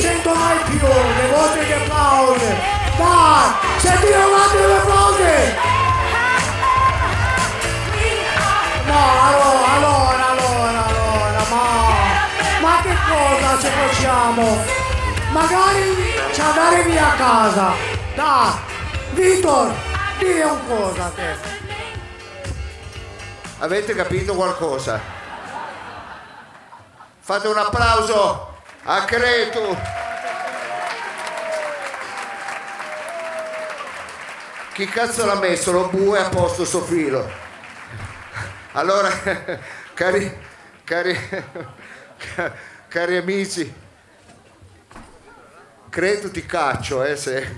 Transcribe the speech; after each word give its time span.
100 0.00 0.30
più 0.64 0.78
le 0.86 1.28
vostre 1.30 1.66
che 1.66 1.74
applaude. 1.74 2.56
Dai, 2.96 3.50
sentite 3.78 4.16
un 4.16 4.38
attimo 4.38 4.66
le 4.66 4.76
applaude. 4.76 5.54
No, 8.86 9.02
allora, 9.26 9.72
allora, 9.74 10.26
allora, 10.30 10.84
allora, 10.86 11.44
ma, 11.50 11.64
ma 12.60 12.80
che 12.82 12.96
cosa 13.08 13.58
ci 13.60 13.68
facciamo? 13.68 14.64
Magari 15.32 16.14
ci 16.32 16.40
andare 16.40 16.82
via 16.84 17.12
a 17.12 17.16
casa. 17.16 17.72
Dai, 18.14 18.52
Vitor, 19.12 19.72
di 20.18 20.40
un 20.40 20.66
cosa 20.66 21.12
te. 21.14 21.64
Avete 23.58 23.94
capito 23.94 24.34
qualcosa? 24.34 25.00
Fate 27.20 27.48
un 27.48 27.56
applauso 27.56 28.55
a 28.88 29.04
Cretu. 29.04 29.76
Chi 34.74 34.86
cazzo 34.86 35.26
l'ha 35.26 35.34
messo? 35.36 35.72
Lo 35.72 35.88
bue 35.88 36.20
a 36.20 36.28
posto 36.28 36.64
sto 36.64 36.82
filo. 36.82 37.28
Allora, 38.72 39.10
cari, 39.94 40.38
cari, 40.84 41.18
cari 42.88 43.16
amici, 43.16 43.74
Cretu 45.88 46.30
ti 46.30 46.44
caccio, 46.44 47.02
eh, 47.02 47.16
se... 47.16 47.56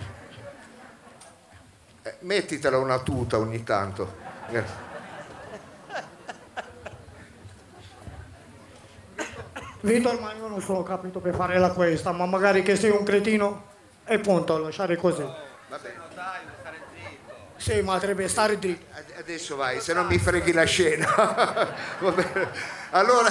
eh, 2.03 2.17
Mettitela 2.21 2.78
una 2.78 3.00
tuta 3.00 3.37
ogni 3.37 3.65
tanto. 3.65 4.15
Vitor, 9.81 10.21
ma 10.21 10.33
io 10.33 10.49
non 10.49 10.61
sono 10.61 10.83
capito 10.83 11.21
per 11.21 11.34
fare 11.34 11.59
la 11.59 11.71
questa, 11.71 12.12
ma 12.12 12.27
magari 12.27 12.62
che 12.62 12.77
sei 12.77 12.91
un 12.91 13.05
cretino 13.05 13.65
e 14.05 14.19
punto, 14.19 14.59
lasciare 14.59 14.97
così. 14.97 15.22
Vabbè. 15.69 15.94
Sì, 17.56 17.81
ma 17.83 17.94
dovrebbe 17.94 18.28
stare 18.28 18.59
dritto. 18.59 18.87
Ad- 18.93 19.19
Adesso 19.19 19.56
vai, 19.56 19.81
se 19.81 19.93
non 19.93 20.06
mi 20.06 20.19
freghi 20.19 20.53
la 20.53 20.65
scena. 20.65 21.06
Va 21.99 22.11
bene. 22.11 22.49
Allora, 22.91 23.28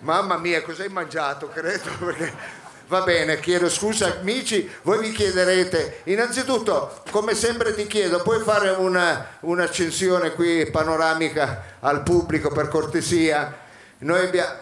mamma 0.00 0.36
mia, 0.38 0.62
cosa 0.62 0.82
hai 0.82 0.88
mangiato, 0.88 1.48
credo? 1.48 1.90
Perché... 2.04 2.58
Va 2.88 3.02
bene, 3.02 3.38
chiedo 3.38 3.68
scusa 3.70 4.18
amici, 4.18 4.68
voi 4.82 4.98
vi 4.98 5.12
chiederete, 5.12 6.00
innanzitutto, 6.06 7.04
come 7.12 7.36
sempre 7.36 7.72
ti 7.72 7.86
chiedo, 7.86 8.20
puoi 8.20 8.42
fare 8.42 8.70
una, 8.70 9.36
un'accensione 9.42 10.32
qui 10.32 10.68
panoramica 10.68 11.76
al 11.78 12.02
pubblico 12.02 12.50
per 12.50 12.66
cortesia? 12.66 13.56
Noi 13.98 14.24
abbiamo... 14.24 14.52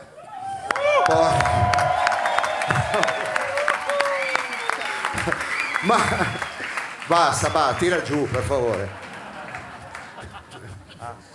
Ma 5.81 5.97
basta, 7.07 7.49
va, 7.49 7.75
tira 7.79 8.03
giù 8.03 8.29
per 8.29 8.43
favore. 8.43 8.89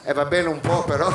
E 0.03 0.13
va 0.13 0.25
bene 0.25 0.49
un 0.49 0.59
po' 0.59 0.83
però. 0.83 1.11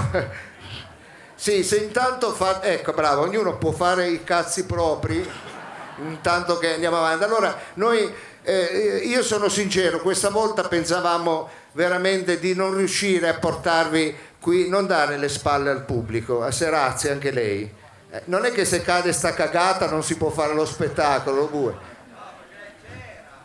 Sì, 1.36 1.62
se 1.62 1.76
intanto 1.76 2.32
fa... 2.32 2.60
Ecco, 2.62 2.92
bravo, 2.92 3.22
ognuno 3.22 3.58
può 3.58 3.70
fare 3.70 4.08
i 4.08 4.24
cazzi 4.24 4.66
propri 4.66 5.24
intanto 5.98 6.58
che 6.58 6.74
andiamo 6.74 6.96
avanti. 6.96 7.22
Allora, 7.22 7.56
noi, 7.74 8.12
eh, 8.42 9.02
io 9.04 9.22
sono 9.22 9.48
sincero, 9.48 10.00
questa 10.00 10.30
volta 10.30 10.66
pensavamo 10.66 11.48
veramente 11.72 12.40
di 12.40 12.54
non 12.54 12.74
riuscire 12.76 13.28
a 13.28 13.34
portarvi 13.34 14.16
qui, 14.40 14.68
non 14.68 14.86
dare 14.86 15.16
le 15.16 15.28
spalle 15.28 15.70
al 15.70 15.84
pubblico, 15.84 16.42
a 16.42 16.50
Serazzi 16.50 17.08
anche 17.08 17.30
lei. 17.30 17.77
Eh, 18.10 18.22
non 18.24 18.46
è 18.46 18.52
che 18.52 18.64
se 18.64 18.80
cade 18.80 19.12
sta 19.12 19.34
cagata 19.34 19.90
non 19.90 20.02
si 20.02 20.16
può 20.16 20.30
fare 20.30 20.54
lo 20.54 20.64
spettacolo, 20.64 21.46
bue. 21.46 21.76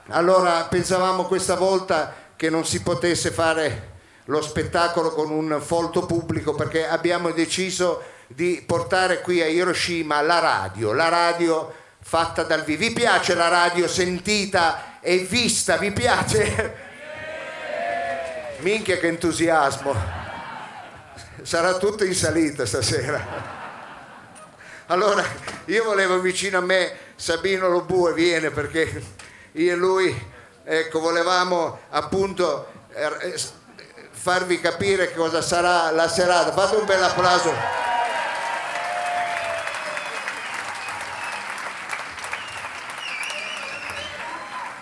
Allora 0.07 0.63
pensavamo 0.63 1.25
questa 1.25 1.55
volta 1.55 2.13
che 2.35 2.49
non 2.49 2.65
si 2.65 2.81
potesse 2.81 3.31
fare 3.31 3.91
lo 4.25 4.41
spettacolo 4.41 5.11
con 5.11 5.31
un 5.31 5.59
folto 5.61 6.05
pubblico 6.05 6.55
perché 6.55 6.87
abbiamo 6.87 7.31
deciso 7.31 8.03
di 8.27 8.63
portare 8.65 9.21
qui 9.21 9.41
a 9.41 9.47
Hiroshima 9.47 10.21
la 10.21 10.39
radio, 10.39 10.93
la 10.93 11.09
radio 11.09 11.73
fatta 11.99 12.43
dal 12.43 12.63
vivo. 12.63 12.79
Vi 12.79 12.91
piace 12.91 13.35
la 13.35 13.49
radio 13.49 13.87
sentita 13.87 14.99
e 15.01 15.17
vista? 15.19 15.75
Vi 15.75 15.91
piace? 15.91 16.75
Minchia 18.59 18.97
che 18.97 19.07
entusiasmo. 19.07 19.93
Sarà 21.41 21.73
tutto 21.73 22.05
in 22.05 22.15
salita 22.15 22.65
stasera. 22.65 23.52
Allora, 24.87 25.23
io 25.65 25.83
volevo 25.83 26.19
vicino 26.19 26.57
a 26.57 26.61
me 26.61 26.91
Sabino 27.15 27.69
Lobue, 27.69 28.13
viene 28.13 28.51
perché 28.51 29.01
io 29.53 29.71
e 29.73 29.75
lui, 29.75 30.31
ecco, 30.65 30.99
volevamo 30.99 31.79
appunto 31.89 32.67
s- 33.35 33.51
farvi 34.11 34.59
capire 34.59 35.13
cosa 35.13 35.41
sarà 35.41 35.89
la 35.91 36.07
serata. 36.09 36.51
Fate 36.51 36.75
un 36.75 36.85
bel 36.85 37.01
applauso. 37.01 37.53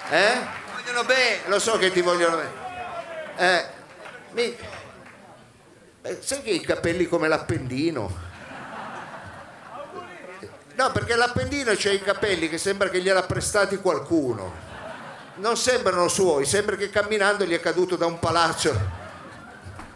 Eh? 0.10 0.38
Vogliono 0.74 1.04
bene, 1.06 1.40
lo 1.46 1.60
so 1.60 1.78
che 1.78 1.92
ti 1.92 2.02
vogliono 2.02 2.38
bene. 2.38 2.52
Eh, 3.38 3.66
mi... 4.32 4.58
eh, 6.02 6.18
sai 6.22 6.42
che 6.42 6.50
i 6.50 6.62
capelli 6.62 7.06
come 7.06 7.28
l'appendino? 7.28 8.30
No, 10.82 10.92
perché 10.92 11.16
l'appendino 11.16 11.74
c'ha 11.76 11.92
i 11.92 12.02
capelli 12.02 12.50
che 12.50 12.58
sembra 12.58 12.90
che 12.90 13.02
gliel'ha 13.02 13.22
prestati 13.22 13.78
qualcuno. 13.78 14.52
Non 15.36 15.56
sembrano 15.56 16.08
suoi, 16.08 16.44
sembra 16.48 16.76
che 16.76 16.90
camminando 16.90 17.46
gli 17.46 17.54
è 17.54 17.60
caduto 17.60 17.96
da 17.96 18.08
un 18.08 18.18
palazzo. 18.18 18.76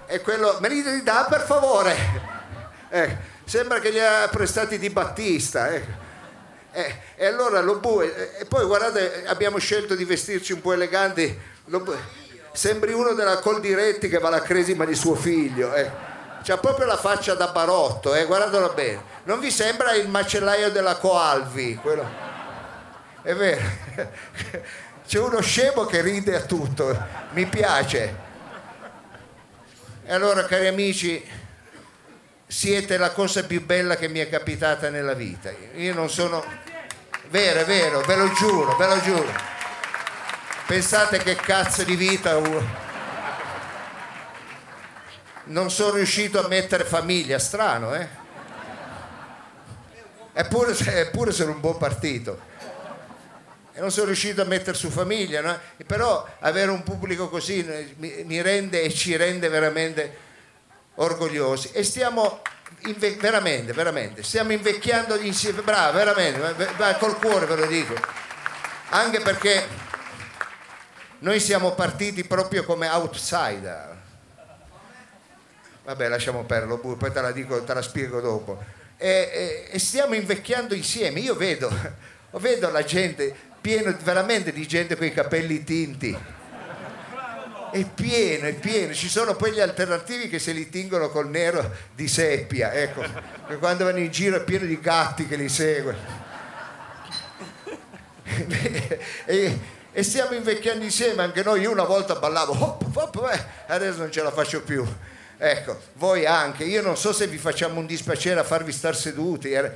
E 0.05 0.21
quello, 0.21 0.59
me 0.61 0.69
li 0.69 1.01
dà 1.01 1.25
per 1.27 1.41
favore. 1.41 1.95
Eh, 2.89 3.17
sembra 3.45 3.79
che 3.79 3.91
gli 3.91 3.97
ha 3.97 4.27
prestati 4.27 4.77
di 4.77 4.91
Battista. 4.91 5.69
eh. 5.71 5.83
Eh, 6.71 6.95
e 7.15 7.25
allora 7.25 7.61
lo 7.61 7.77
bue, 7.79 8.37
e 8.37 8.45
poi 8.45 8.63
guardate, 8.65 9.23
abbiamo 9.25 9.57
scelto 9.57 9.95
di 9.95 10.05
vestirci 10.05 10.53
un 10.53 10.61
po' 10.61 10.73
eleganti. 10.73 11.35
Lo 11.65 11.79
Bue- 11.79 11.97
sembri 12.53 12.93
uno 12.93 13.13
della 13.13 13.39
Coldiretti 13.39 14.07
che 14.07 14.19
va 14.19 14.27
alla 14.27 14.41
cresima 14.43 14.85
di 14.85 14.93
suo 14.93 15.15
figlio. 15.15 15.73
C'ha 16.45 16.57
proprio 16.59 16.85
la 16.85 16.95
faccia 16.95 17.33
da 17.33 17.47
barotto, 17.47 18.13
eh, 18.13 18.25
guardatelo 18.25 18.73
bene. 18.73 19.01
Non 19.23 19.39
vi 19.39 19.49
sembra 19.49 19.93
il 19.93 20.07
macellaio 20.07 20.69
della 20.69 20.97
Coalvi? 20.97 21.73
Quello... 21.73 22.07
È 23.23 23.33
vero. 23.33 23.63
C'è 25.07 25.17
uno 25.17 25.41
scemo 25.41 25.85
che 25.85 26.01
ride 26.01 26.35
a 26.35 26.41
tutto, 26.41 26.95
mi 27.31 27.47
piace. 27.47 28.15
E 30.05 30.13
allora, 30.13 30.45
cari 30.45 30.67
amici, 30.67 31.27
siete 32.45 32.97
la 32.97 33.09
cosa 33.09 33.43
più 33.43 33.65
bella 33.65 33.95
che 33.95 34.07
mi 34.07 34.19
è 34.19 34.29
capitata 34.29 34.91
nella 34.91 35.15
vita. 35.15 35.51
Io 35.77 35.95
non 35.95 36.11
sono... 36.11 36.45
Vero, 37.29 37.61
è 37.61 37.65
vero, 37.65 38.01
ve 38.01 38.15
lo 38.17 38.31
giuro, 38.33 38.75
ve 38.75 38.85
lo 38.85 39.01
giuro. 39.01 39.33
Pensate 40.67 41.17
che 41.17 41.33
cazzo 41.33 41.81
di 41.81 41.95
vita 41.95 42.37
ho. 42.37 42.84
Non 45.45 45.69
sono 45.69 45.95
riuscito 45.95 46.43
a 46.43 46.47
mettere 46.47 46.83
famiglia, 46.83 47.37
strano, 47.37 47.93
eh? 47.93 48.07
Eppure, 50.33 50.75
eppure 50.77 51.31
sono 51.31 51.51
un 51.51 51.59
buon 51.59 51.77
partito. 51.77 52.39
E 53.73 53.79
non 53.79 53.91
sono 53.91 54.07
riuscito 54.07 54.41
a 54.41 54.45
mettere 54.45 54.75
su 54.75 54.89
famiglia, 54.89 55.41
no? 55.41 55.59
Però 55.85 56.27
avere 56.39 56.71
un 56.71 56.81
pubblico 56.81 57.29
così 57.29 57.93
mi, 57.97 58.41
rende 58.41 58.81
e 58.81 58.93
ci 58.93 59.15
rende 59.15 59.47
veramente 59.49 60.17
orgogliosi. 60.95 61.71
E 61.71 61.83
stiamo 61.83 62.41
inve- 62.85 63.15
veramente, 63.15 63.73
veramente, 63.73 64.23
stiamo 64.23 64.51
invecchiando 64.51 65.19
insieme, 65.19 65.61
bravo, 65.61 65.97
veramente, 65.97 66.67
col 66.99 67.17
cuore 67.17 67.45
ve 67.45 67.55
lo 67.55 67.65
dico. 67.65 67.93
Anche 68.89 69.19
perché 69.21 69.67
noi 71.19 71.39
siamo 71.39 71.73
partiti 71.73 72.23
proprio 72.23 72.63
come 72.63 72.87
outsider. 72.87 73.94
Vabbè, 75.85 76.09
lasciamo 76.09 76.43
perdere, 76.45 76.79
poi 76.79 77.11
te 77.11 77.21
la 77.21 77.31
dico, 77.31 77.63
te 77.63 77.73
la 77.75 77.81
spiego 77.83 78.19
dopo. 78.19 78.57
E, 78.97 79.07
e- 79.07 79.67
e 79.69 79.79
stiamo 79.79 80.15
invecchiando 80.15 80.73
insieme. 80.73 81.19
Io 81.19 81.35
vedo, 81.35 81.71
vedo 82.39 82.71
la 82.71 82.83
gente, 82.83 83.33
pieno 83.61 83.95
veramente 84.01 84.51
di 84.51 84.67
gente 84.67 84.95
con 84.95 85.05
i 85.05 85.13
capelli 85.13 85.63
tinti. 85.63 86.17
È 87.71 87.85
pieno, 87.93 88.47
è 88.47 88.53
pieno. 88.53 88.93
Ci 88.93 89.09
sono 89.09 89.35
poi 89.35 89.51
gli 89.51 89.59
alternativi 89.59 90.27
che 90.27 90.39
se 90.39 90.53
li 90.53 90.69
tingono 90.69 91.09
col 91.09 91.29
nero 91.29 91.71
di 91.93 92.07
seppia, 92.07 92.73
ecco. 92.73 93.03
Quando 93.59 93.83
vanno 93.83 93.99
in 93.99 94.09
giro 94.09 94.37
è 94.37 94.43
pieno 94.43 94.65
di 94.65 94.79
gatti 94.79 95.27
che 95.27 95.35
li 95.35 95.49
seguono. 95.49 95.97
e, 99.25 99.59
e 99.91 100.03
stiamo 100.03 100.33
invecchiando 100.33 100.83
insieme 100.83 101.21
anche 101.21 101.43
noi. 101.43 101.61
Io 101.61 101.71
una 101.71 101.83
volta 101.83 102.15
ballavo, 102.15 102.53
hop, 102.53 102.95
hop, 102.95 103.29
eh, 103.31 103.45
adesso 103.67 103.99
non 103.99 104.11
ce 104.11 104.23
la 104.23 104.31
faccio 104.31 104.63
più. 104.63 104.83
Ecco, 105.37 105.79
voi 105.93 106.25
anche. 106.25 106.63
Io 106.63 106.81
non 106.81 106.97
so 106.97 107.11
se 107.11 107.27
vi 107.27 107.37
facciamo 107.37 107.79
un 107.79 107.85
dispiacere 107.85 108.39
a 108.39 108.43
farvi 108.43 108.71
star 108.71 108.95
seduti. 108.95 109.51
Era, 109.51 109.71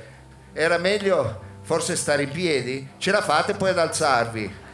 era 0.52 0.78
meglio 0.78 1.48
forse 1.62 1.96
stare 1.96 2.24
in 2.24 2.30
piedi. 2.30 2.88
Ce 2.98 3.10
la 3.10 3.22
fate 3.22 3.54
poi 3.54 3.70
ad 3.70 3.78
alzarvi. 3.78 4.68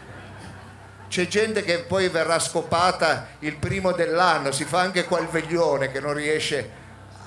C'è 1.09 1.27
gente 1.29 1.63
che 1.63 1.81
poi 1.81 2.09
verrà 2.09 2.39
scopata 2.39 3.29
il 3.41 3.57
primo 3.57 3.93
dell'anno, 3.93 4.51
si 4.51 4.65
fa 4.65 4.81
anche 4.81 5.05
qua 5.05 5.21
il 5.21 5.29
veglione 5.29 5.91
che 5.93 6.01
non 6.01 6.15
riesce 6.15 6.69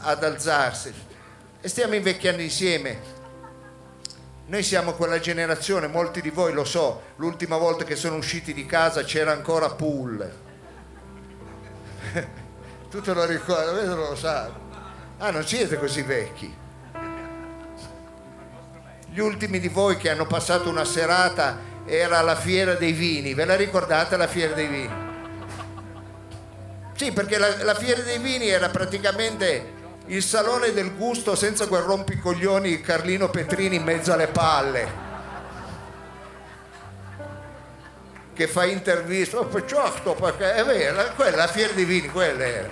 ad 0.02 0.24
alzarsi. 0.24 0.94
E 1.62 1.68
stiamo 1.68 1.96
invecchiando 1.96 2.42
insieme. 2.42 3.18
Noi 4.48 4.64
siamo 4.64 4.94
quella 4.94 5.20
generazione, 5.20 5.88
molti 5.88 6.22
di 6.22 6.30
voi 6.30 6.54
lo 6.54 6.66
so, 6.66 7.04
l'ultima 7.18 7.58
volta 7.58 7.84
che 7.84 7.96
sono 7.96 8.16
usciti 8.16 8.54
di 8.54 8.66
casa 8.66 9.04
c'era 9.04 9.32
ancora 9.32 9.70
pool. 9.70 10.32
tu 12.90 13.02
te 13.02 13.14
lo 13.14 13.26
ricordi, 13.26 13.72
questo 13.72 13.96
non 13.96 14.10
lo 14.10 14.16
sai. 14.16 14.50
Ah, 15.20 15.32
non 15.32 15.46
siete 15.46 15.78
così 15.78 16.02
vecchi. 16.02 16.56
Gli 19.12 19.20
ultimi 19.20 19.60
di 19.60 19.68
voi 19.68 19.98
che 19.98 20.10
hanno 20.10 20.26
passato 20.26 20.70
una 20.70 20.86
serata 20.86 21.68
era 21.86 22.22
la 22.22 22.36
fiera 22.36 22.74
dei 22.76 22.94
vini, 22.94 23.34
ve 23.34 23.46
la 23.46 23.56
ricordate 23.56 24.18
la 24.18 24.28
fiera 24.28 24.54
dei 24.54 24.68
vini? 24.68 25.08
Sì, 26.96 27.12
perché 27.12 27.38
la, 27.38 27.64
la 27.64 27.76
fiera 27.76 28.02
dei 28.02 28.18
vini 28.20 28.48
era 28.48 28.70
praticamente 28.70 29.78
il 30.08 30.24
salone 30.24 30.74
del 30.74 30.96
gusto 30.96 31.36
senza 31.36 31.68
quel 31.68 31.82
rompicoglioni 31.82 32.82
Carlino 32.82 33.30
Petrini 33.30 33.76
in 33.76 33.84
mezzo 33.84 34.12
alle 34.12 34.28
palle. 34.28 35.09
Che 38.40 38.48
fa 38.48 38.64
interviste, 38.64 39.36
oh, 39.36 39.66
certo, 39.66 40.14
perché 40.14 40.54
è 40.54 40.64
vero, 40.64 41.12
quella, 41.18 41.36
la 41.36 41.48
fiera 41.48 41.74
dei 41.74 41.84
vini, 41.84 42.08
quella 42.08 42.46
era. 42.46 42.70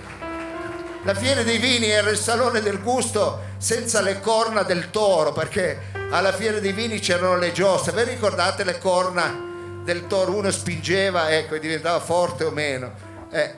La 1.02 1.12
fiera 1.12 1.42
dei 1.42 1.58
vini 1.58 1.90
era 1.90 2.08
il 2.08 2.16
salone 2.16 2.62
del 2.62 2.80
gusto 2.80 3.40
senza 3.58 4.00
le 4.00 4.18
corna 4.20 4.62
del 4.62 4.88
toro, 4.88 5.34
perché 5.34 5.78
alla 6.08 6.32
fiera 6.32 6.58
dei 6.58 6.72
vini 6.72 7.00
c'erano 7.00 7.36
le 7.36 7.52
giostre. 7.52 7.92
Vi 8.02 8.12
ricordate 8.12 8.64
le 8.64 8.78
corna 8.78 9.82
del 9.84 10.06
toro? 10.06 10.36
Uno 10.36 10.50
spingeva, 10.50 11.36
ecco, 11.36 11.56
e 11.56 11.60
diventava 11.60 12.00
forte 12.00 12.44
o 12.44 12.50
meno. 12.50 12.90
Eh, 13.30 13.54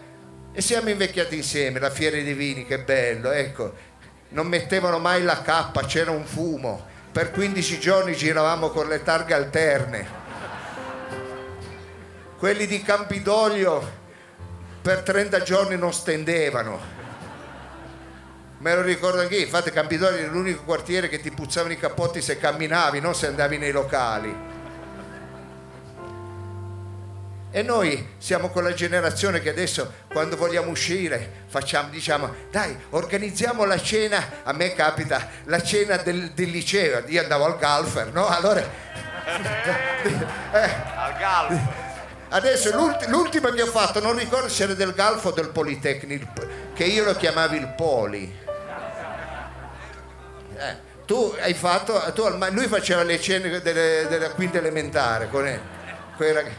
e 0.53 0.61
siamo 0.61 0.89
invecchiati 0.89 1.37
insieme, 1.37 1.79
la 1.79 1.91
fiera 1.91 2.17
dei 2.17 2.35
vini, 2.35 2.67
che 2.67 2.81
bello, 2.81 3.31
ecco. 3.31 3.73
Non 4.31 4.49
mettevano 4.49 4.99
mai 4.99 5.23
la 5.23 5.43
cappa, 5.43 5.85
c'era 5.85 6.11
un 6.11 6.25
fumo. 6.25 6.89
Per 7.13 7.31
15 7.31 7.79
giorni 7.79 8.17
giravamo 8.17 8.71
con 8.71 8.89
le 8.89 9.01
targhe 9.05 9.33
alterne. 9.33 10.20
Quelli 12.41 12.67
di 12.67 12.81
Campidoglio 12.83 13.87
per 14.81 15.03
30 15.03 15.43
giorni 15.43 15.77
non 15.77 15.93
stendevano. 15.93 16.81
Me 18.61 18.75
lo 18.75 18.81
ricordo 18.81 19.21
anche 19.21 19.37
io, 19.37 19.43
infatti 19.43 19.71
Campidoglio 19.71 20.17
era 20.17 20.31
l'unico 20.31 20.63
quartiere 20.63 21.11
che 21.11 21.21
ti 21.21 21.31
puzzavano 21.31 21.75
i 21.75 21.77
cappotti 21.77 22.23
se 22.23 22.39
camminavi, 22.39 22.99
non 22.99 23.15
se 23.15 23.27
andavi 23.27 23.59
nei 23.59 23.73
locali. 23.73 24.35
E 27.51 27.63
noi 27.63 28.15
siamo 28.17 28.49
quella 28.49 28.73
generazione 28.73 29.43
che 29.43 29.51
adesso 29.51 29.93
quando 30.11 30.39
vogliamo 30.39 30.71
uscire 30.71 31.45
facciamo, 31.47 31.91
diciamo, 31.91 32.35
dai, 32.51 32.75
organizziamo 32.89 33.67
la 33.67 33.79
cena, 33.79 34.41
a 34.45 34.55
me 34.55 34.73
capita 34.73 35.29
la 35.45 35.61
cena 35.61 35.99
del, 35.99 36.31
del 36.31 36.49
liceo, 36.49 37.03
io 37.07 37.21
andavo 37.21 37.45
al 37.45 37.59
Galfer, 37.59 38.15
no? 38.15 38.27
Allora... 38.29 38.63
eh, 40.55 40.71
Al 40.97 41.19
gallo. 41.19 41.90
Adesso 42.33 42.71
l'ult- 42.77 43.07
l'ultima 43.09 43.51
che 43.51 43.63
ho 43.63 43.67
fatto, 43.67 44.01
non 44.01 44.17
ricordo 44.17 44.49
se 44.49 44.63
era 44.63 44.75
del 44.75 44.93
Galfo 44.93 45.29
o 45.29 45.33
del 45.33 45.49
Politecnico, 45.51 46.29
che 46.75 46.85
io 46.85 47.05
lo 47.05 47.15
chiamavi 47.15 47.57
il 47.57 47.69
Poli. 47.77 48.39
Eh, 50.57 50.77
tu 51.07 51.35
hai 51.41 51.55
fatto, 51.55 52.01
tu 52.15 52.29
lui 52.53 52.69
faceva 52.69 53.03
le 53.03 53.21
cene 53.21 53.61
delle- 53.61 54.07
della 54.09 54.31
quinta 54.31 54.59
elementare 54.59 55.29
con 55.29 55.45
e- 55.47 55.61
i 56.19 56.33
rag- 56.33 56.53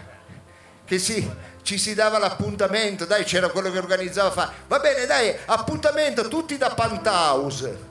che 0.84 1.00
si, 1.00 1.32
ci 1.62 1.78
si 1.78 1.94
dava 1.94 2.18
l'appuntamento, 2.18 3.06
dai 3.06 3.24
c'era 3.24 3.48
quello 3.48 3.72
che 3.72 3.78
organizzava, 3.78 4.30
fa, 4.32 4.51
va 4.68 4.80
bene 4.80 5.06
dai, 5.06 5.34
appuntamento 5.46 6.28
tutti 6.28 6.58
da 6.58 6.72
Panthouse. 6.72 7.90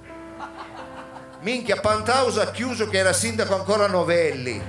Minchia, 1.40 1.76
Panthouse 1.80 2.42
ha 2.42 2.50
chiuso 2.50 2.88
che 2.88 2.98
era 2.98 3.14
sindaco 3.14 3.54
ancora 3.54 3.86
Novelli. 3.86 4.62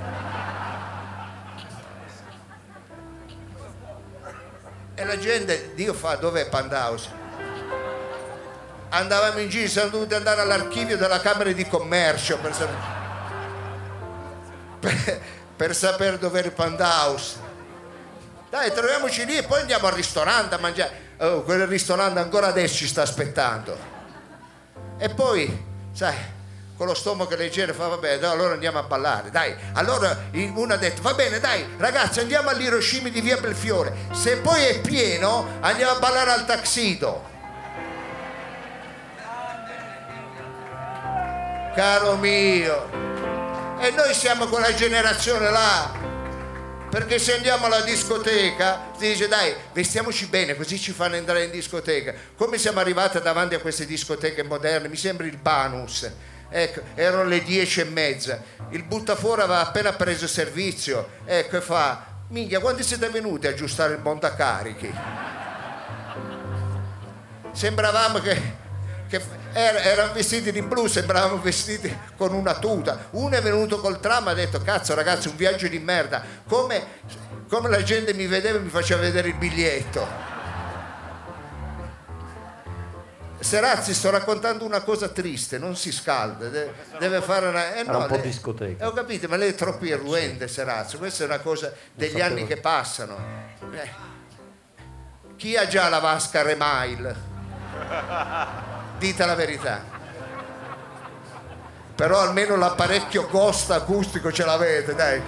E 5.02 5.04
la 5.04 5.18
gente, 5.18 5.72
Dio 5.74 5.94
fa, 5.94 6.14
dov'è 6.14 6.48
Panthouse? 6.48 7.08
Andavamo 8.90 9.40
in 9.40 9.48
giro, 9.48 9.68
siamo 9.68 9.88
dovuti 9.88 10.14
andare 10.14 10.42
all'archivio 10.42 10.96
della 10.96 11.18
Camera 11.18 11.50
di 11.50 11.66
Commercio 11.66 12.38
per 12.38 12.54
sapere, 12.54 12.78
per, 14.78 15.20
per 15.56 15.74
sapere 15.74 16.18
dov'è 16.18 16.44
il 16.44 16.52
Panthouse. 16.52 17.36
Dai, 18.48 18.72
troviamoci 18.72 19.24
lì 19.24 19.36
e 19.36 19.42
poi 19.42 19.62
andiamo 19.62 19.88
al 19.88 19.94
ristorante 19.94 20.54
a 20.54 20.58
mangiare. 20.58 20.92
Oh, 21.18 21.42
quel 21.42 21.66
ristorante 21.66 22.20
ancora 22.20 22.46
adesso 22.46 22.76
ci 22.76 22.86
sta 22.86 23.02
aspettando. 23.02 23.76
E 24.98 25.08
poi, 25.08 25.64
sai, 25.90 26.14
con 26.82 26.90
lo 26.90 26.96
stomaco 26.96 27.36
leggero 27.36 27.72
fa 27.72 27.86
vabbè, 27.86 28.18
dai, 28.18 28.32
allora 28.32 28.54
andiamo 28.54 28.80
a 28.80 28.82
ballare, 28.82 29.30
dai. 29.30 29.54
Allora 29.74 30.18
uno 30.32 30.74
ha 30.74 30.76
detto, 30.76 31.00
va 31.00 31.14
bene, 31.14 31.38
dai, 31.38 31.64
ragazzi, 31.76 32.18
andiamo 32.18 32.48
all'Hiroshima 32.48 33.08
di 33.08 33.20
Via 33.20 33.36
Belfiore. 33.36 33.94
Se 34.10 34.38
poi 34.38 34.64
è 34.64 34.80
pieno, 34.80 35.58
andiamo 35.60 35.92
a 35.92 35.98
ballare 36.00 36.32
al 36.32 36.44
Taxido. 36.44 37.30
Caro 41.76 42.16
mio, 42.16 42.90
e 43.78 43.90
noi 43.92 44.12
siamo 44.12 44.48
quella 44.48 44.74
generazione 44.74 45.50
là. 45.50 46.00
Perché 46.90 47.20
se 47.20 47.36
andiamo 47.36 47.66
alla 47.66 47.82
discoteca 47.82 48.90
si 48.98 49.06
dice 49.06 49.26
dai 49.26 49.54
vestiamoci 49.72 50.26
bene 50.26 50.54
così 50.54 50.78
ci 50.78 50.92
fanno 50.92 51.14
entrare 51.14 51.44
in 51.44 51.52
discoteca. 51.52 52.12
Come 52.36 52.58
siamo 52.58 52.80
arrivati 52.80 53.20
davanti 53.20 53.54
a 53.54 53.60
queste 53.60 53.86
discoteche 53.86 54.42
moderne? 54.42 54.88
Mi 54.88 54.96
sembra 54.96 55.26
il 55.26 55.36
Banus. 55.36 56.10
Ecco, 56.54 56.82
erano 56.94 57.24
le 57.24 57.42
dieci 57.42 57.80
e 57.80 57.84
mezza. 57.84 58.42
Il 58.68 58.82
buttafuori 58.84 59.40
aveva 59.40 59.66
appena 59.66 59.92
preso 59.94 60.26
servizio. 60.26 61.08
Ecco, 61.24 61.56
e 61.56 61.60
fa, 61.62 62.04
minchia, 62.28 62.60
quando 62.60 62.82
siete 62.82 63.08
venuti 63.08 63.46
a 63.46 63.50
aggiustare 63.50 63.94
il 63.94 64.00
montacarichi? 64.00 64.94
Sembravamo 67.52 68.18
che, 68.18 68.40
che 69.08 69.20
era- 69.54 69.80
erano 69.80 70.12
vestiti 70.12 70.52
di 70.52 70.60
blu, 70.60 70.86
sembravamo 70.86 71.40
vestiti 71.40 71.94
con 72.16 72.34
una 72.34 72.54
tuta. 72.58 73.06
Uno 73.12 73.34
è 73.34 73.40
venuto 73.40 73.80
col 73.80 73.98
tram 73.98 74.28
e 74.28 74.30
ha 74.32 74.34
detto, 74.34 74.60
cazzo 74.60 74.94
ragazzi, 74.94 75.28
un 75.28 75.36
viaggio 75.36 75.68
di 75.68 75.78
merda. 75.78 76.22
Come, 76.46 76.84
come 77.48 77.70
la 77.70 77.82
gente 77.82 78.12
mi 78.12 78.26
vedeva 78.26 78.58
e 78.58 78.60
mi 78.60 78.68
faceva 78.68 79.00
vedere 79.00 79.28
il 79.28 79.34
biglietto. 79.34 80.31
Serazzi, 83.42 83.92
sto 83.94 84.10
raccontando 84.10 84.64
una 84.64 84.80
cosa 84.82 85.08
triste, 85.08 85.58
non 85.58 85.76
si 85.76 85.90
scalda, 85.92 86.48
deve, 86.48 86.74
deve 86.98 87.20
fare 87.20 87.48
una... 87.48 87.74
eh, 87.74 87.80
Era 87.80 87.96
un 87.96 88.06
po' 88.06 88.14
lei- 88.14 88.22
discoteca. 88.22 88.84
eh, 88.84 88.86
ho 88.86 88.92
capito, 88.92 89.28
ma 89.28 89.36
lei 89.36 89.50
è 89.50 89.54
troppo 89.54 89.84
irruente, 89.84 90.46
Serazzi, 90.48 90.96
questa 90.96 91.24
è 91.24 91.26
una 91.26 91.40
cosa 91.40 91.72
degli 91.92 92.20
anni 92.20 92.46
che 92.46 92.56
passano. 92.58 93.16
Eh. 93.72 93.90
Chi 95.36 95.56
ha 95.56 95.66
già 95.66 95.88
la 95.88 95.98
vasca 95.98 96.42
Remail? 96.42 97.16
Dite 98.98 99.26
la 99.26 99.34
verità. 99.34 99.82
Però 101.94 102.20
almeno 102.20 102.56
l'apparecchio 102.56 103.28
Ghost 103.28 103.70
acustico 103.72 104.30
ce 104.32 104.44
l'avete, 104.44 104.94
dai. 104.94 105.20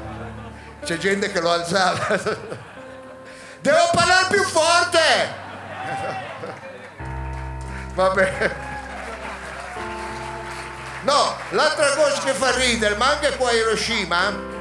C'è 0.84 0.96
gente 0.98 1.32
che 1.32 1.40
lo 1.40 1.50
alzava. 1.50 2.06
Devo 3.60 3.88
parlare 3.92 4.26
più 4.30 4.42
forte! 4.44 5.42
Vabbè. 7.94 8.50
No, 11.04 11.36
l'altra 11.50 11.94
cosa 11.94 12.20
che 12.22 12.32
fa 12.32 12.56
ridere, 12.56 12.96
ma 12.96 13.10
anche 13.10 13.36
qua 13.36 13.50
a 13.50 13.52
Hiroshima, 13.52 14.52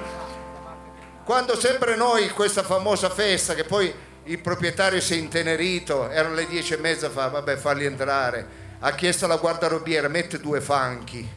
quando 1.23 1.57
sempre 1.57 1.95
noi, 1.95 2.29
questa 2.29 2.63
famosa 2.63 3.09
festa, 3.09 3.53
che 3.53 3.63
poi 3.63 3.93
il 4.25 4.39
proprietario 4.39 4.99
si 4.99 5.13
è 5.13 5.17
intenerito, 5.17 6.09
erano 6.09 6.35
le 6.35 6.45
dieci 6.45 6.73
e 6.73 6.77
mezza, 6.77 7.09
fa, 7.09 7.29
vabbè, 7.29 7.55
farli 7.55 7.85
entrare, 7.85 8.45
ha 8.79 8.91
chiesto 8.91 9.25
alla 9.25 9.37
guardarobiera, 9.37 10.07
mette 10.09 10.39
due 10.39 10.61
fanchi. 10.61 11.27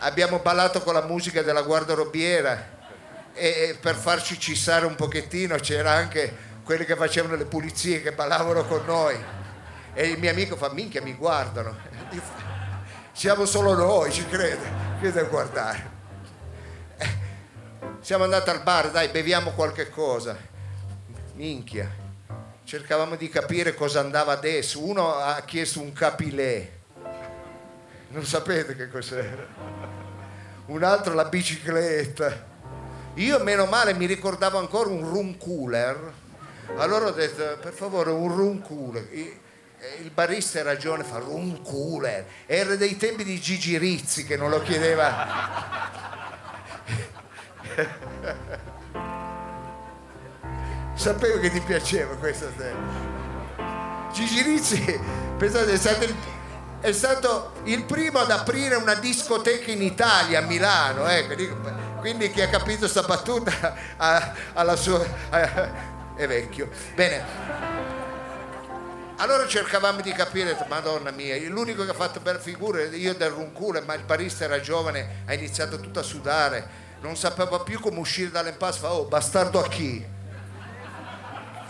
Abbiamo 0.00 0.40
ballato 0.40 0.82
con 0.82 0.94
la 0.94 1.02
musica 1.02 1.42
della 1.42 1.62
guardarobiera 1.62 2.78
e 3.32 3.78
per 3.80 3.94
farci 3.94 4.38
cissare 4.38 4.84
un 4.84 4.96
pochettino 4.96 5.56
c'era 5.56 5.92
anche 5.92 6.48
quelli 6.64 6.84
che 6.84 6.96
facevano 6.96 7.36
le 7.36 7.44
pulizie 7.44 8.02
che 8.02 8.12
ballavano 8.12 8.64
con 8.64 8.82
noi. 8.84 9.39
E 9.92 10.06
il 10.06 10.18
mio 10.18 10.30
amico 10.30 10.56
fa, 10.56 10.70
minchia, 10.72 11.02
mi 11.02 11.14
guardano. 11.14 11.76
Siamo 13.12 13.44
solo 13.44 13.74
noi, 13.74 14.12
ci 14.12 14.26
crede, 14.26 14.68
che 15.00 15.12
devo 15.12 15.28
guardare. 15.28 15.90
Eh, 16.96 17.08
Siamo 18.00 18.24
andati 18.24 18.50
al 18.50 18.62
bar, 18.62 18.90
dai, 18.90 19.08
beviamo 19.08 19.50
qualche 19.50 19.90
cosa. 19.90 20.36
minchia. 21.34 21.90
Cercavamo 22.64 23.16
di 23.16 23.28
capire 23.28 23.74
cosa 23.74 24.00
andava 24.00 24.32
adesso. 24.32 24.84
Uno 24.84 25.14
ha 25.16 25.40
chiesto 25.42 25.80
un 25.80 25.92
capilè. 25.92 26.70
Non 28.10 28.24
sapete 28.24 28.76
che 28.76 28.88
cos'era. 28.88 29.46
Un 30.66 30.84
altro 30.84 31.14
la 31.14 31.24
bicicletta. 31.24 32.46
Io 33.14 33.38
meno 33.42 33.66
male 33.66 33.92
mi 33.94 34.06
ricordavo 34.06 34.58
ancora 34.58 34.88
un 34.88 35.00
room 35.08 35.36
cooler. 35.36 36.12
Allora 36.76 37.06
ho 37.06 37.10
detto, 37.10 37.58
per 37.60 37.72
favore, 37.72 38.10
un 38.10 38.34
room 38.34 38.62
cooler. 38.62 39.08
I- 39.80 39.98
e 39.98 40.02
Il 40.02 40.10
barista 40.10 40.60
ha 40.60 40.62
ragione, 40.62 41.04
fa 41.04 41.18
room 41.18 41.62
cooler. 41.62 42.26
Era 42.46 42.76
dei 42.76 42.96
tempi 42.96 43.24
di 43.24 43.40
Gigi 43.40 43.78
Rizzi 43.78 44.24
che 44.24 44.36
non 44.36 44.50
lo 44.50 44.60
chiedeva. 44.62 45.98
Sapevo 50.94 51.38
che 51.40 51.50
ti 51.50 51.60
piaceva 51.60 52.14
questa 52.16 52.46
tema. 52.56 53.08
Gigi 54.12 54.42
Rizzi, 54.42 55.00
pensate, 55.38 55.72
è 55.72 55.76
stato, 55.76 56.04
il, 56.04 56.14
è 56.80 56.92
stato 56.92 57.52
il 57.64 57.84
primo 57.84 58.18
ad 58.18 58.30
aprire 58.30 58.74
una 58.74 58.94
discoteca 58.94 59.70
in 59.70 59.82
Italia, 59.82 60.40
a 60.40 60.42
Milano. 60.42 61.06
ecco, 61.06 61.98
quindi 62.00 62.30
chi 62.30 62.42
ha 62.42 62.48
capito 62.48 62.88
sta 62.88 63.02
battuta 63.02 63.74
ha, 63.96 64.34
ha 64.52 64.76
sua... 64.76 65.02
ha- 65.30 65.98
è 66.16 66.26
vecchio. 66.26 66.68
Bene. 66.94 67.79
Allora 69.20 69.46
cercavamo 69.46 70.00
di 70.00 70.12
capire, 70.12 70.56
madonna 70.66 71.10
mia, 71.10 71.36
l'unico 71.50 71.84
che 71.84 71.90
ha 71.90 71.94
fatto 71.94 72.20
belle 72.20 72.38
figure, 72.38 72.86
io 72.86 73.14
del 73.14 73.28
runcule, 73.28 73.82
ma 73.82 73.92
il 73.92 74.02
barista 74.02 74.44
era 74.44 74.60
giovane, 74.60 75.24
ha 75.26 75.34
iniziato 75.34 75.78
tutto 75.78 75.98
a 75.98 76.02
sudare, 76.02 76.66
non 77.02 77.16
sapeva 77.16 77.60
più 77.60 77.80
come 77.80 77.98
uscire 77.98 78.30
dall'impasse, 78.30 78.78
fa, 78.78 78.94
oh, 78.94 79.04
bastardo 79.04 79.62
a 79.62 79.68
chi? 79.68 80.02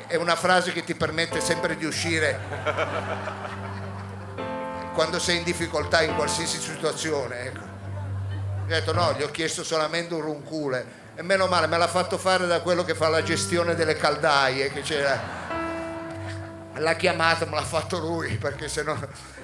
È 0.07 0.15
una 0.15 0.37
frase 0.37 0.71
che 0.71 0.85
ti 0.85 0.95
permette 0.95 1.41
sempre 1.41 1.77
di 1.77 1.87
uscire 1.87 2.39
quando 4.95 5.19
sei 5.19 5.39
in 5.39 5.43
difficoltà 5.43 6.03
in 6.03 6.15
qualsiasi 6.15 6.61
situazione. 6.61 7.41
Ecco. 7.47 7.59
Ho 7.59 8.67
detto 8.67 8.93
no, 8.93 9.13
gli 9.15 9.23
ho 9.23 9.31
chiesto 9.33 9.65
solamente 9.65 10.15
un 10.15 10.21
runcule 10.21 10.99
e 11.17 11.23
meno 11.23 11.49
male 11.49 11.67
me 11.67 11.79
l'ha 11.79 11.89
fatto 11.89 12.17
fare 12.17 12.47
da 12.47 12.61
quello 12.61 12.85
che 12.85 12.95
fa 12.95 13.09
la 13.09 13.25
gestione 13.25 13.75
delle 13.75 13.97
caldaie, 13.97 14.71
che 14.73 14.83
c'era 14.83 15.40
l'ha 16.81 16.95
chiamato, 16.95 17.47
me 17.47 17.55
l'ha 17.57 17.63
fatto 17.63 17.99
lui 17.99 18.37
perché 18.37 18.69
se 18.69 18.83
no 18.83 18.99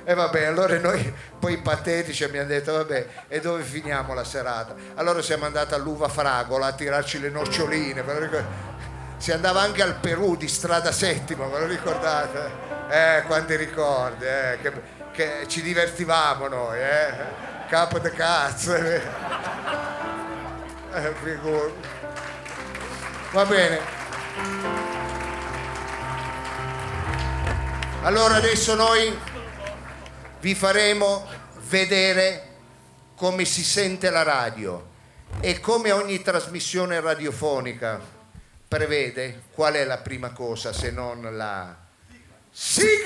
e 0.05 0.15
vabbè 0.15 0.45
allora 0.47 0.79
noi 0.79 1.13
poi 1.39 1.59
patetici 1.59 2.23
abbiamo 2.25 2.47
detto 2.49 2.73
vabbè 2.73 3.07
e 3.29 3.41
dove 3.41 3.63
finiamo 3.63 4.15
la 4.15 4.25
serata 4.25 4.75
allora 4.95 5.21
siamo 5.23 5.45
andati 5.47 5.75
all'uva 5.75 6.09
fragola 6.09 6.67
a 6.67 6.73
tirarci 6.73 7.21
le 7.21 7.29
noccioline 7.31 8.03
ve 8.03 8.13
lo 8.13 8.19
ricor- 8.21 8.45
si 9.19 9.33
andava 9.33 9.61
anche 9.63 9.83
al 9.83 9.97
Perù 9.97 10.37
di 10.37 10.47
strada 10.49 10.93
settima 10.93 11.47
ve 11.47 11.59
lo 11.61 11.67
ricordate? 11.67 12.51
eh 12.89 13.23
quanti 13.27 13.57
ricordi 13.57 14.25
eh, 14.25 14.59
che, 14.63 14.73
che 15.13 15.45
ci 15.49 15.61
divertivamo 15.63 16.47
noi 16.49 16.79
eh? 16.79 17.15
capo 17.69 17.99
de 17.99 18.11
cazzo 18.13 18.75
eh, 18.75 19.01
Eh, 20.95 21.13
figurati. 21.23 21.75
va 23.33 23.45
bene 23.45 24.96
Allora 28.07 28.37
adesso 28.37 28.77
noi 28.77 29.13
vi 30.39 30.55
faremo 30.55 31.27
vedere 31.69 32.51
come 33.17 33.45
si 33.45 33.65
sente 33.65 34.11
la 34.11 34.23
radio 34.23 34.91
e 35.41 35.59
come 35.59 35.91
ogni 35.91 36.23
trasmissione 36.23 37.01
radiofonica 37.01 38.01
prevede 38.69 39.43
qual 39.51 39.75
è 39.75 39.85
la 39.85 39.99
prima 39.99 40.31
cosa 40.31 40.73
se 40.73 40.93
non 40.93 41.37
la 41.37 41.77
sigla! 42.53 43.03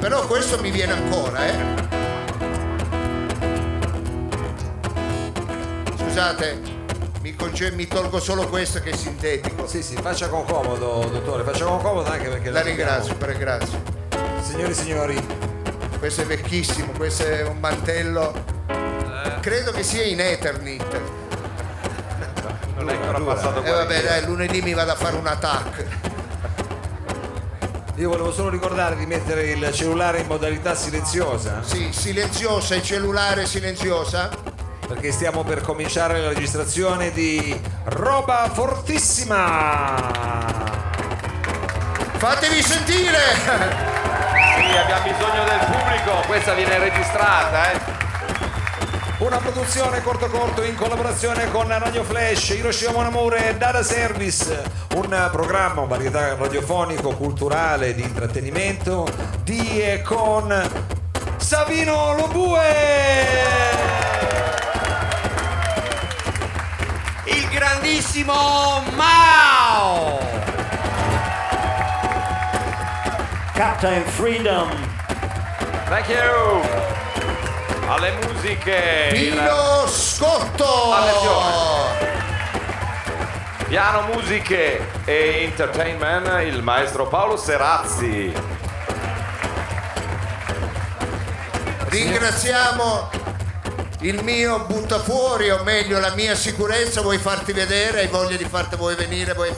Però 0.00 0.26
questo 0.26 0.58
mi 0.62 0.70
viene 0.70 0.92
ancora, 0.92 1.46
eh? 1.46 1.91
Scusate, 6.12 6.60
mi, 7.22 7.34
conce- 7.34 7.70
mi 7.72 7.86
tolgo 7.88 8.20
solo 8.20 8.46
questo 8.46 8.80
che 8.82 8.90
è 8.90 8.94
sintetico. 8.94 9.66
Sì, 9.66 9.82
sì, 9.82 9.94
faccia 9.94 10.28
con 10.28 10.44
comodo, 10.44 11.08
dottore, 11.10 11.42
faccia 11.42 11.64
con 11.64 11.80
comodo 11.80 12.10
anche 12.10 12.28
perché 12.28 12.50
La 12.50 12.60
ringrazio, 12.60 13.16
ringrazio. 13.18 13.82
Signori 14.42 14.72
e 14.72 14.74
signori, 14.74 15.26
Questo 15.98 16.20
è 16.20 16.26
vecchissimo, 16.26 16.92
questo 16.98 17.24
è 17.24 17.46
un 17.46 17.58
mantello. 17.58 18.44
Credo 19.40 19.70
che 19.72 19.82
sia 19.82 20.02
in 20.04 20.20
Eternit. 20.20 21.00
Non 22.76 22.90
è 22.90 22.94
ancora 22.94 23.18
passato 23.20 23.62
E 23.62 23.70
vabbè, 23.70 24.02
dai, 24.02 24.24
lunedì 24.26 24.60
mi 24.60 24.74
vado 24.74 24.90
a 24.90 24.96
fare 24.96 25.16
un 25.16 25.26
attack. 25.26 25.86
io 27.94 28.08
volevo 28.10 28.32
solo 28.32 28.50
ricordare 28.50 28.96
di 28.96 29.06
mettere 29.06 29.50
il 29.52 29.70
cellulare 29.72 30.20
in 30.20 30.26
modalità 30.26 30.74
silenziosa 30.74 31.62
Sì, 31.62 31.88
silenziosa, 31.90 32.74
il 32.74 32.82
cellulare 32.82 33.46
silenziosa. 33.46 34.41
Perché 34.92 35.10
stiamo 35.10 35.42
per 35.42 35.62
cominciare 35.62 36.20
la 36.20 36.28
registrazione 36.28 37.12
di 37.12 37.58
Roba 37.84 38.50
Fortissima. 38.52 39.96
Fatevi 42.18 42.62
sentire! 42.62 43.18
Sì, 43.38 44.76
abbiamo 44.76 45.02
bisogno 45.02 45.44
del 45.44 45.58
pubblico, 45.64 46.26
questa 46.26 46.52
viene 46.52 46.78
registrata, 46.78 47.72
eh. 47.72 47.80
Una 49.18 49.38
produzione 49.38 50.02
corto 50.02 50.28
corto 50.28 50.62
in 50.62 50.74
collaborazione 50.74 51.50
con 51.50 51.68
Radio 51.68 52.04
Flash, 52.04 52.50
Hiroshima 52.50 52.92
Mon 52.92 53.06
Amour 53.06 53.34
e 53.36 53.56
Data 53.56 53.82
Service, 53.82 54.62
un 54.96 55.28
programma, 55.32 55.80
un 55.80 55.88
varietà 55.88 56.34
radiofonico, 56.34 57.12
culturale, 57.12 57.94
di 57.94 58.02
intrattenimento 58.02 59.08
di 59.42 59.80
e 59.80 60.02
con 60.02 60.68
Savino 61.38 62.14
Lobue. 62.14 64.01
Grandissimo 67.82 68.80
Mao! 68.94 70.20
Captain 73.54 74.04
Freedom. 74.04 74.70
Thank 75.88 76.08
you! 76.08 76.60
Alle 77.88 78.12
musiche, 78.22 79.08
Pino 79.10 79.86
Scotto! 79.88 80.94
Piano 83.66 84.02
musiche 84.14 84.86
e 85.04 85.42
entertainment, 85.42 86.44
il 86.44 86.62
maestro 86.62 87.08
Paolo 87.08 87.36
Serazzi. 87.36 88.32
Ringraziamo 91.88 93.21
il 94.02 94.22
mio 94.22 94.64
buttafuori, 94.66 95.50
o 95.50 95.62
meglio 95.62 95.98
la 95.98 96.14
mia 96.14 96.34
sicurezza, 96.34 97.02
vuoi 97.02 97.18
farti 97.18 97.52
vedere, 97.52 98.00
hai 98.00 98.08
voglia 98.08 98.36
di 98.36 98.44
farti 98.44 98.76
vuoi 98.76 98.94
venire, 98.94 99.32
vuoi 99.34 99.52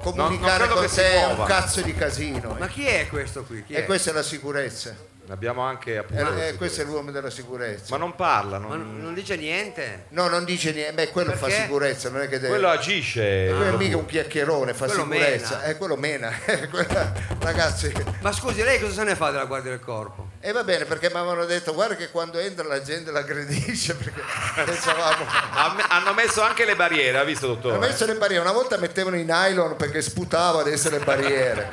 comunicare 0.00 0.64
credo 0.64 0.74
con 0.74 0.82
che 0.82 0.88
si 0.88 0.96
te, 0.96 1.10
è 1.12 1.24
un 1.26 1.44
cazzo 1.44 1.80
di 1.80 1.94
casino. 1.94 2.56
Ma 2.58 2.66
chi 2.66 2.84
è 2.84 3.06
questo 3.08 3.44
qui? 3.44 3.64
Chi 3.64 3.74
è? 3.74 3.78
E 3.78 3.84
questa 3.84 4.10
è 4.10 4.12
la 4.12 4.22
sicurezza. 4.22 4.94
Abbiamo 5.30 5.60
anche 5.62 5.92
Eh, 5.92 5.96
appunto. 5.98 6.32
eh, 6.36 6.54
questo 6.56 6.80
è 6.80 6.84
l'uomo 6.84 7.10
della 7.10 7.28
sicurezza. 7.30 7.86
Ma 7.90 7.96
non 7.98 8.14
parla, 8.14 8.58
Ma 8.58 8.68
non- 8.68 8.78
non, 8.94 9.02
non 9.02 9.14
dice 9.14 9.36
niente. 9.36 10.06
No, 10.10 10.26
non 10.28 10.44
dice 10.44 10.72
niente, 10.72 10.92
beh, 10.94 11.08
quello 11.10 11.32
fa 11.32 11.46
Perché? 11.46 11.62
sicurezza, 11.62 12.08
non 12.08 12.22
è 12.22 12.28
che 12.28 12.36
deve... 12.38 12.48
quello 12.48 12.68
agisce. 12.68 13.46
quello 13.54 13.74
è 13.74 13.76
mica 13.76 13.96
un 13.96 14.06
chiacchierone, 14.06 14.72
fa 14.74 14.86
Quello 14.86 15.02
sicurezza. 15.02 15.56
mena. 15.56 15.64
Eh, 15.64 15.76
quello 15.76 15.96
mena. 15.96 16.30
Quella- 16.70 17.12
Ragazzi, 17.40 17.92
Ma 18.20 18.32
scusi, 18.32 18.62
lei 18.62 18.80
cosa 18.80 18.92
se 18.94 19.04
ne 19.04 19.14
fa 19.16 19.30
della 19.30 19.44
Guardia 19.44 19.70
del 19.70 19.80
Corpo? 19.80 20.26
e 20.40 20.52
va 20.52 20.62
bene 20.62 20.84
perché 20.84 21.08
mi 21.10 21.16
avevano 21.16 21.44
detto 21.46 21.74
guarda 21.74 21.96
che 21.96 22.10
quando 22.10 22.38
entra 22.38 22.64
la 22.64 22.80
gente 22.80 23.10
l'aggredisce 23.10 23.94
perché 23.96 24.22
pensavamo... 24.64 25.24
Ha- 25.50 25.86
Hanno 25.88 26.14
messo 26.14 26.40
anche 26.42 26.64
le 26.64 26.76
barriere, 26.76 27.18
ha 27.18 27.24
visto 27.24 27.46
dottore? 27.48 27.78
messo 27.78 28.06
le 28.06 28.14
barriere, 28.14 28.42
una 28.42 28.52
volta 28.52 28.76
mettevano 28.78 29.16
i 29.16 29.24
nylon 29.24 29.76
perché 29.76 30.00
sputava 30.00 30.60
adesso 30.60 30.88
le 30.90 30.98
barriere. 31.00 31.70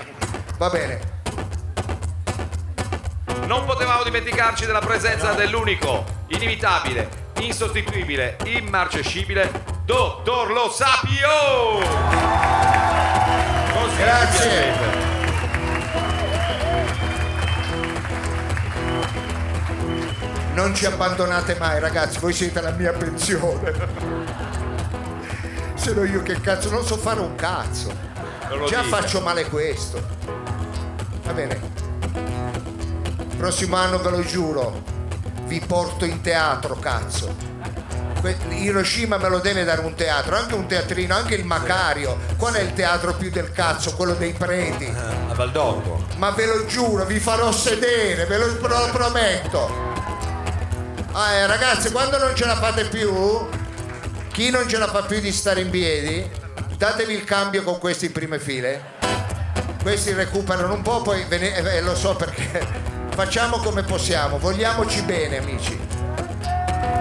Va 0.58 0.70
bene, 0.70 1.15
Non 3.46 3.64
potevamo 3.66 4.04
dimenticarci 4.04 4.66
della 4.66 4.80
presenza 4.80 5.34
dell'unico, 5.34 6.04
inevitabile, 6.28 7.32
insostituibile, 7.42 8.38
immarcescibile, 8.46 9.64
Dottor 9.86 10.52
Lo 10.52 10.70
Sapio! 10.70 11.80
Così 13.74 13.98
Grazie. 13.98 15.04
non 20.56 20.74
ci 20.74 20.86
abbandonate 20.86 21.56
mai 21.60 21.80
ragazzi, 21.80 22.18
voi 22.20 22.34
siete 22.34 22.62
la 22.62 22.72
mia 22.72 22.94
pensione. 22.94 23.74
Se 25.76 25.94
no 25.94 26.04
io 26.06 26.24
che 26.24 26.40
cazzo, 26.42 26.70
non 26.72 26.84
so 26.84 26.98
fare 26.98 27.20
un 27.20 27.36
cazzo. 27.36 27.94
Già 28.68 28.82
dica. 28.82 28.84
faccio 28.84 29.22
male 29.22 29.46
questo. 29.50 30.02
Va 31.24 31.34
bene. 31.34 31.75
Prossimo 33.38 33.76
anno 33.76 34.00
ve 34.00 34.10
lo 34.10 34.24
giuro. 34.24 34.94
vi 35.46 35.60
porto 35.60 36.06
in 36.06 36.22
teatro, 36.22 36.76
cazzo. 36.80 37.36
Que- 38.20 38.36
Hiroshima 38.50 39.18
me 39.18 39.30
lo 39.30 39.38
deve 39.40 39.64
dare 39.64 39.82
un 39.82 39.94
teatro, 39.94 40.36
anche 40.36 40.56
un 40.56 40.66
teatrino, 40.66 41.14
anche 41.16 41.36
il 41.36 41.46
Macario. 41.46 42.18
Qual 42.38 42.54
è 42.56 42.62
il 42.62 42.74
teatro 42.74 43.14
più 43.14 43.30
del 43.30 43.52
cazzo? 43.52 43.94
Quello 43.94 44.14
dei 44.14 44.34
preti. 44.34 44.86
A 45.30 45.34
Valdocco. 45.36 46.04
Ma 46.18 46.32
ve 46.32 46.48
lo 46.48 46.66
giuro, 46.66 47.06
vi 47.06 47.20
farò 47.20 47.52
sedere, 47.52 48.26
ve 48.26 48.38
lo, 48.40 48.46
ve 48.60 48.68
lo 48.68 48.90
prometto. 48.92 49.70
Ah, 51.12 51.32
eh, 51.34 51.46
ragazzi, 51.46 51.92
quando 51.92 52.18
non 52.18 52.36
ce 52.36 52.46
la 52.46 52.56
fate 52.56 52.86
più, 52.86 53.48
chi 54.32 54.50
non 54.50 54.68
ce 54.68 54.78
la 54.80 54.88
fa 54.88 55.04
più 55.04 55.20
di 55.20 55.32
stare 55.32 55.62
in 55.62 55.70
piedi, 55.70 56.28
datevi 56.78 57.14
il 57.14 57.24
cambio 57.24 57.62
con 57.64 57.78
questi 57.78 58.06
in 58.08 58.12
prime 58.12 58.40
file. 58.40 58.94
Questi 59.84 60.12
recuperano 60.14 60.74
un 60.74 60.82
po', 60.82 61.04
poi 61.04 61.24
ve 61.28 61.38
ne- 61.38 61.54
eh, 61.56 61.82
lo 61.82 61.96
so 61.96 62.16
perché 62.16 62.94
facciamo 63.16 63.60
come 63.60 63.82
possiamo, 63.84 64.38
vogliamoci 64.38 65.02
bene, 65.04 65.38
amici. 65.38 65.80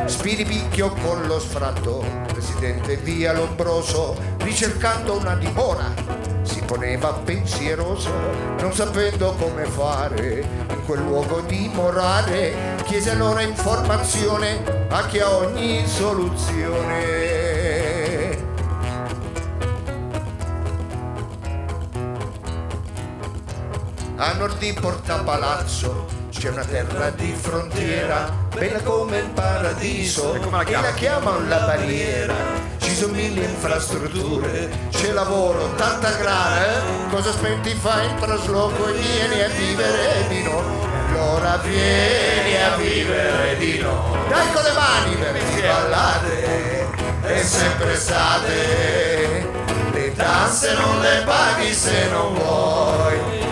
Spiripicchio 0.07 0.91
con 0.91 1.27
lo 1.27 1.41
sfratto, 1.41 2.05
presidente 2.33 2.97
via 2.99 3.33
Lombroso, 3.33 4.17
ricercando 4.39 5.19
una 5.19 5.35
dimora. 5.35 5.93
Si 6.43 6.63
poneva 6.63 7.13
pensieroso, 7.15 8.11
non 8.61 8.73
sapendo 8.73 9.35
come 9.41 9.65
fare 9.65 10.47
in 10.71 10.85
quel 10.87 11.01
luogo 11.01 11.41
dimorare. 11.41 12.77
Chiese 12.85 13.11
allora 13.11 13.43
informazione 13.43 14.87
a 14.91 15.07
chi 15.07 15.19
ha 15.19 15.35
ogni 15.35 15.85
soluzione. 15.85 17.34
A 24.25 24.33
nord 24.39 24.57
di 24.57 24.73
Porta 24.73 25.17
Palazzo 25.19 26.07
c'è 26.31 26.49
una 26.49 26.65
terra 26.65 27.11
di 27.11 27.37
frontiera, 27.39 28.33
bella 28.55 28.81
come 28.81 29.19
il 29.19 29.29
paradiso, 29.29 30.33
E 30.33 30.39
come 30.41 30.65
la 30.65 30.65
e 30.65 30.81
la 30.81 30.93
chiamano? 30.95 31.47
la 31.47 31.59
barriera. 31.59 32.35
Ci 32.79 32.95
sono 32.97 33.13
mille 33.13 33.45
infrastrutture, 33.45 34.71
c'è 34.89 35.13
lavoro, 35.13 35.75
tanta 35.75 36.11
grana, 36.13 36.65
eh? 36.65 36.81
cosa 37.11 37.29
aspetti 37.29 37.75
fai 37.75 38.07
il 38.07 38.15
trasloco 38.15 38.89
e 38.89 38.93
vieni 38.95 39.43
a 39.43 39.49
vivere 39.49 40.27
di 40.29 40.43
noi. 40.43 40.73
Allora 41.11 41.59
vieni 41.59 42.63
a 42.63 42.77
vivere 42.77 43.59
di 43.59 43.79
noi. 43.79 44.29
Dai 44.31 44.53
con 44.55 44.63
le 44.63 44.73
mani 44.73 45.17
per 45.17 45.37
ballate, 45.61 46.87
è 47.21 47.43
sempre 47.43 47.93
estate. 47.93 49.53
Le 49.93 50.13
tasse 50.15 50.73
non 50.73 51.01
le 51.03 51.23
paghi 51.27 51.75
se 51.75 52.09
non 52.09 52.33
vuoi 52.33 53.19
e 53.41 53.44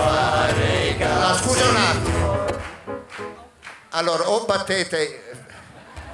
fare. 0.00 0.96
Ah, 1.02 1.34
scusa 1.34 1.68
un 1.68 1.76
attimo. 1.76 2.44
Allora, 3.90 4.28
o 4.28 4.44
battete, 4.44 5.24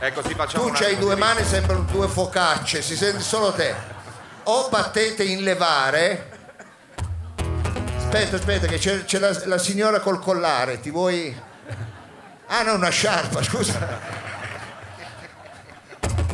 Ecco, 0.03 0.27
si 0.27 0.35
facciamo 0.35 0.65
tu 0.65 0.73
c'hai 0.73 0.97
due 0.97 1.15
mani, 1.15 1.45
sembrano 1.45 1.83
due 1.83 2.09
focacce, 2.09 2.81
si 2.81 2.97
sente 2.97 3.21
solo 3.21 3.53
te. 3.53 3.75
O 4.45 4.69
battete 4.71 5.25
in 5.25 5.43
levare. 5.43 6.31
Aspetta, 7.99 8.37
aspetta, 8.37 8.67
che 8.67 8.79
c'è, 8.79 9.05
c'è 9.05 9.19
la, 9.19 9.31
la 9.45 9.59
signora 9.59 10.01
col 10.01 10.19
collare, 10.19 10.81
ti 10.81 10.91
vuoi. 10.91 11.39
Ah, 12.47 12.63
no, 12.63 12.75
una 12.75 12.89
sciarpa, 12.89 13.43
scusa. 13.43 14.20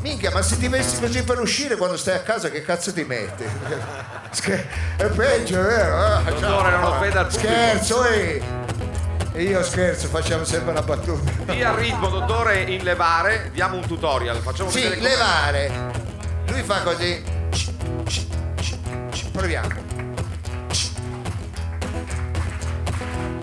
Minchia, 0.06 0.30
ma 0.30 0.40
se 0.40 0.56
ti 0.56 0.68
vesti 0.68 1.00
così 1.00 1.24
per 1.24 1.40
uscire 1.40 1.74
quando 1.74 1.96
stai 1.96 2.14
a 2.14 2.20
casa, 2.20 2.48
che 2.48 2.62
cazzo 2.62 2.92
ti 2.92 3.02
metti? 3.02 3.42
È 3.42 5.04
peggio, 5.06 5.60
vero? 5.62 6.18
eh? 6.20 6.22
Dottore, 6.30 6.70
non 6.70 6.84
offenda 6.84 7.24
pubblico. 7.24 7.44
Scherzo, 7.44 8.04
eh! 8.04 8.40
E 9.32 9.42
io 9.42 9.64
scherzo, 9.64 10.06
facciamo 10.06 10.44
sempre 10.44 10.70
una 10.70 10.82
battuta. 10.82 11.28
Dia 11.52 11.70
il 11.72 11.76
ritmo, 11.76 12.08
dottore, 12.08 12.60
in 12.62 12.84
levare, 12.84 13.50
diamo 13.52 13.78
un 13.78 13.84
tutorial. 13.84 14.36
Facciamo 14.36 14.70
Sì, 14.70 14.82
vedere 14.82 14.96
come- 14.96 15.08
levare. 15.08 15.70
Lui 16.46 16.62
fa 16.62 16.82
così. 16.82 17.22
Proviamo. 19.32 19.68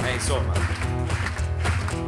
Eh, 0.06 0.12
insomma. 0.14 0.54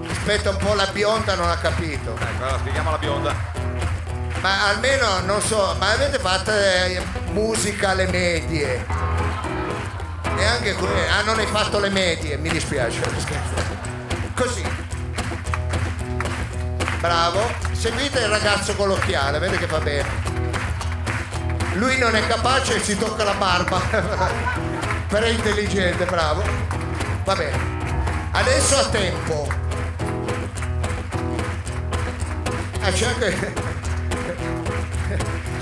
Aspetta 0.09 0.49
un 0.51 0.57
po', 0.57 0.73
la 0.75 0.87
bionda 0.93 1.35
non 1.35 1.49
ha 1.49 1.57
capito. 1.57 2.15
Ecco, 2.17 2.43
allora 2.43 2.57
spieghiamo 2.59 2.87
alla 2.87 2.97
bionda. 2.97 3.54
Ma 4.45 4.67
almeno, 4.67 5.21
non 5.21 5.41
so, 5.41 5.75
ma 5.79 5.89
avete 5.89 6.19
fatto 6.19 6.51
eh, 6.51 7.01
musica 7.31 7.89
alle 7.89 8.05
medie? 8.05 8.85
E 10.37 10.45
anche 10.45 10.75
ah 11.09 11.23
non 11.23 11.39
hai 11.39 11.47
fatto 11.47 11.79
le 11.79 11.89
medie, 11.89 12.37
mi 12.37 12.49
dispiace. 12.49 13.01
Così. 14.35 14.63
Bravo. 16.99 17.51
Seguite 17.71 18.19
il 18.19 18.27
ragazzo 18.27 18.75
con 18.75 18.89
l'occhiale, 18.89 19.39
vede 19.39 19.57
che 19.57 19.65
fa 19.65 19.79
bene. 19.79 20.07
Lui 21.73 21.97
non 21.97 22.15
è 22.15 22.27
capace 22.27 22.75
e 22.75 22.83
si 22.83 22.95
tocca 22.95 23.23
la 23.23 23.33
barba. 23.33 23.79
Però 25.09 25.25
è 25.25 25.29
intelligente, 25.29 26.05
bravo. 26.05 26.43
Va 27.23 27.33
bene. 27.33 28.29
Adesso 28.29 28.77
a 28.77 28.89
tempo. 28.89 29.47
Ah, 32.81 32.91
c'è 32.91 33.07
anche. 33.07 33.64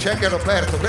C'è 0.03 0.09
anche 0.09 0.27
Roberto. 0.27 0.77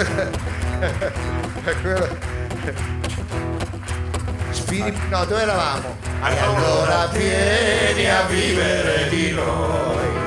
Spirito. 4.50 4.98
No, 5.08 5.24
dove 5.24 5.40
eravamo? 5.40 5.96
E 6.24 6.38
allora 6.40 7.06
vieni 7.12 8.10
a 8.10 8.22
vivere 8.24 9.08
di 9.10 9.30
noi, 9.30 10.18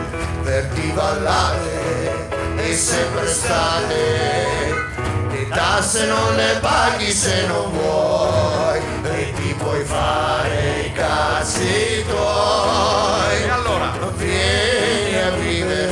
per 0.41 0.67
divallare 0.67 2.29
è 2.55 2.73
sempre 2.73 3.25
estate. 3.25 4.85
Le 5.31 5.49
tasse 5.49 6.05
non 6.05 6.35
le 6.37 6.57
paghi 6.61 7.11
se 7.11 7.45
non 7.45 7.69
vuoi, 7.69 8.79
e 9.03 9.33
ti 9.33 9.53
puoi 9.57 9.83
fare 9.83 10.85
i 10.85 10.93
cazzi 10.93 12.05
tuoi. 12.07 13.43
E 13.43 13.49
allora? 13.49 13.91
Vieni 14.15 15.21
a 15.21 15.31
vivere 15.31 15.86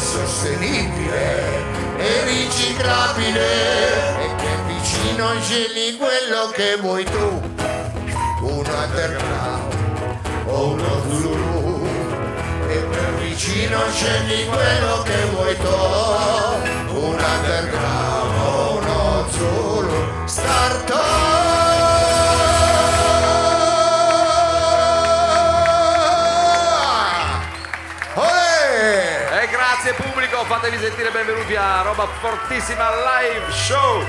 è 0.00 0.02
sostenibile, 0.02 1.96
è 1.96 2.24
riciclabile. 2.24 3.48
E 4.18 4.34
che 4.36 4.48
vicino 4.66 5.28
scegli 5.42 5.98
quello 5.98 6.48
che 6.52 6.76
vuoi 6.80 7.04
tu, 7.04 7.40
un 8.40 8.64
underground 8.66 9.74
o 10.46 10.68
uno 10.70 11.02
zulu. 11.10 11.88
E 12.68 12.76
per 12.76 13.14
vicino 13.20 13.78
scegli 13.92 14.46
quello 14.46 15.02
che 15.02 15.24
vuoi 15.34 15.56
tu, 15.58 16.96
un 16.96 17.18
underground 17.18 18.38
o 18.38 18.78
uno 18.78 19.26
zulu, 19.30 20.26
startup! 20.26 21.19
Pubblico, 30.40 30.44
fatevi 30.44 30.78
sentire 30.78 31.10
benvenuti 31.10 31.54
a 31.56 31.82
roba 31.82 32.06
fortissima 32.06 32.88
live 32.90 33.50
show. 33.50 34.04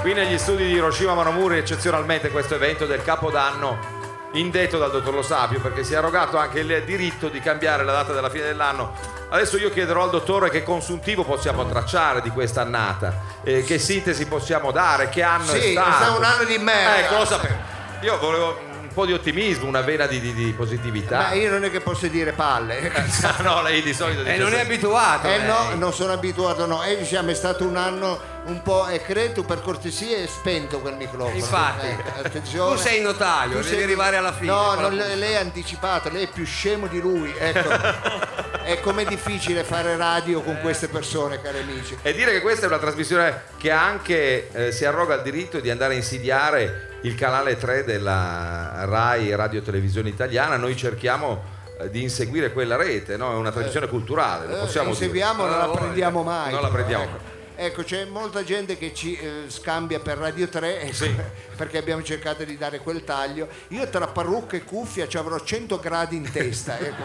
Qui 0.00 0.12
negli 0.14 0.38
studi 0.38 0.64
di 0.64 0.72
Hiroshima 0.72 1.14
Manomuri, 1.14 1.58
eccezionalmente 1.58 2.30
questo 2.30 2.54
evento 2.54 2.86
del 2.86 3.02
Capodanno 3.02 3.94
indetto 4.32 4.76
dal 4.76 4.90
dottor 4.90 5.14
Lo 5.14 5.22
Sapio 5.22 5.60
perché 5.60 5.82
si 5.82 5.94
è 5.94 5.96
arrogato 5.96 6.36
anche 6.36 6.60
il 6.60 6.82
diritto 6.84 7.28
di 7.28 7.40
cambiare 7.40 7.84
la 7.84 7.92
data 7.92 8.12
della 8.12 8.28
fine 8.28 8.44
dell'anno. 8.44 8.92
Adesso 9.28 9.56
io 9.56 9.70
chiederò 9.70 10.04
al 10.04 10.10
dottore 10.10 10.50
che 10.50 10.62
consuntivo 10.62 11.24
possiamo 11.24 11.66
tracciare 11.66 12.20
di 12.22 12.30
questa 12.30 12.60
annata, 12.60 13.14
eh, 13.42 13.64
che 13.64 13.78
sintesi 13.78 14.26
possiamo 14.26 14.70
dare, 14.70 15.08
che 15.08 15.22
anno 15.22 15.46
Sì, 15.46 15.58
è 15.58 15.62
è 15.68 15.70
stato. 15.72 15.90
stato 15.92 16.16
un 16.18 16.24
anno 16.24 16.44
di 16.44 16.58
merda. 16.58 16.98
Ecco, 16.98 17.16
lo 17.18 17.24
sapevo. 17.24 17.54
Io 18.02 18.18
volevo 18.18 18.60
po' 18.96 19.04
di 19.06 19.12
ottimismo, 19.12 19.66
una 19.66 19.82
vena 19.82 20.06
di, 20.06 20.18
di- 20.20 20.32
di 20.32 20.52
positività. 20.52 21.18
Ma 21.18 21.32
io 21.34 21.50
non 21.50 21.64
è 21.64 21.70
che 21.70 21.80
posso 21.80 22.06
dire 22.08 22.32
palle. 22.32 22.90
No, 23.42 23.60
lei 23.62 23.82
di 23.82 23.92
solito 23.92 24.22
E 24.22 24.24
dice 24.24 24.38
non 24.38 24.54
è 24.54 24.60
abituato. 24.60 25.28
Eh 25.28 25.36
lei. 25.38 25.46
no, 25.46 25.74
non 25.74 25.92
sono 25.92 26.12
abituato, 26.12 26.64
no. 26.66 26.82
E 26.82 26.96
diciamo 26.96 27.30
è 27.30 27.34
stato 27.34 27.64
un 27.66 27.76
anno 27.76 28.18
un 28.46 28.62
po'. 28.62 28.86
E 28.88 29.00
credo 29.02 29.42
per 29.44 29.60
cortesia 29.62 30.16
è 30.18 30.26
spento 30.26 30.80
quel 30.80 30.94
microfono. 30.96 31.36
Infatti. 31.36 31.86
Eh, 31.86 31.96
attenzione. 32.24 32.74
Tu 32.74 32.80
sei 32.80 33.00
notaio, 33.00 33.50
Tu 33.50 33.56
devi 33.58 33.68
sei- 33.68 33.82
arrivare 33.82 34.16
alla 34.16 34.32
fine. 34.32 34.50
No, 34.52 34.74
non- 34.74 34.94
lei 34.94 35.32
è 35.32 35.36
anticipato, 35.36 36.08
lei 36.10 36.24
è 36.24 36.28
più 36.28 36.44
scemo 36.44 36.86
di 36.86 37.00
lui. 37.00 37.32
Ecco. 37.38 37.68
è 38.66 38.80
come 38.80 39.04
difficile 39.04 39.62
fare 39.62 39.96
radio 39.96 40.40
con 40.42 40.58
queste 40.60 40.88
persone, 40.88 41.40
cari 41.40 41.60
amici. 41.60 41.96
E 42.02 42.12
dire 42.14 42.32
che 42.32 42.40
questa 42.40 42.64
è 42.66 42.68
una 42.68 42.78
trasmissione 42.78 43.42
che 43.58 43.70
anche 43.70 44.48
eh, 44.50 44.72
si 44.72 44.84
arroga 44.84 45.14
il 45.14 45.22
diritto 45.22 45.60
di 45.60 45.70
andare 45.70 45.94
a 45.94 45.96
insidiare 45.96 46.98
il 47.02 47.14
canale 47.14 47.56
3 47.56 47.84
della 47.84 48.84
RAI 48.86 49.34
Radio 49.36 49.62
Televisione 49.62 50.08
Italiana. 50.08 50.56
Noi 50.56 50.76
cerchiamo 50.76 51.54
eh, 51.80 51.90
di 51.90 52.02
inseguire 52.02 52.52
quella 52.52 52.74
rete, 52.74 53.16
no? 53.16 53.30
È 53.32 53.36
una 53.36 53.52
tradizione 53.52 53.86
culturale, 53.86 54.46
lo 54.48 54.56
Eh, 54.56 54.58
possiamo 54.60 54.90
dire. 54.92 55.04
inseguiamo, 55.04 55.46
non 55.46 55.58
la 55.58 55.68
prendiamo 55.68 56.22
mai. 56.24 56.50
Non 56.52 56.62
la 56.62 56.68
prendiamo. 56.68 57.04
Ecco. 57.04 57.34
Ecco, 57.58 57.84
c'è 57.84 58.04
molta 58.04 58.44
gente 58.44 58.76
che 58.76 58.92
ci 58.92 59.16
eh, 59.16 59.44
scambia 59.48 59.98
per 59.98 60.18
Radio 60.18 60.46
3 60.46 60.82
ecco, 60.82 61.06
perché 61.56 61.78
abbiamo 61.78 62.02
cercato 62.02 62.44
di 62.44 62.58
dare 62.58 62.80
quel 62.80 63.02
taglio. 63.02 63.48
Io 63.68 63.88
tra 63.88 64.06
parrucca 64.06 64.58
e 64.58 64.64
cuffia 64.64 65.08
ci 65.08 65.16
avrò 65.16 65.40
100 65.40 65.78
gradi 65.80 66.16
in 66.16 66.30
testa. 66.30 66.76
ecco. 66.78 67.04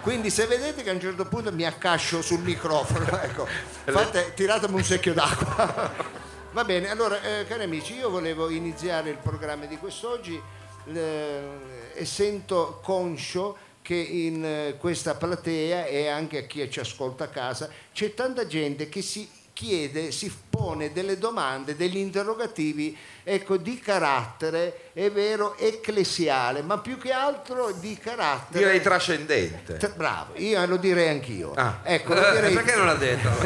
Quindi 0.00 0.30
se 0.30 0.46
vedete 0.46 0.82
che 0.82 0.88
a 0.88 0.94
un 0.94 1.00
certo 1.00 1.26
punto 1.26 1.52
mi 1.52 1.66
accascio 1.66 2.22
sul 2.22 2.40
microfono, 2.40 3.06
ecco, 3.20 3.46
fate, 3.84 4.32
tiratemi 4.34 4.74
un 4.74 4.84
secchio 4.84 5.12
d'acqua. 5.12 5.92
Va 6.52 6.64
bene, 6.64 6.88
allora 6.88 7.20
eh, 7.20 7.44
cari 7.46 7.64
amici, 7.64 7.94
io 7.94 8.08
volevo 8.08 8.48
iniziare 8.48 9.10
il 9.10 9.18
programma 9.18 9.66
di 9.66 9.76
quest'oggi 9.76 10.40
eh, 10.92 11.42
essendo 11.94 12.80
conscio 12.82 13.56
che 13.82 13.94
in 13.96 14.44
eh, 14.44 14.76
questa 14.78 15.14
platea 15.14 15.84
e 15.84 16.06
anche 16.06 16.38
a 16.38 16.42
chi 16.42 16.70
ci 16.70 16.80
ascolta 16.80 17.24
a 17.24 17.28
casa 17.28 17.68
c'è 17.92 18.14
tanta 18.14 18.46
gente 18.46 18.88
che 18.88 19.02
si 19.02 19.28
chiede, 19.54 20.10
si 20.10 20.30
pone 20.50 20.92
delle 20.92 21.16
domande, 21.16 21.76
degli 21.76 21.96
interrogativi 21.96 22.94
ecco, 23.22 23.56
di 23.56 23.78
carattere, 23.78 24.90
è 24.92 25.10
vero, 25.10 25.56
ecclesiale, 25.56 26.60
ma 26.60 26.76
più 26.78 26.98
che 26.98 27.12
altro 27.12 27.70
di 27.72 27.96
carattere... 27.96 28.58
Direi 28.58 28.82
trascendente. 28.82 29.76
Tra- 29.78 29.92
Bravo, 29.96 30.32
io 30.36 30.66
lo 30.66 30.76
direi 30.76 31.08
anch'io. 31.08 31.54
Ah. 31.54 31.78
Ecco, 31.84 32.12
lo 32.14 32.26
Eh, 32.26 32.32
direi 32.32 32.52
perché 32.52 32.74
non 32.74 32.86
l'ha 32.86 32.94
detto? 32.94 33.30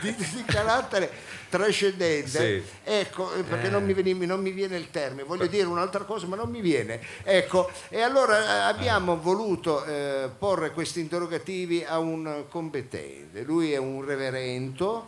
di, 0.00 0.14
di 0.14 0.44
carattere 0.46 1.10
trascendente. 1.48 2.28
Sì. 2.62 2.62
Ecco, 2.84 3.32
eh, 3.34 3.42
perché 3.42 3.68
non, 3.68 3.84
mi 3.84 3.92
veni- 3.92 4.26
non 4.26 4.40
mi 4.40 4.50
viene 4.50 4.76
il 4.76 4.90
termine, 4.90 5.22
voglio 5.24 5.46
dire 5.46 5.66
un'altra 5.66 6.04
cosa, 6.04 6.26
ma 6.26 6.36
non 6.36 6.50
mi 6.50 6.60
viene. 6.60 7.00
Ecco, 7.22 7.70
e 7.88 8.00
allora 8.00 8.38
eh, 8.42 8.58
abbiamo 8.74 9.20
voluto 9.20 9.84
eh, 9.84 10.28
porre 10.36 10.70
questi 10.72 11.00
interrogativi 11.00 11.84
a 11.84 11.98
un 11.98 12.44
competente. 12.48 13.42
Lui 13.42 13.72
è 13.72 13.76
un 13.78 14.04
reverento. 14.04 15.06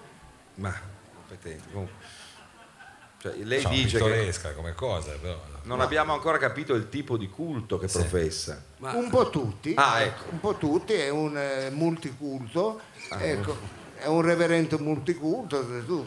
Ma 0.55 0.75
competente. 1.15 1.69
comunque. 1.73 2.17
Cioè, 3.21 3.35
lei 3.43 3.63
No, 3.65 3.69
dice 3.71 3.99
che 3.99 4.05
pittoresca 4.05 4.53
come 4.53 4.75
cosa, 4.75 5.11
però. 5.21 5.43
non 5.65 5.81
abbiamo 5.81 6.13
ancora 6.13 6.39
capito 6.39 6.75
il 6.75 6.89
tipo 6.89 7.17
di 7.17 7.29
culto 7.29 7.77
che 7.77 7.89
professa. 7.89 8.63
Ma- 8.77 8.93
Un 8.93 9.11
po' 9.11 9.29
tutti, 9.29 9.73
Ah, 9.77 10.03
ecco. 10.03 10.23
un 10.31 10.39
po' 10.39 10.55
tutti, 10.55 10.93
è 10.93 11.09
un 11.09 11.37
eh, 11.37 11.69
multiculto, 11.71 12.81
ecco, 13.19 13.57
è 13.99 14.07
un 14.07 14.23
reverento 14.23 14.79
multiculto, 14.79 15.67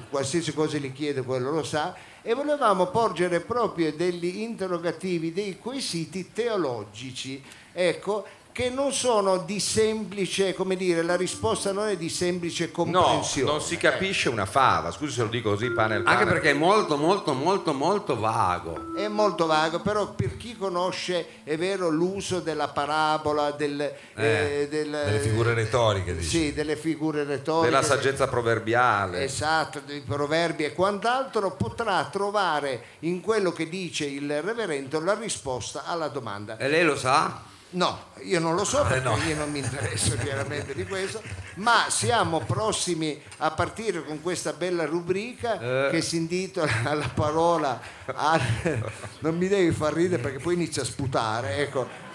qualsiasi 0.10 0.54
cosa 0.54 0.78
gli 0.78 0.92
chiede 0.94 1.22
quello 1.24 1.52
lo 1.52 1.64
sa, 1.64 1.96
e 2.22 2.34
volevamo 2.34 2.88
porgere 2.88 3.40
proprio 3.42 3.92
degli 3.94 4.42
interrogativi, 4.42 5.34
dei 5.34 5.58
quesiti 5.58 6.32
teologici, 6.32 7.44
ecco, 7.74 8.26
che 8.52 8.70
non 8.70 8.92
sono 8.92 9.38
di 9.38 9.60
semplice, 9.60 10.54
come 10.54 10.76
dire, 10.76 11.02
la 11.02 11.16
risposta 11.16 11.72
non 11.72 11.88
è 11.88 11.98
di 11.98 12.10
semplice 12.10 12.66
No, 12.66 12.72
comprensione. 12.74 13.50
non 13.52 13.62
si 13.62 13.78
capisce 13.78 14.30
una 14.30 14.46
fava, 14.46 14.92
scusi 14.92 15.14
se 15.14 15.22
lo 15.22 15.28
dico 15.30 15.50
così, 15.52 15.72
pane 15.72 15.96
al 15.96 16.04
pane. 16.04 16.16
Anche 16.18 16.30
perché 16.32 16.50
è 16.52 16.54
molto, 16.54 16.98
molto, 16.98 17.34
molto, 17.34 17.74
molto 17.74 18.18
vago. 18.20 18.94
È 18.96 19.08
molto 19.08 19.46
vago, 19.46 19.80
però 19.80 20.12
per 20.14 20.38
chi 20.38 20.58
conosce, 20.58 21.26
è 21.44 21.58
vero, 21.58 21.90
l'uso 21.90 22.40
della 22.40 22.68
parabola, 22.68 23.52
del, 23.52 23.80
eh, 24.16 24.68
del- 24.70 24.90
delle 24.90 25.20
figure 25.20 25.54
retoriche, 25.54 26.16
dici. 26.16 26.28
Sì, 26.30 26.54
delle 26.54 26.76
figure 26.76 27.24
retoriche. 27.24 27.70
della 27.72 27.84
saggezza 27.84 28.28
proverbiale. 28.28 29.24
Esatto, 29.24 29.82
dei 29.86 30.02
proverbi 30.02 30.64
e 30.66 30.74
quant'altro 30.74 31.52
potrà 31.56 32.08
trovare 32.12 32.84
in 33.00 33.22
quello 33.22 33.52
che 33.52 33.70
dice 33.70 34.06
il 34.06 34.42
reverendo 34.42 35.00
la 35.00 35.14
risposta 35.14 35.84
alla 35.86 36.08
domanda. 36.10 36.58
E 36.58 36.68
lei 36.68 36.84
lo 36.84 36.96
sa? 36.98 37.50
No, 37.74 37.98
io 38.24 38.40
non 38.42 38.56
lo 38.56 38.66
so 38.66 38.84
perché 38.86 39.04
no. 39.08 39.18
io 39.28 39.36
non 39.38 39.50
mi 39.50 39.60
interesso 39.60 40.18
chiaramente 40.18 40.74
di 40.74 40.86
questo, 40.86 41.22
ma 41.56 41.86
siamo 41.88 42.40
prossimi 42.42 43.22
a 43.38 43.52
partire 43.52 44.04
con 44.04 44.22
questa 44.22 44.52
bella 44.52 44.86
rubrica 44.86 45.58
Eh. 45.60 45.90
che 45.92 46.02
si 46.02 46.18
intitola 46.18 46.70
La 46.94 47.10
parola 47.14 47.80
al- 48.08 48.92
non 49.20 49.38
mi 49.38 49.48
devi 49.48 49.72
far 49.72 49.94
ridere 49.94 50.22
perché 50.22 50.40
poi 50.40 50.56
inizia 50.56 50.82
a 50.82 50.86
sputare, 50.86 51.58
ecco. 51.58 52.10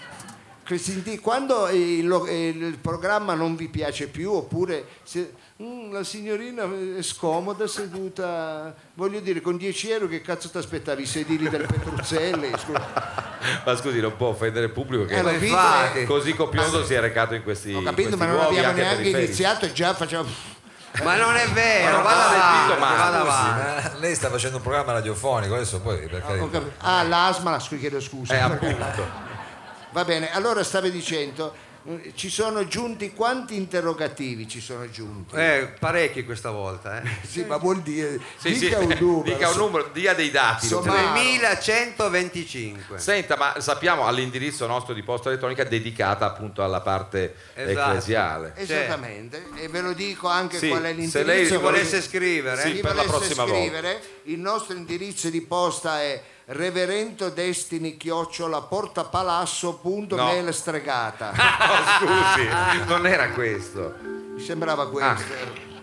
Quando 1.21 1.69
il, 1.69 2.03
il 2.29 2.77
programma 2.81 3.33
non 3.35 3.55
vi 3.55 3.69
piace 3.69 4.07
più 4.07 4.31
oppure 4.33 4.85
se- 5.03 5.33
"Mm, 5.63 5.93
la 5.93 6.03
signorina 6.03 6.67
è 6.97 7.01
scomoda 7.01 7.65
seduta, 7.67 8.75
voglio 8.95 9.21
dire 9.21 9.39
con 9.39 9.55
10 9.55 9.91
euro 9.91 10.07
che 10.07 10.21
cazzo 10.21 10.49
ti 10.49 10.57
aspettavi? 10.57 11.03
I 11.03 11.05
sedili 11.05 11.47
del 11.49 11.65
Petruzzelli? 11.65 12.51
Scusa. 12.57 13.25
Ma 13.65 13.75
scusi, 13.77 14.01
non 14.01 14.15
può 14.17 14.27
offendere 14.27 14.65
il 14.65 14.71
pubblico 14.71 15.05
che 15.05 15.15
Eh, 15.15 15.19
infatti. 15.45 15.93
vedi? 15.93 16.05
così 16.05 16.33
copioso 16.33 16.83
si 16.83 16.93
è 16.95 16.99
recato 16.99 17.33
in 17.33 17.43
questi 17.43 17.73
Ho 17.73 17.81
capito, 17.81 18.09
questi 18.09 18.25
ma 18.25 18.25
non 18.33 18.41
abbiamo 18.41 18.67
anche 18.67 18.81
neanche 18.81 19.07
iniziato 19.09 19.65
e 19.65 19.71
già 19.71 19.93
facciamo. 19.93 20.27
Ma 21.03 21.15
non 21.15 21.35
è 21.35 21.47
vero, 21.49 21.91
non 21.97 22.03
vada 22.03 22.29
avanti, 22.29 22.79
vada 22.79 23.19
avanti. 23.21 23.87
ma 23.93 23.99
lei 23.99 24.15
sta 24.15 24.29
facendo 24.29 24.57
un 24.57 24.63
programma 24.63 24.93
radiofonico, 24.93 25.53
adesso 25.53 25.79
poi 25.79 26.07
per 26.07 26.23
Ho 26.23 26.49
carità. 26.49 26.71
Ah, 26.79 27.03
l'asma, 27.03 27.57
chiedo 27.57 27.99
scusa. 28.01 28.33
Eh, 28.33 28.39
appunto. 28.39 29.26
Va 29.97 30.05
bene, 30.05 30.31
allora 30.31 30.63
stavi 30.63 30.91
dicendo, 30.91 31.55
ci 32.13 32.29
sono 32.29 32.67
giunti 32.67 33.13
quanti 33.13 33.55
interrogativi 33.55 34.47
ci 34.47 34.61
sono 34.61 34.87
giunti? 34.91 35.35
Eh, 35.35 35.73
parecchi 35.79 36.23
questa 36.23 36.51
volta, 36.51 37.01
eh. 37.01 37.09
Sì, 37.25 37.43
ma 37.45 37.57
vuol 37.57 37.81
dire 37.81 38.19
Sì, 38.37 38.59
dica 38.59 38.77
sì, 38.77 38.83
un 38.85 38.95
numero. 39.01 39.23
dica 39.23 39.49
un 39.49 39.57
numero, 39.57 39.89
dia 39.91 40.13
dei 40.13 40.29
dati. 40.29 40.65
Insomma, 40.65 40.91
dottor. 40.93 41.13
3125. 41.13 42.99
Senta, 42.99 43.37
ma 43.37 43.59
sappiamo 43.59 44.05
all'indirizzo 44.05 44.67
nostro 44.67 44.93
di 44.93 45.01
posta 45.01 45.29
elettronica 45.29 45.63
dedicata 45.63 46.27
appunto 46.27 46.63
alla 46.63 46.81
parte 46.81 47.33
Esatto. 47.55 47.89
ecclesiale. 47.89 48.53
Esattamente, 48.55 49.47
e 49.55 49.67
ve 49.67 49.81
lo 49.81 49.93
dico 49.93 50.27
anche 50.27 50.59
Sì, 50.59 50.67
qual 50.67 50.83
è 50.83 50.89
se 50.89 50.93
l'indirizzo. 50.93 51.23
lei 51.23 51.45
Se 51.47 51.55
Sì, 51.55 51.57
volesse 51.57 52.01
scrivere, 52.03 52.61
Sì, 52.61 52.73
per 52.81 52.93
la 52.93 53.01
volesse 53.01 53.17
prossima 53.33 53.45
volta. 53.45 53.59
scrivere, 53.59 54.01
il 54.25 54.37
nostro 54.37 54.75
indirizzo 54.75 55.27
di 55.31 55.41
posta 55.41 56.03
è 56.03 56.21
reverento 56.49 57.29
destini 57.29 57.97
chiocciola 57.97 58.61
portapalazzo.mail 58.61 60.45
No. 60.45 60.51
stregata. 60.51 61.31
Oh, 61.67 62.05
scusi, 62.05 62.47
non 62.87 63.05
era 63.05 63.29
questo. 63.31 63.95
Mi 64.35 64.39
sembrava 64.41 64.89
questo. 64.89 65.76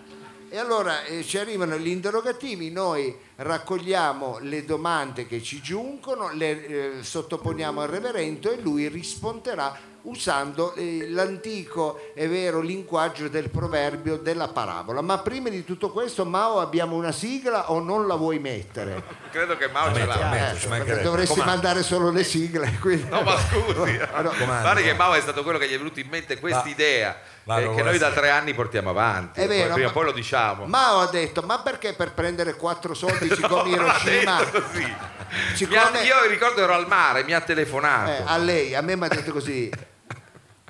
E 0.55 0.59
allora 0.61 1.03
eh, 1.03 1.25
ci 1.25 1.37
arrivano 1.37 1.77
gli 1.77 1.88
interrogativi, 1.88 2.71
noi 2.71 3.12
raccogliamo 3.35 4.38
le 4.40 4.64
domande 4.64 5.27
che 5.27 5.43
ci 5.43 5.61
giungono, 5.61 6.31
le 6.33 6.67
eh, 6.67 7.03
sottoponiamo 7.03 7.81
al 7.81 7.88
reverendo 7.88 8.53
e 8.53 8.61
lui 8.61 8.87
risponderà 8.87 9.77
usando 10.03 10.73
eh, 10.75 11.09
l'antico, 11.11 12.12
è 12.14 12.29
vero, 12.29 12.61
linguaggio 12.61 13.27
del 13.29 13.49
proverbio 13.51 14.17
della 14.17 14.47
parabola. 14.47 15.01
Ma 15.01 15.19
prima 15.19 15.49
di 15.49 15.64
tutto 15.64 15.90
questo, 15.90 16.25
Mao, 16.25 16.61
abbiamo 16.61 16.95
una 16.95 17.11
sigla 17.11 17.73
o 17.73 17.81
non 17.81 18.07
la 18.07 18.14
vuoi 18.14 18.38
mettere? 18.38 19.03
Credo 19.33 19.57
che 19.57 19.67
Mao 19.69 19.93
ce 19.93 20.07
l'ha. 20.07 20.29
metto, 20.29 21.03
dovresti 21.03 21.40
Comanda. 21.40 21.53
mandare 21.53 21.83
solo 21.83 22.11
le 22.11 22.23
sigle. 22.23 22.79
quindi- 22.81 23.09
No, 23.09 23.23
ma 23.23 23.37
scusi. 23.38 23.97
Guarda 24.07 24.75
che 24.75 24.95
Mao 24.95 25.14
è 25.14 25.21
stato 25.21 25.43
quello 25.43 25.59
che 25.59 25.69
gli 25.69 25.73
è 25.75 25.79
venuto 25.79 25.99
in 25.99 26.09
mente 26.09 26.38
questa 26.38 26.69
idea 26.69 27.09
Va, 27.11 27.34
eh, 27.46 27.74
che 27.74 27.83
noi 27.83 27.98
da 27.98 28.11
tre 28.11 28.30
anni 28.30 28.54
portiamo 28.54 28.90
avanti. 28.90 29.40
È 29.40 29.46
Poi 29.46 29.57
vero, 29.57 29.72
prima 29.74 29.87
o 29.87 29.90
ma- 29.90 29.94
poi 29.94 30.04
lo 30.07 30.12
diciamo. 30.12 30.64
Mao 30.66 31.00
ha 31.00 31.07
detto, 31.09 31.42
ma 31.42 31.61
perché 31.61 31.92
per 31.92 32.12
prendere 32.12 32.54
quattro 32.54 32.94
soldi 32.94 33.28
siccome 33.35 33.70
Non 33.76 33.88
ha 33.88 33.98
Hiroshima... 33.98 34.37
ha- 34.38 36.02
io 36.02 36.26
ricordo 36.28 36.62
ero 36.62 36.72
al 36.74 36.87
mare, 36.88 37.22
mi 37.24 37.33
ha 37.35 37.40
telefonato. 37.40 38.11
Eh, 38.11 38.22
a 38.24 38.37
lei, 38.38 38.74
a 38.74 38.80
me 38.80 38.96
mi 38.96 39.04
ha 39.04 39.09
detto 39.09 39.33
così, 39.33 39.70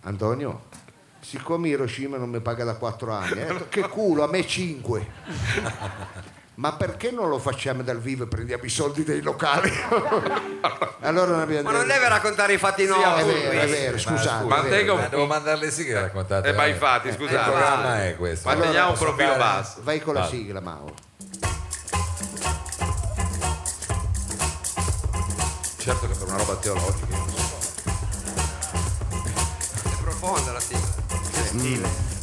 Antonio, 0.02 0.64
siccome 1.20 1.68
Hiroshima 1.68 2.16
non 2.16 2.28
mi 2.30 2.40
paga 2.40 2.64
da 2.64 2.74
quattro 2.74 3.12
anni, 3.12 3.38
eh, 3.38 3.44
ho 3.44 3.52
detto, 3.52 3.66
che 3.68 3.88
culo, 3.88 4.24
a 4.24 4.28
me 4.28 4.46
cinque. 4.46 5.06
Ma 6.56 6.72
perché 6.74 7.10
non 7.10 7.28
lo 7.28 7.40
facciamo 7.40 7.82
dal 7.82 7.98
vivo 7.98 8.24
e 8.24 8.26
prendiamo 8.28 8.62
i 8.62 8.68
soldi 8.68 9.02
dei 9.02 9.20
locali? 9.22 9.72
allora 11.00 11.32
non 11.32 11.40
abbiamo 11.40 11.68
Ma 11.68 11.76
non 11.76 11.86
deve 11.88 12.08
raccontare 12.08 12.52
i 12.52 12.58
fatti 12.58 12.84
È 12.84 12.86
nostri. 12.86 13.24
vero, 13.32 13.50
è 13.60 13.66
vero, 13.68 13.98
scusate. 13.98 14.44
Ma 14.44 14.62
è 14.64 14.68
vero. 14.68 14.94
Ma 14.94 15.08
devo 15.08 15.26
mandare 15.26 15.58
le 15.58 15.70
sigle 15.72 16.00
raccontate. 16.00 16.48
Eh, 16.50 16.52
ma 16.52 16.66
infatti, 16.66 17.08
Il 17.08 17.14
scusate. 17.14 17.50
programma 17.50 18.04
è 18.04 18.16
questo. 18.16 18.48
Ma 18.48 18.54
un 18.54 18.94
profilo 18.96 19.28
fare- 19.30 19.38
basso. 19.38 19.80
Vai 19.82 20.00
con 20.00 20.14
la 20.14 20.20
Vado. 20.20 20.32
sigla, 20.32 20.60
Mauro. 20.60 20.94
Certo 25.78 26.06
che 26.08 26.14
per 26.14 26.26
una 26.28 26.36
roba 26.36 26.54
teologica. 26.56 27.06
io 27.10 27.16
non 27.16 27.28
so. 27.34 27.58
È 29.88 30.02
profonda 30.02 30.52
la 30.52 30.60
sigla. 30.60 30.92
Scusate, 31.50 32.13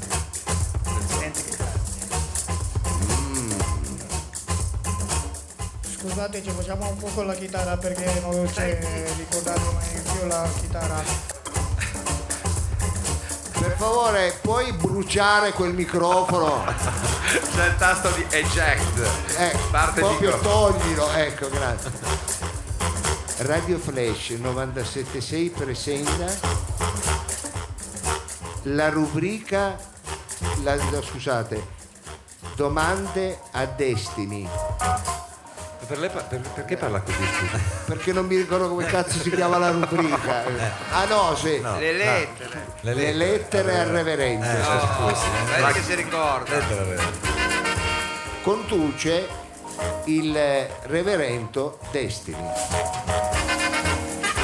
ci 6.06 6.50
facciamo 6.50 6.90
un 6.90 6.98
po' 6.98 7.08
con 7.14 7.28
la 7.28 7.36
chitarra 7.36 7.78
perché 7.78 8.20
non 8.22 8.50
c'è 8.52 8.80
ricordato 9.18 9.72
mai 9.72 10.02
più 10.02 10.28
la 10.28 10.50
chitarra. 10.60 11.04
Per 13.60 13.76
favore, 13.78 14.36
puoi 14.42 14.72
bruciare 14.74 15.52
quel 15.52 15.74
microfono? 15.76 16.64
C'è 17.54 17.68
il 17.68 17.76
tasto 17.78 18.10
di 18.12 18.26
eject. 18.32 18.98
Eh, 19.38 19.56
Parte 19.70 20.00
il 20.00 20.06
proprio 20.08 20.32
microfono. 20.38 20.72
toglilo, 20.72 21.12
ecco, 21.12 21.50
grazie. 21.50 21.92
Radio 23.46 23.78
Flash 23.78 24.30
976 24.30 25.50
presenta 25.50 26.26
la 28.64 28.90
rubrica, 28.90 29.78
la- 30.64 30.76
la- 30.76 31.02
scusate, 31.04 31.68
domande 32.56 33.40
a 33.52 33.66
Destiny, 33.66 34.48
Per 35.92 36.00
lei 36.00 36.10
pa- 36.10 36.22
per- 36.22 36.40
perché 36.40 36.78
parla 36.78 37.02
così? 37.02 37.18
scusa? 37.18 37.60
perché 37.86 38.14
non 38.14 38.26
mi 38.26 38.38
ricordo 38.38 38.70
come 38.70 38.86
cazzo 38.86 39.20
si 39.20 39.30
chiama 39.30 39.58
la 39.58 39.72
rubrica. 39.72 40.46
Ah 40.94 41.04
no, 41.04 41.36
sì, 41.36 41.60
Le 41.60 41.92
lettere. 41.92 42.66
le 42.80 43.12
lettere 43.14 43.80
al 43.80 43.88
reverendo. 43.88 44.46
Vedi 44.48 45.74
che 45.74 45.82
si 45.82 45.96
ricorda. 45.96 46.60
Conduce 48.42 49.28
il 50.06 50.34
reverendo 50.84 51.78
Destiny. 51.92 52.42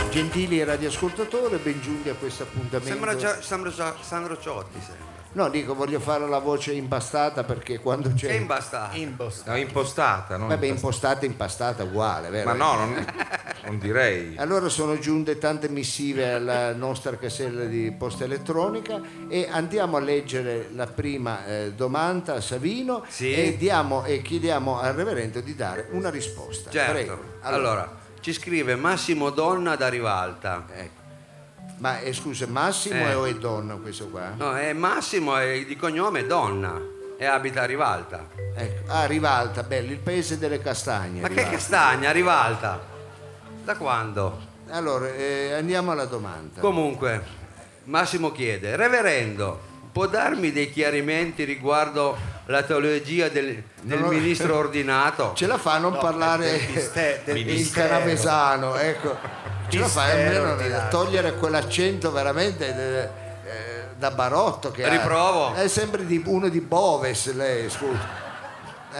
Gentili 0.10 0.62
radioascoltatori, 0.65 1.55
ben 1.63 1.79
giunti 1.79 2.10
a 2.10 2.13
questo 2.15 2.43
appuntamento. 2.43 2.89
Sembra, 2.89 3.15
Gio- 3.15 3.41
sembra 3.41 3.71
Gio- 3.71 3.95
Sandro 4.01 4.38
Ciotti, 4.38 4.79
sembra. 4.86 5.05
No, 5.38 5.50
dico, 5.50 5.76
voglio 5.76 6.00
fare 6.00 6.28
la 6.28 6.39
voce 6.39 6.73
impastata 6.73 7.43
perché 7.43 7.78
quando 7.78 8.12
c'è... 8.12 8.30
Che 8.30 8.34
imbastato. 8.34 8.97
No, 9.45 9.56
impostata, 9.56 10.36
no? 10.36 10.47
Vabbè, 10.47 10.65
impostata 10.65 11.19
e 11.19 11.26
impastata 11.28 11.84
uguale, 11.84 12.30
vero? 12.32 12.50
Ma 12.50 12.56
no, 12.56 12.73
non, 12.73 13.06
non 13.65 13.78
direi. 13.78 14.34
Allora 14.41 14.67
sono 14.67 14.97
giunte 14.97 15.38
tante 15.38 15.69
missive 15.69 16.34
alla 16.34 16.73
nostra 16.73 17.15
casella 17.17 17.65
di 17.65 17.91
posta 17.95 18.23
elettronica 18.23 19.00
e 19.30 19.47
andiamo 19.47 19.97
a 19.97 20.00
leggere 20.00 20.69
la 20.73 20.88
prima 20.88 21.45
eh, 21.45 21.71
domanda 21.76 22.34
a 22.34 22.41
Savino 22.41 23.06
Sì. 23.08 23.32
e, 23.32 23.58
diamo- 23.58 24.06
e 24.06 24.23
chiediamo 24.23 24.80
al 24.80 24.95
reverendo 24.95 25.39
di 25.41 25.54
dare 25.54 25.86
una 25.91 26.10
risposta. 26.10 26.71
Certo. 26.71 26.91
Prego. 26.93 27.23
Allora, 27.41 27.95
ci 28.21 28.34
scrive 28.34 28.76
Massimo 28.76 29.30
Donna 29.30 29.76
da 29.76 29.88
Rivalta. 29.88 30.65
ecco. 30.73 31.06
Ma 31.77 31.99
eh, 31.99 32.11
scusa, 32.13 32.47
Massimo 32.47 32.95
Eh. 33.07 33.13
o 33.13 33.25
è 33.25 33.35
donna 33.35 33.75
questo 33.75 34.07
qua? 34.07 34.33
No, 34.35 34.55
è 34.55 34.73
Massimo 34.73 35.39
e 35.39 35.63
di 35.65 35.75
cognome 35.75 36.21
è 36.21 36.25
Donna 36.25 36.79
e 37.17 37.25
abita 37.25 37.61
a 37.61 37.65
Rivalta. 37.65 38.27
Ecco. 38.55 38.91
Ah, 38.91 39.05
Rivalta, 39.05 39.63
bello, 39.63 39.91
il 39.91 39.99
paese 39.99 40.37
delle 40.39 40.59
castagne. 40.59 41.21
Ma 41.21 41.27
che 41.27 41.33
Rivalta. 41.35 41.55
castagna, 41.57 42.11
Rivalta? 42.11 42.79
Da 43.63 43.75
quando? 43.75 44.39
Allora, 44.69 45.07
eh, 45.13 45.53
andiamo 45.53 45.91
alla 45.91 46.05
domanda. 46.05 46.59
Comunque, 46.61 47.23
Massimo 47.85 48.31
chiede, 48.31 48.75
Reverendo, 48.75 49.59
può 49.91 50.07
darmi 50.07 50.51
dei 50.51 50.71
chiarimenti 50.71 51.43
riguardo 51.43 52.17
la 52.47 52.63
teologia 52.63 53.29
del, 53.29 53.62
del 53.81 53.99
No, 53.99 54.05
no. 54.05 54.12
ministro 54.12 54.55
ordinato? 54.57 55.31
Ce 55.36 55.45
la 55.47 55.57
fa 55.57 55.73
a 55.73 55.77
non 55.77 55.97
parlare 55.97 56.60
miste- 56.73 57.21
del 57.25 57.38
in 57.38 57.45
mistero. 57.45 57.88
canavesano, 57.89 58.75
ecco. 58.77 59.17
Ce 59.69 59.77
la 59.79 59.88
fa 59.88 60.03
almeno 60.03 60.53
a 60.75 60.88
togliere 60.88 61.33
quell'accento 61.36 62.12
veramente 62.12 62.67
eh, 62.67 63.49
eh, 63.49 63.83
da 63.97 64.12
barotto 64.12 64.71
che 64.71 64.86
ha. 64.86 64.89
Riprovo. 64.89 65.53
È 65.55 65.67
sempre 65.67 66.05
di, 66.05 66.21
uno 66.25 66.47
di 66.47 66.62
Boves 66.62 67.33
lei, 67.33 67.69
scusa. 67.69 68.25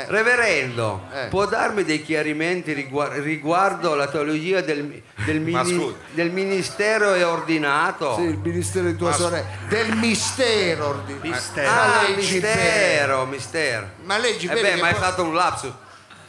Reverendo, 0.08 1.08
Eh. 1.14 1.28
può 1.28 1.46
darmi 1.46 1.84
dei 1.84 2.04
chiarimenti 2.04 2.74
rigua- 2.74 3.14
riguardo 3.14 3.96
la 3.96 4.08
teologia 4.08 4.62
del, 4.62 5.02
del 5.26 5.40
mini- 5.40 5.96
del 6.12 6.30
ministero 6.32 7.14
e 7.14 7.24
ordinato? 7.24 8.16
Sì, 8.16 8.22
il 8.24 8.38
ministero 8.38 8.86
di 8.88 8.96
tua 8.96 9.12
sorella. 9.14 9.46
Del 9.68 9.96
mistero. 9.96 10.88
ordi- 10.90 11.18
Mistero. 11.22 11.70
Ma 11.70 11.82
Ah, 12.00 12.02
leggi 12.04 12.40
bene. 12.40 12.56
mistero, 12.56 13.26
mistero. 13.26 13.88
Ma 14.04 14.18
leggi 14.18 14.46
Eh 14.46 14.54
bene 14.54 14.62
beh, 14.70 14.76
che 14.76 14.82
ma 14.82 14.88
è 14.90 14.92
poi- 14.92 15.00
stato 15.02 15.24
un 15.24 15.34
lapsus. 15.34 15.72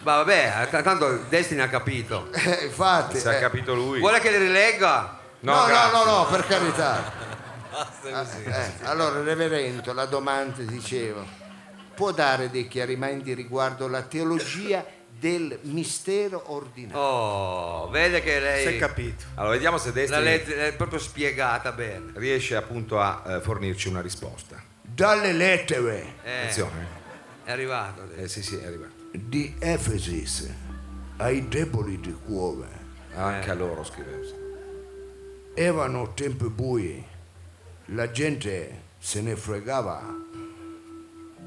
Ma 0.02 0.16
vabbè, 0.16 0.68
t- 0.70 0.82
tanto 0.82 1.24
Destiny 1.28 1.60
ha 1.60 1.68
capito. 1.68 2.28
Eh, 2.32 2.64
infatti. 2.66 3.18
Se 3.18 3.28
ha 3.28 3.34
eh. 3.36 3.40
capito 3.40 3.74
lui. 3.74 3.98
Vuole 3.98 4.20
che 4.20 4.30
le 4.30 4.38
rilegga? 4.38 5.18
No, 5.40 5.54
no, 5.54 5.64
grazie. 5.66 5.92
no, 5.92 6.04
no, 6.04 6.26
per 6.26 6.46
carità. 6.46 7.12
Ah, 7.70 8.26
eh, 8.44 8.72
allora, 8.84 9.20
reverendo, 9.22 9.92
la 9.92 10.06
domanda 10.06 10.62
diceva, 10.62 11.22
può 11.98 12.12
dare 12.12 12.48
dei 12.48 12.68
chiarimenti 12.68 13.34
riguardo 13.34 13.88
la 13.88 14.02
teologia 14.02 14.86
del 15.18 15.58
mistero 15.62 16.52
ordinario? 16.54 16.96
Oh, 17.00 17.88
vede 17.88 18.20
che 18.22 18.30
Si 18.30 18.36
è 18.36 18.40
lei 18.66 18.78
capito. 18.78 19.24
Allora, 19.34 19.54
vediamo 19.54 19.78
se 19.78 19.88
la 19.88 19.94
Destiny 19.94 20.22
legge 20.22 20.68
è 20.68 20.72
proprio 20.74 21.00
spiegata 21.00 21.72
bene. 21.72 22.12
riesce 22.14 22.54
appunto 22.54 23.00
a 23.00 23.24
eh, 23.26 23.40
fornirci 23.40 23.88
una 23.88 24.00
risposta. 24.00 24.62
Dalle 24.80 25.32
lettere 25.32 26.14
Eh, 26.22 26.36
Attenzione. 26.38 26.86
è 27.42 27.50
arrivato. 27.50 28.08
Eh, 28.14 28.28
sì, 28.28 28.44
sì, 28.44 28.56
è 28.58 28.64
arrivato. 28.66 28.92
di 29.10 29.56
Efesis 29.58 30.48
ai 31.16 31.48
deboli 31.48 31.98
di 31.98 32.12
cuore 32.24 32.68
Anche 33.16 33.50
a 33.50 33.54
loro 33.54 33.82
scrive. 33.82 34.20
erano 35.54 36.14
tempi 36.14 36.44
bui, 36.48 37.04
la 37.86 38.08
gente 38.12 38.82
se 38.98 39.20
ne 39.20 39.34
fregava, 39.34 40.17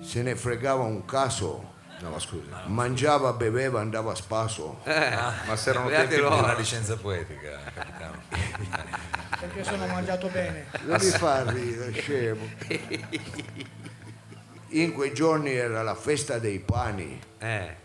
se 0.01 0.21
ne 0.23 0.35
fregava 0.35 0.83
un 0.83 1.05
caso, 1.05 1.69
No, 2.01 2.09
ma 2.09 2.17
scusa. 2.19 2.63
mangiava, 2.65 3.31
beveva, 3.33 3.79
andava 3.79 4.11
a 4.13 4.15
spasso. 4.15 4.79
Ma 4.83 5.55
se 5.55 5.69
erano 5.69 5.87
tempi 5.89 6.15
loro. 6.17 6.37
Una 6.39 6.53
licenza 6.55 6.95
poetica, 6.97 7.59
capitano. 7.73 8.21
perché 9.39 9.63
sono 9.63 9.85
mangiato 9.87 10.27
bene. 10.29 10.65
Non 10.85 10.97
mi 10.99 11.09
fa 11.11 11.49
ridere, 11.51 11.91
scemo. 11.93 12.47
In 14.69 14.93
quei 14.93 15.13
giorni 15.13 15.51
era 15.53 15.83
la 15.83 15.95
festa 15.95 16.39
dei 16.39 16.59
pani. 16.59 17.21
Eh, 17.37 17.75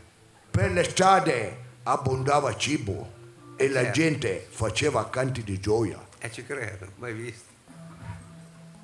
Per 0.51 0.71
l'estate 0.73 1.59
abbondava 1.83 2.57
cibo 2.57 3.13
e 3.57 3.69
la 3.69 3.91
gente 3.91 4.47
faceva 4.49 5.09
canti 5.11 5.43
di 5.43 5.59
gioia. 5.61 6.03
eh, 6.19 6.31
ci 6.33 6.45
credo, 6.45 6.87
mai 6.97 7.13
visto. 7.13 7.53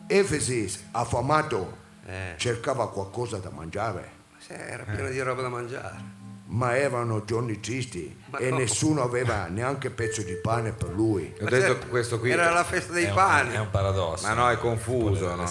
Efesis, 0.09 0.83
affamato, 0.91 1.79
Eh, 2.05 2.35
cercava 2.37 2.91
qualcosa 2.91 3.39
da 3.39 3.51
mangiare, 3.51 4.11
se 4.39 4.55
era 4.55 4.83
pieno 4.85 5.09
di 5.09 5.21
roba 5.21 5.43
da 5.43 5.49
mangiare. 5.49 6.21
ma 6.47 6.77
erano 6.77 7.25
giorni 7.25 7.61
tristi 7.61 8.15
Ma 8.27 8.37
e 8.39 8.51
no. 8.51 8.59
nessuno 8.59 9.03
aveva 9.03 9.47
neanche 9.47 9.89
pezzo 9.91 10.21
di 10.23 10.35
pane 10.35 10.73
per 10.73 10.91
lui. 10.91 11.33
Ho 11.41 11.45
detto 11.49 11.81
se- 11.81 11.87
questo 11.89 12.19
qui. 12.19 12.31
Era 12.31 12.51
la 12.51 12.65
festa 12.65 12.93
dei 12.93 13.05
È 13.05 13.09
un, 13.09 13.15
pani. 13.15 13.55
è 13.55 13.59
un 13.59 13.71
paradosso. 13.71 14.27
Ma 14.27 14.35
no, 14.35 14.51
è 14.51 14.59
confuso. 14.59 15.35
No? 15.35 15.49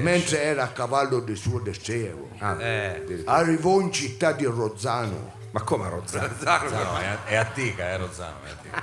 Mentre 0.00 0.42
era 0.42 0.62
a 0.64 0.68
cavallo 0.68 1.18
del 1.20 1.36
suo 1.36 1.58
desiderio, 1.58 2.28
Ah, 2.38 2.60
Eh. 2.62 2.96
addirittura. 3.02 3.32
arrivò 3.36 3.80
in 3.80 3.90
città 3.90 4.30
di 4.32 4.44
Rozzano. 4.44 5.32
Ma 5.50 5.62
come 5.62 5.86
a 5.86 5.88
Rozzano? 5.88 6.32
Zaro, 6.38 6.68
No, 6.70 6.98
è, 6.98 7.18
è 7.30 7.34
Attica, 7.36 7.88
è 7.90 7.98
Rozzano, 7.98 8.36
è 8.44 8.50
Attica. 8.50 8.82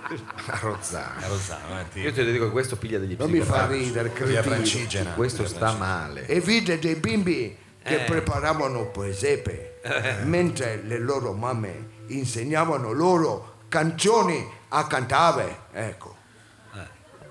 A 0.45 0.59
Rozzano. 0.61 1.19
È 1.19 1.27
Rozzano, 1.27 1.67
è 1.67 1.71
Io 1.71 1.79
Attica. 2.09 2.11
ti 2.11 2.31
dico 2.31 2.45
che 2.45 2.51
questo 2.51 2.75
piglia 2.75 2.99
degli 2.99 3.15
Non 3.17 3.29
mi 3.29 3.39
fa 3.41 3.65
ridere, 3.67 4.11
cretino. 4.11 4.41
Francigena. 4.41 5.11
Questo 5.11 5.45
sta 5.47 5.73
male. 5.73 6.25
E 6.27 6.39
vide 6.39 6.79
dei 6.79 6.95
bimbi 6.95 7.55
che 7.83 8.01
Eh. 8.01 8.05
preparavano 8.05 8.87
presepe, 8.87 9.79
mentre 10.25 10.81
le 10.83 10.99
loro 10.99 11.33
mamme 11.33 11.99
insegnavano 12.07 12.91
loro 12.91 13.59
canzoni 13.69 14.47
a 14.69 14.85
cantare. 14.87 15.61
Ecco. 15.71 16.15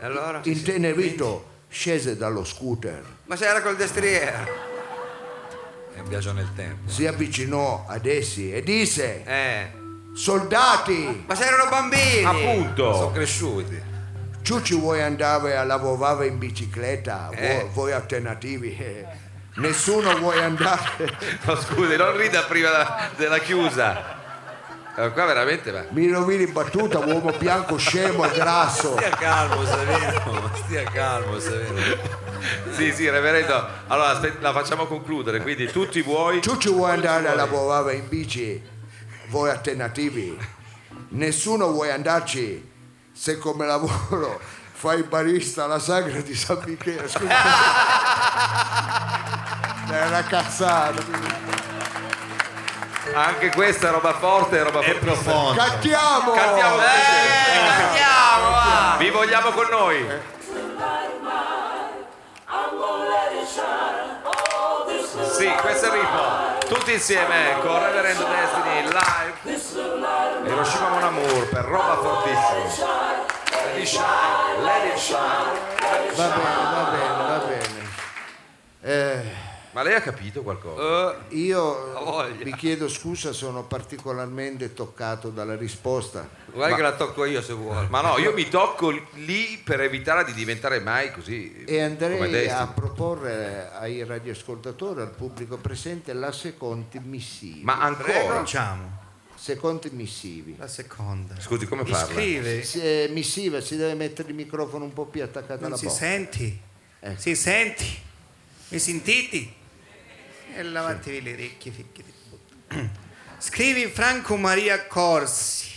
E 0.03 0.05
allora? 0.07 0.40
Intenerito 0.45 1.49
scese 1.69 2.16
dallo 2.16 2.43
scooter, 2.45 3.05
Ma 3.27 3.37
se 3.37 3.45
era 3.47 3.61
col 3.61 3.77
destriere. 3.77 4.69
È 5.95 6.01
un 6.01 6.09
viaggio 6.09 6.33
nel 6.33 6.49
tempo. 6.57 6.88
si 6.90 7.07
avvicinò 7.07 7.85
ad 7.87 8.07
essi 8.07 8.51
e 8.53 8.62
disse: 8.62 9.23
Eh. 9.25 9.79
Soldati, 10.14 11.25
Ma 11.27 11.35
se 11.35 11.44
erano 11.44 11.68
bambini. 11.70 12.23
Sono 12.23 12.31
Appunto. 12.38 13.11
cresciuti. 13.14 13.83
tu 14.42 14.61
ci 14.62 14.75
vuoi 14.75 15.01
andare 15.03 15.57
a 15.57 15.64
lavorare 15.64 16.27
in 16.27 16.38
bicicletta? 16.38 17.29
Voi, 17.33 17.38
Eh. 17.38 17.68
voi 17.73 17.92
alternativi? 17.92 18.77
Eh, 18.77 19.07
Nessuno 19.57 20.16
vuole 20.18 20.42
andare. 20.42 21.18
No, 21.44 21.57
scusi, 21.57 21.96
non 21.96 22.16
rida 22.16 22.42
prima 22.44 22.70
della, 22.70 23.09
della 23.16 23.38
chiusa. 23.38 24.18
Eh, 24.96 25.11
Qua 25.12 25.25
veramente 25.25 25.70
va. 25.70 25.85
Mi 25.90 26.11
rovini 26.11 26.46
battuta, 26.46 26.99
uomo 26.99 27.33
bianco, 27.37 27.77
scemo 27.77 28.25
e 28.25 28.31
grasso. 28.35 28.96
Stia 28.96 29.11
calmo, 29.11 29.64
Savino. 29.64 30.51
Stia 30.64 30.83
calmo, 30.85 31.38
Savino. 31.38 31.81
Sì, 32.70 32.92
sì, 32.92 33.09
reverendo. 33.09 33.66
Allora, 33.88 34.18
la 34.40 34.53
facciamo 34.53 34.87
concludere. 34.87 35.40
Quindi 35.40 35.66
tutti 35.70 36.01
voi. 36.03 36.40
Tu 36.40 36.57
ci 36.57 36.70
vuoi 36.70 36.92
andare 36.92 37.29
a 37.29 37.35
lavorare 37.35 37.94
in 37.94 38.09
bici? 38.09 38.62
Voi 39.31 39.49
alternativi? 39.49 40.37
Nessuno 41.11 41.71
vuole 41.71 41.93
andarci 41.93 42.69
se 43.12 43.38
come 43.38 43.64
lavoro 43.64 44.40
fai 44.73 45.05
barista 45.05 45.64
alla 45.64 45.79
sagra 45.79 46.21
di 46.21 46.35
San 46.35 46.61
Michele. 46.64 47.09
Scusa. 47.09 47.29
È 49.90 50.07
una 50.07 50.23
cazzata. 50.25 51.03
Anche 53.12 53.51
questa 53.51 53.88
è 53.88 53.90
roba 53.90 54.14
forte, 54.14 54.61
è 54.61 54.62
roba 54.62 54.83
forte. 54.83 54.99
profondo. 55.01 55.61
Cantiamo! 55.61 56.31
Cantiamo 56.33 56.77
Eh, 56.81 57.83
andiamo, 57.83 58.51
va. 58.51 58.95
Vi 58.99 59.11
vogliamo 59.11 59.51
con 59.51 59.66
noi. 59.69 60.07
Sì, 65.33 65.47
questo 65.61 65.87
è 65.87 65.88
il 65.88 65.95
ritmo. 66.01 66.50
Tutti 66.70 66.92
insieme 66.92 67.59
con 67.62 67.83
Reverend 67.83 68.24
Destiny 68.28 68.83
live. 68.92 70.46
Hiroshima 70.46 70.88
Mon 70.90 71.02
Amour 71.02 71.48
per 71.48 71.64
roba 71.64 71.96
fortissima. 71.96 73.26
me 73.74 73.85
shine, 73.85 74.92
it 74.92 74.96
shine. 74.96 75.18
Va 76.14 76.28
bene, 76.28 76.42
va 76.72 76.83
bene, 76.92 77.26
va 77.26 77.38
bene. 77.48 77.88
Eh, 78.83 79.50
Ma 79.72 79.83
lei 79.83 79.94
ha 79.94 80.00
capito 80.00 80.42
qualcosa? 80.42 81.16
Eh, 81.28 81.37
io 81.37 82.33
vi 82.42 82.52
chiedo 82.56 82.88
scusa, 82.88 83.33
sono 83.33 83.62
particolarmente 83.64 84.74
toccato 84.74 85.28
dalla 85.30 85.54
risposta. 85.54 86.28
guarda 86.46 86.70
Ma- 86.70 86.76
che 86.76 86.83
la 86.83 86.96
tocco 86.96 87.24
io 87.24 87.40
se 87.40 87.52
vuoi. 87.52 87.87
Ma 87.88 88.00
no, 88.00 88.18
io 88.18 88.33
mi 88.33 88.48
tocco 88.48 88.90
lì 88.90 89.61
per 89.62 89.80
evitare 89.80 90.24
di 90.24 90.33
diventare 90.33 90.80
mai 90.80 91.12
così. 91.12 91.62
E 91.64 91.64
come 91.66 91.80
andrei 91.83 92.48
a 92.48 92.66
proporre 92.66 93.70
ai 93.72 94.04
radioascoltatori, 94.04 95.02
al 95.02 95.11
pubblico 95.11 95.56
presente, 95.59 96.12
la 96.14 96.33
seconda 96.33 97.00
missiva. 97.04 97.72
Ma 97.72 97.80
ancora? 97.80 98.12
Facciamo 98.38 98.98
Secondi 99.37 99.88
missivi. 99.92 100.56
la 100.59 100.66
seconda. 100.66 101.38
Scusi, 101.40 101.66
come 101.66 101.85
Mi 101.85 101.90
parla? 101.90 102.12
scrive, 102.12 102.62
Si- 102.64 102.80
eh, 102.80 103.09
missiva 103.12 103.61
si 103.61 103.76
deve 103.76 103.94
mettere 103.94 104.28
il 104.30 104.35
microfono 104.35 104.85
un 104.85 104.92
po' 104.92 105.06
più 105.06 105.22
attaccato 105.22 105.61
non 105.61 105.66
alla 105.70 105.76
si 105.76 105.87
bocca. 105.87 105.96
senti? 105.96 106.61
Eh. 106.98 107.14
Si 107.16 107.35
senti? 107.37 107.98
Mi 108.68 108.78
sentite? 108.80 109.59
E 110.55 110.63
lavatevi 110.63 111.23
le 111.23 111.33
orecchie, 111.33 111.73
ficchi 111.73 112.03
di 112.03 112.13
puttana. 112.29 112.89
Scrivi 113.39 113.87
Franco 113.87 114.37
Maria 114.37 114.87
Corsi 114.87 115.69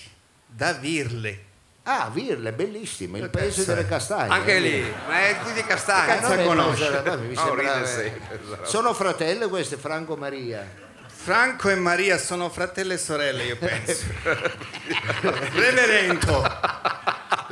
da 0.46 0.74
Virle. 0.74 1.52
Ah, 1.86 2.10
Virle, 2.14 2.54
bellissimo, 2.54 3.18
il 3.18 3.30
paese 3.30 3.58
cazzo 3.58 3.74
delle 3.74 3.88
castagne. 3.88 4.34
Anche 4.34 4.60
lì, 4.60 4.82
ma 5.08 5.28
è 5.28 5.38
qui 5.40 5.52
di 5.54 5.64
castagna. 5.64 6.28
non 6.36 6.46
conosce? 6.46 7.04
mi 7.20 7.34
No, 7.34 7.44
sembra- 7.46 7.74
ride 7.80 7.86
sempre, 7.86 8.38
però. 8.38 8.66
Sono 8.66 8.94
fratelli 8.94 9.48
queste, 9.50 9.76
Franco 9.76 10.16
Maria. 10.16 10.66
Franco 11.08 11.70
e 11.70 11.76
Maria 11.76 12.18
sono 12.18 12.50
fratelli 12.50 12.94
e 12.94 12.98
sorelle, 12.98 13.44
io 13.46 13.58
penso. 13.60 14.06
Reverendo, 15.54 16.42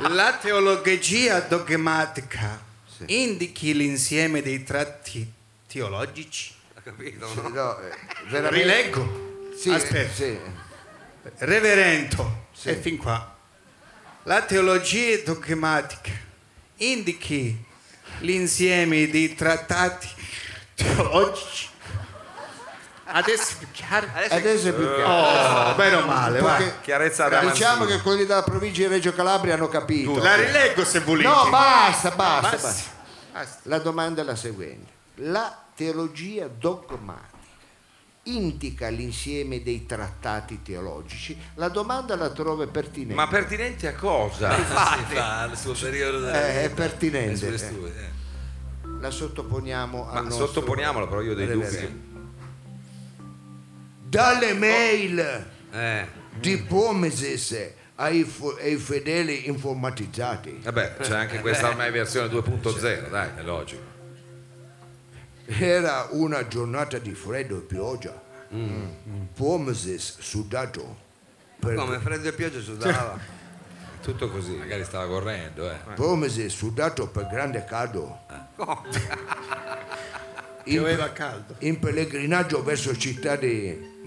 la 0.08 0.38
teologia 0.40 1.40
dogmatica 1.40 2.60
indichi 3.06 3.74
l'insieme 3.74 4.40
dei 4.42 4.62
tratti 4.62 5.30
teologici. 5.66 6.54
Capito, 6.84 7.28
Sì, 7.28 7.36
no? 7.40 7.48
no, 7.48 7.78
eh, 7.80 7.90
veramente- 8.28 8.50
Rileggo. 8.58 9.20
Sì, 9.56 9.70
Aspetta. 9.70 10.12
sì. 10.12 10.38
Reverendo, 11.38 12.46
e 12.64 12.74
fin 12.74 12.96
qua. 12.96 13.36
La 14.24 14.42
teologia 14.42 15.18
dogmatica 15.24 16.10
indichi 16.76 17.64
l'insieme 18.20 19.08
dei 19.08 19.34
trattati 19.34 20.08
teologici. 20.74 21.68
Adesso 23.14 23.56
è 23.60 23.66
chiaro. 23.72 24.08
Adesso 24.30 24.68
è 24.68 24.72
più 24.72 24.94
chiaro. 24.94 25.70
Oh, 25.70 25.74
bene 25.74 25.96
o 25.96 26.06
male, 26.06 26.40
Perché- 26.40 26.64
va. 26.64 26.80
Chiarezza 26.80 27.28
da 27.28 27.40
Diciamo 27.40 27.84
che 27.84 28.00
quelli 28.00 28.24
della 28.24 28.42
provincia 28.42 28.82
di 28.82 28.86
Reggio 28.88 29.12
Calabria 29.12 29.54
hanno 29.54 29.68
capito. 29.68 30.18
La 30.20 30.34
rileggo 30.34 30.84
se 30.84 31.00
volete. 31.00 31.28
No, 31.28 31.48
basta, 31.50 32.10
basta, 32.12 32.40
Basta. 32.50 32.66
basta. 32.68 32.90
Basta. 33.32 33.58
La 33.64 33.78
domanda 33.78 34.22
è 34.22 34.24
la 34.24 34.36
seguente. 34.36 34.90
La 35.16 35.61
teologia 35.74 36.48
dogmatica 36.48 37.30
indica 38.24 38.88
l'insieme 38.88 39.62
dei 39.62 39.84
trattati 39.86 40.62
teologici? 40.62 41.36
La 41.54 41.68
domanda 41.68 42.14
la 42.16 42.30
trovo 42.30 42.66
pertinente. 42.68 43.14
Ma 43.14 43.26
pertinente 43.26 43.88
a 43.88 43.94
cosa? 43.94 44.54
Si 44.54 44.62
fa 45.14 45.40
al 45.40 45.58
suo 45.58 45.72
periodo 45.74 46.18
Eh, 46.18 46.30
delle- 46.32 46.62
è 46.64 46.70
pertinente. 46.70 47.28
dei 47.28 47.36
suoi 47.36 47.52
eh. 47.54 47.58
studi, 47.58 47.90
eh. 47.98 48.20
La 49.00 49.10
sottoponiamo 49.10 50.04
Ma 50.04 50.10
al 50.12 50.24
nostro 50.26 50.46
sottoponiamola, 50.46 51.06
però 51.08 51.20
io 51.22 51.32
ho 51.32 51.34
dei 51.34 51.48
dubbi. 51.48 52.10
Dalle 54.08 54.52
mail 54.54 55.46
Eh, 55.72 56.06
di 56.38 56.58
Promises 56.58 57.72
ai, 57.96 58.22
fu- 58.24 58.54
ai 58.60 58.76
fedeli 58.76 59.48
informatizzati. 59.48 60.60
Vabbè, 60.62 60.96
c'è 61.00 61.14
anche 61.16 61.40
questa 61.40 61.68
ormai 61.68 61.90
versione 61.90 62.28
2.0, 62.28 63.08
dai. 63.08 63.30
È 63.36 63.42
logico. 63.42 63.91
Era 65.46 66.08
una 66.10 66.46
giornata 66.46 66.98
di 66.98 67.12
freddo 67.14 67.58
e 67.58 67.60
pioggia. 67.60 68.20
Promises 69.34 70.18
sudato. 70.20 70.96
Per, 71.58 71.74
come 71.74 71.98
freddo 71.98 72.28
e 72.28 72.32
pioggia 72.32 72.60
sudava. 72.60 73.18
Tutto 74.02 74.28
così. 74.30 74.52
Magari 74.56 74.84
stava 74.84 75.06
correndo, 75.06 75.70
eh. 75.70 75.76
Promises 75.94 76.52
sudato 76.52 77.06
per 77.08 77.28
grande 77.28 77.64
caldo. 77.64 78.18
In, 80.64 80.74
Pioveva 80.74 81.10
caldo. 81.10 81.56
in 81.58 81.80
pellegrinaggio 81.80 82.62
verso 82.62 82.96
città 82.96 83.34
di... 83.34 84.00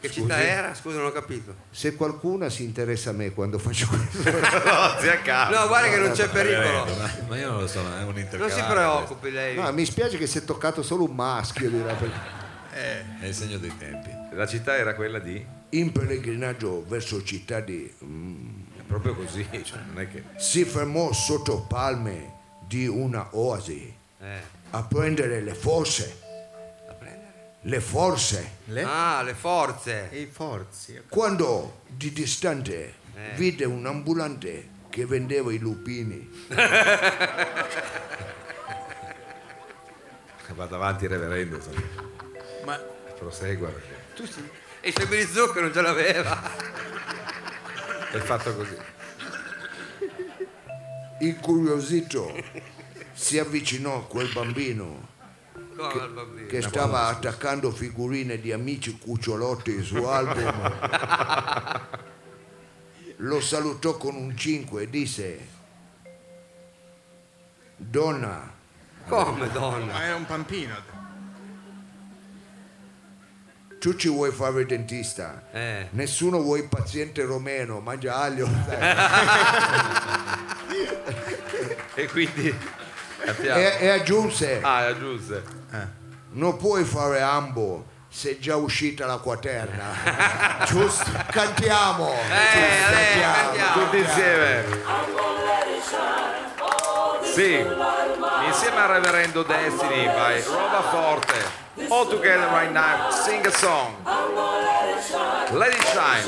Che 0.00 0.10
città 0.10 0.38
era? 0.38 0.74
Scusa, 0.74 0.98
non 0.98 1.06
ho 1.06 1.12
capito. 1.12 1.54
Se 1.70 1.94
qualcuno 1.96 2.48
si 2.48 2.62
interessa 2.64 3.10
a 3.10 3.12
me 3.12 3.30
quando 3.32 3.58
faccio 3.58 3.86
questo... 3.88 4.30
No, 4.30 4.96
zia 5.00 5.20
Carlo. 5.22 5.58
No, 5.58 5.66
guarda 5.68 5.88
che 5.88 5.96
non 5.96 6.10
c'è 6.12 6.28
pericolo. 6.28 6.86
Ma, 7.28 7.36
io 7.36 7.50
non 7.50 7.60
lo 7.60 7.66
so, 7.66 7.82
ma 7.82 7.98
è 7.98 8.02
un 8.02 8.08
Non 8.10 8.18
intercalare. 8.18 8.52
si 8.52 8.62
preoccupi 8.68 9.30
lei. 9.30 9.56
No, 9.56 9.72
mi 9.72 9.84
spiace 9.84 10.18
che 10.18 10.26
si 10.26 10.38
è 10.38 10.44
toccato 10.44 10.82
solo 10.82 11.04
un 11.04 11.14
maschio. 11.14 11.68
dirà, 11.70 11.94
perché- 11.94 12.44
È 13.20 13.26
il 13.26 13.34
segno 13.34 13.56
dei 13.58 13.74
tempi. 13.76 14.10
La 14.32 14.46
città 14.46 14.76
era 14.76 14.94
quella 14.94 15.18
di... 15.18 15.44
In 15.70 15.90
pellegrinaggio 15.92 16.84
verso 16.86 17.22
città 17.24 17.60
di... 17.60 17.90
È 18.78 18.82
proprio 18.86 19.14
così, 19.14 19.44
cioè, 19.64 19.78
non 19.86 20.00
è 20.00 20.08
che... 20.08 20.22
Si 20.36 20.64
fermò 20.64 21.12
sotto 21.12 21.62
palme 21.62 22.34
di 22.66 22.86
una 22.86 23.28
oasi 23.32 23.92
Eh. 24.20 24.40
a 24.70 24.82
prendere 24.82 25.40
le 25.40 25.54
forze. 25.54 26.20
Le 27.66 27.80
forze. 27.80 28.58
Ah, 28.84 29.22
le 29.24 29.34
forze. 29.34 30.08
E 30.10 30.20
i 30.20 30.26
forzi. 30.30 31.02
Quando 31.08 31.80
di 31.88 32.12
distante 32.12 32.94
Eh. 33.16 33.32
vide 33.34 33.64
un 33.64 33.84
ambulante 33.86 34.68
che 34.88 35.04
vendeva 35.06 35.52
i 35.52 35.58
lupini. 35.58 36.30
Vado 40.54 40.76
avanti 40.76 41.04
il 41.04 41.10
reverendo, 41.10 41.56
insomma. 41.56 41.82
Ma 42.64 42.76
prosegua 43.18 43.68
perché 43.68 43.94
Tu 44.14 44.24
sì. 44.26 44.48
E 44.80 44.88
i 44.88 44.92
semi 44.96 45.16
di 45.16 45.24
zucchero 45.24 45.62
non 45.62 45.72
ce 45.74 45.80
l'aveva. 45.82 46.40
è 48.12 48.16
fatto 48.18 48.54
così. 48.54 48.76
Incuriosito 51.18 52.32
si 53.12 53.38
avvicinò 53.38 53.96
a 53.98 54.04
quel 54.06 54.30
bambino 54.32 55.08
Bambino. 55.76 56.46
che 56.46 56.62
stava 56.62 57.06
attaccando 57.06 57.70
figurine 57.70 58.40
di 58.40 58.52
amici 58.52 58.96
cucciolotti 58.98 59.82
su 59.82 59.96
album. 59.96 60.72
Lo 63.20 63.40
salutò 63.40 63.96
con 63.96 64.14
un 64.14 64.36
5 64.36 64.82
e 64.82 64.90
disse: 64.90 65.48
Donna, 67.76 68.52
Come 69.06 69.50
donna? 69.50 69.92
ma 69.92 70.02
era 70.04 70.16
un 70.16 70.26
pampino. 70.26 70.94
tu 73.78 73.94
ci 73.94 74.08
vuoi 74.08 74.32
fare 74.32 74.62
il 74.62 74.66
dentista? 74.66 75.48
Eh. 75.52 75.88
Nessuno 75.90 76.40
vuoi 76.40 76.60
il 76.60 76.68
paziente 76.68 77.22
romeno, 77.24 77.80
mangia 77.80 78.16
aglio. 78.16 78.48
E 81.98 82.06
quindi... 82.08 82.54
E, 83.34 83.76
e 83.80 83.88
aggiunse: 83.88 84.60
Ah, 84.62 84.86
aggiunse. 84.86 85.42
Non 86.30 86.56
puoi 86.56 86.84
fare 86.84 87.20
ambo 87.20 87.86
se 88.08 88.32
è 88.32 88.38
già 88.38 88.56
uscita 88.56 89.06
la 89.06 89.18
quaterna. 89.18 90.64
Giusto? 90.66 91.04
Cantiamo. 91.30 92.10
Eh, 92.10 93.18
eh, 93.18 93.20
cantiamo. 93.20 93.84
Tutti 93.84 93.98
insieme. 93.98 94.64
Sì, 97.22 97.66
insieme 98.46 98.80
al 98.80 98.88
reverendo 98.88 99.42
Destiny 99.42 100.04
by 100.06 100.42
Roba 100.44 100.82
Forte. 100.90 101.64
All 101.90 102.08
together 102.08 102.48
right 102.50 102.72
now, 102.72 103.10
sing 103.10 103.44
a 103.44 103.50
song. 103.50 103.94
Let 105.52 105.74
it 105.74 105.84
shine. 105.88 106.24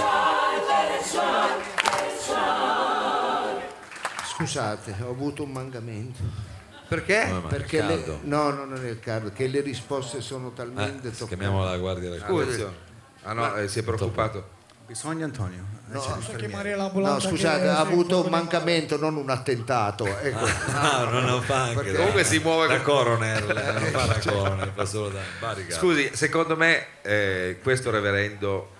Scusate, 4.24 4.94
ho 5.02 5.10
avuto 5.10 5.44
un 5.44 5.50
mangamento. 5.50 6.57
Perché? 6.88 7.24
Come 7.28 7.40
mai? 7.40 7.48
Perché 7.50 7.82
le, 7.82 7.88
Caldo. 8.04 8.18
no, 8.22 8.50
no, 8.50 8.64
non 8.64 8.84
è 8.84 8.88
il 8.88 8.98
caldo, 9.00 9.30
che 9.32 9.46
le 9.46 9.60
risposte 9.60 10.20
sono 10.20 10.52
talmente 10.52 11.08
Eh, 11.08 11.10
toccanti. 11.10 11.26
chiamiamo 11.36 11.62
la 11.64 11.76
guardia 11.76 12.10
del 12.10 12.22
Attenzione. 12.22 12.86
Ah 13.24 13.32
no, 13.34 13.54
eh, 13.56 13.68
si 13.68 13.80
è 13.80 13.82
preoccupato. 13.82 14.56
Bisogna 14.86 15.26
Antonio. 15.26 15.58
Eh, 15.60 15.92
c'è 15.92 15.96
Posso 15.98 16.08
l'infermiere. 16.14 16.46
chiamare 16.48 16.70
No, 16.70 16.76
l'ambulanza? 16.78 17.28
scusate, 17.28 17.60
che 17.62 17.68
ha 17.68 17.78
avuto 17.78 18.24
un 18.24 18.30
mancamento, 18.30 18.96
non 18.96 19.16
un 19.16 19.28
attentato. 19.28 20.06
Ecco. 20.06 20.46
Ah, 20.72 21.04
non 21.10 21.26
lo 21.26 21.42
fa 21.42 21.64
anche 21.64 21.92
da- 21.92 21.98
Comunque 21.98 22.24
si 22.24 22.38
muove 22.38 22.68
da 22.68 22.76
con- 22.80 22.94
coroner, 22.94 23.44
non 23.78 23.90
fa 23.90 24.06
da 24.06 24.18
coroner, 24.18 24.72
fa 24.74 24.84
solo 24.86 25.10
da 25.10 25.20
barricata. 25.40 25.78
Scusi, 25.78 26.10
secondo 26.14 26.56
me 26.56 26.86
eh, 27.02 27.58
questo 27.62 27.90
reverendo 27.90 28.70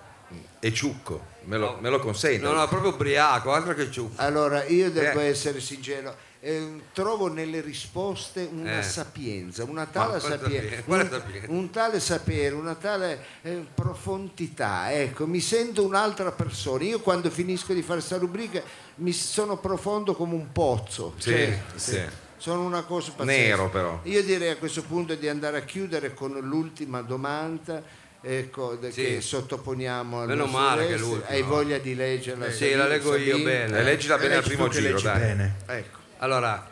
è 0.59 0.71
ciucco, 0.71 1.25
me 1.43 1.57
lo, 1.57 1.77
me 1.79 1.89
lo 1.89 1.99
consente. 1.99 2.43
No, 2.43 2.53
no, 2.53 2.63
è 2.63 2.67
proprio 2.67 2.91
ubriaco, 2.91 3.53
altro 3.53 3.75
che 3.75 3.91
ciucco. 3.91 4.19
Allora, 4.19 4.63
io 4.65 4.89
devo 4.89 5.19
Eh. 5.19 5.27
essere 5.27 5.59
sincero, 5.59 6.15
eh, 6.41 6.81
trovo 6.93 7.27
nelle 7.27 7.59
risposte 7.61 8.47
una 8.51 8.79
Eh. 8.79 8.83
sapienza, 8.83 9.63
una 9.65 9.85
tale 9.85 10.19
sapienza, 10.19 10.81
un, 10.85 11.21
un 11.47 11.69
tale 11.69 11.99
sapere, 11.99 12.55
una 12.55 12.75
tale 12.75 13.19
eh, 13.41 13.65
profondità. 13.73 14.91
Ecco, 14.91 15.27
mi 15.27 15.41
sento 15.41 15.83
un'altra 15.85 16.31
persona. 16.31 16.83
Io 16.83 16.99
quando 16.99 17.29
finisco 17.29 17.73
di 17.73 17.81
fare 17.81 17.99
questa 17.99 18.17
rubrica 18.17 18.61
mi 18.95 19.11
sono 19.11 19.57
profondo 19.57 20.15
come 20.15 20.33
un 20.33 20.51
pozzo. 20.51 21.13
Sì, 21.17 21.29
Cioè, 21.31 21.61
sì. 21.75 22.01
Sono 22.37 22.63
una 22.63 22.83
cosa 22.83 23.11
pazzesca. 23.15 23.37
Nero, 23.41 23.69
però. 23.69 23.99
Io 24.03 24.23
direi 24.23 24.51
a 24.51 24.55
questo 24.55 24.81
punto 24.83 25.13
di 25.15 25.27
andare 25.27 25.57
a 25.57 25.61
chiudere 25.61 26.13
con 26.13 26.31
l'ultima 26.41 27.01
domanda 27.01 27.83
ecco, 28.21 28.79
Sì. 28.81 29.03
che 29.03 29.21
sottoponiamo 29.21 30.21
al 30.21 30.27
Meno 30.27 30.45
male 30.45 30.87
che 30.87 30.97
l'ultima. 30.97 31.27
Hai 31.27 31.41
voglia 31.41 31.77
di 31.79 31.95
leggerla? 31.95 32.49
Sì, 32.49 32.73
la 32.75 32.87
leggo 32.87 33.15
io 33.17 33.39
bene. 33.43 33.77
E 33.77 33.83
leggila 33.83 34.17
bene 34.17 34.35
al 34.35 34.39
Leggi 34.41 34.53
primo 34.55 34.69
giro, 34.69 34.89
leggi 34.91 35.03
dai. 35.03 35.19
bene. 35.19 35.55
Ecco. 35.67 35.98
Allora, 36.21 36.67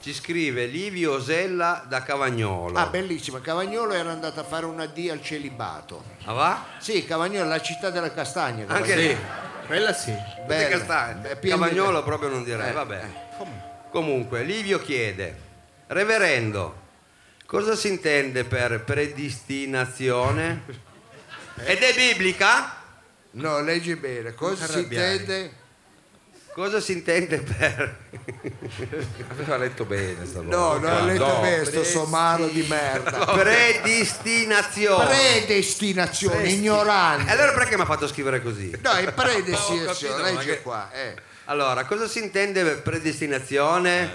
ci 0.00 0.14
scrive 0.14 0.66
Livio 0.66 1.12
Osella 1.12 1.84
da 1.86 2.02
Cavagnolo. 2.02 2.78
Ah, 2.78 2.86
bellissima. 2.86 3.40
Cavagnolo 3.40 3.92
era 3.92 4.10
andato 4.10 4.40
a 4.40 4.44
fare 4.44 4.64
una 4.66 4.86
D 4.86 5.08
al 5.10 5.22
celibato. 5.22 6.02
Ah, 6.24 6.32
va? 6.32 6.64
Sì, 6.78 7.04
Cavagnolo, 7.04 7.48
la 7.48 7.60
città 7.60 7.90
della 7.90 8.10
castagna. 8.12 8.64
Anche 8.66 8.88
Cavagnolo. 8.90 9.08
lì. 9.12 9.18
Quella 9.66 9.92
sì. 9.92 10.14
Bella. 10.46 10.68
Castagne. 10.78 11.36
Pieno 11.36 11.56
di- 11.56 11.62
Cavagnolo 11.74 12.02
proprio 12.02 12.28
non 12.30 12.44
direi, 12.44 12.70
Eh, 12.70 12.72
vabbè. 12.72 13.02
Comunque, 13.90 14.42
Livio 14.44 14.78
chiede, 14.80 15.46
Reverendo, 15.88 16.86
cosa 17.46 17.74
si 17.74 17.88
intende 17.88 18.44
per 18.44 18.84
predestinazione? 18.84 20.64
Ed 21.64 21.78
è 21.82 21.94
biblica? 21.94 22.76
No, 23.32 23.60
leggi 23.60 23.94
bene. 23.96 24.32
Cosa 24.34 24.66
si 24.66 24.72
Arrabbiare. 24.78 25.12
intende? 25.16 25.52
Cosa 26.58 26.80
si 26.80 26.90
intende 26.90 27.38
per... 27.38 27.96
Aveva 29.30 29.56
letto 29.58 29.84
bene 29.84 30.26
sta 30.26 30.40
No, 30.40 30.76
non 30.78 30.90
ho 30.92 31.04
letto 31.04 31.24
No. 31.24 31.38
bene, 31.40 31.64
sto 31.64 31.84
somaro 31.84 32.48
di 32.48 32.62
merda. 32.68 33.26
Predestinazione. 33.32 35.04
Predestinazione, 35.06 36.48
ignorante. 36.48 37.30
E 37.30 37.32
allora 37.32 37.52
perché 37.52 37.76
mi 37.76 37.82
ha 37.82 37.84
fatto 37.84 38.08
scrivere 38.08 38.42
così? 38.42 38.76
No, 38.82 38.90
è 38.90 39.12
predestinazione, 39.12 40.16
ma 40.20 40.30
leggi 40.30 40.46
che- 40.46 40.62
qua. 40.62 40.90
eh. 40.90 41.14
Allora, 41.44 41.84
cosa 41.84 42.08
si 42.08 42.18
intende 42.18 42.64
per 42.64 42.82
predestinazione? 42.82 44.10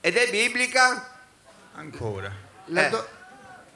Ed 0.00 0.16
è 0.16 0.28
biblica? 0.30 1.10
Ancora. 1.76 2.28
La 2.66 2.86
Eh. 2.86 2.90
do- 2.90 3.08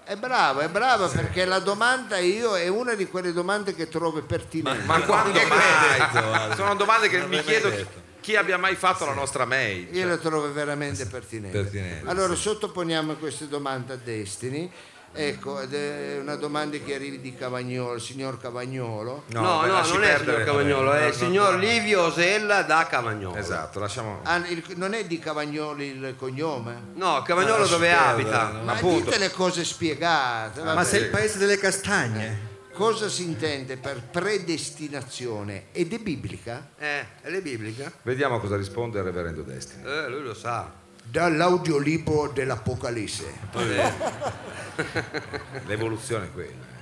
È 0.02 0.16
brava, 0.16 0.62
è 0.62 0.68
brava 0.68 1.06
perché 1.06 1.44
la 1.44 1.60
domanda 1.60 2.18
io 2.18 2.56
è 2.56 2.66
una 2.66 2.94
di 2.94 3.06
quelle 3.06 3.32
domande 3.32 3.76
che 3.76 3.88
trovo 3.88 4.20
pertinenti. 4.22 4.86
Ma 4.86 5.00
quando 5.02 5.38
mai? 5.46 6.56
Sono 6.56 6.74
domande 6.74 7.08
che 7.08 7.18
Non 7.18 7.28
mi 7.28 7.40
chiedo 7.44 7.68
detto. 7.68 8.06
Chi 8.28 8.36
abbia 8.36 8.58
mai 8.58 8.74
fatto 8.74 9.06
la 9.06 9.14
nostra 9.14 9.46
mail. 9.46 9.88
Io 9.96 10.06
le 10.06 10.18
trovo 10.18 10.52
veramente 10.52 11.06
pertinenti. 11.06 11.56
Pertinenti, 11.56 12.06
allora 12.06 12.34
sottoponiamo 12.34 13.14
queste 13.14 13.48
domande 13.48 13.94
a 13.94 13.96
Destiny. 13.96 14.70
Ecco, 15.14 15.60
ed 15.62 15.72
è 15.72 16.18
una 16.20 16.34
domanda 16.36 16.76
che 16.76 16.94
arrivi 16.94 17.22
di 17.22 17.34
Cavagnolo, 17.34 17.98
signor 17.98 18.38
Cavagnolo. 18.38 19.24
No, 19.28 19.40
no, 19.40 19.66
lasci 19.66 19.94
non 19.94 20.04
è 20.04 20.12
il 20.12 20.18
signor 20.18 20.44
Cavagnolo, 20.44 20.92
è 20.92 21.06
il 21.06 21.14
signor 21.14 21.54
Livio 21.56 22.02
Osella 22.02 22.60
da 22.60 22.86
Cavagnolo. 22.86 23.34
Esatto, 23.34 23.78
lasciamo. 23.80 24.20
Ah, 24.24 24.36
il- 24.46 24.62
non 24.76 24.92
è 24.92 25.06
di 25.06 25.18
Cavagnoli 25.18 25.86
il 25.86 26.14
cognome? 26.18 26.88
No, 26.96 27.22
Cavagnolo 27.22 27.66
dove 27.66 27.88
perdere, 27.88 28.10
abita? 28.10 28.50
no. 28.50 28.62
Ma 28.64 28.72
appunto. 28.74 29.04
dite 29.04 29.16
le 29.16 29.30
cose 29.30 29.64
spiegate. 29.64 30.60
Ma 30.62 30.74
vabbè. 30.74 30.86
sei 30.86 31.00
il 31.00 31.08
paese 31.08 31.38
delle 31.38 31.56
castagne. 31.56 32.56
Cosa 32.78 33.08
si 33.08 33.24
intende 33.24 33.76
per 33.76 34.00
predestinazione? 34.02 35.64
Ed 35.72 35.92
è 35.92 35.98
biblica? 35.98 36.70
Eh, 36.78 37.04
ed 37.22 37.34
è 37.34 37.42
biblica? 37.42 37.90
Vediamo 38.02 38.38
cosa 38.38 38.56
risponde 38.56 38.98
il 38.98 39.04
reverendo 39.04 39.42
Destiny. 39.42 39.82
Eh, 39.84 40.08
lui 40.08 40.22
lo 40.22 40.32
sa. 40.32 40.72
Dall'audiolibro 41.02 42.28
dell'Apocalisse. 42.28 43.32
L'evoluzione 45.66 46.26
è 46.26 46.32
quella. 46.32 46.76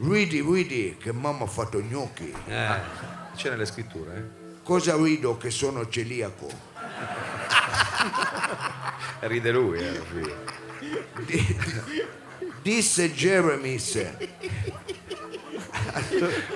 Ridi, 0.00 0.42
ridi, 0.42 0.98
che 1.00 1.10
mamma 1.10 1.44
ha 1.44 1.48
fatto 1.48 1.80
gnocchi. 1.80 2.30
Eh. 2.46 2.80
C'è 3.34 3.48
nelle 3.48 3.64
scritture, 3.64 4.14
eh? 4.14 4.24
Cosa 4.62 4.94
rido 4.96 5.38
che 5.38 5.50
sono 5.50 5.88
celiaco? 5.88 6.48
Ride 9.20 9.50
lui, 9.52 9.78
eh, 9.78 9.88
alla 9.88 10.04
fine. 10.04 10.34
Disse 12.64 13.12
Jeremis, 13.12 13.94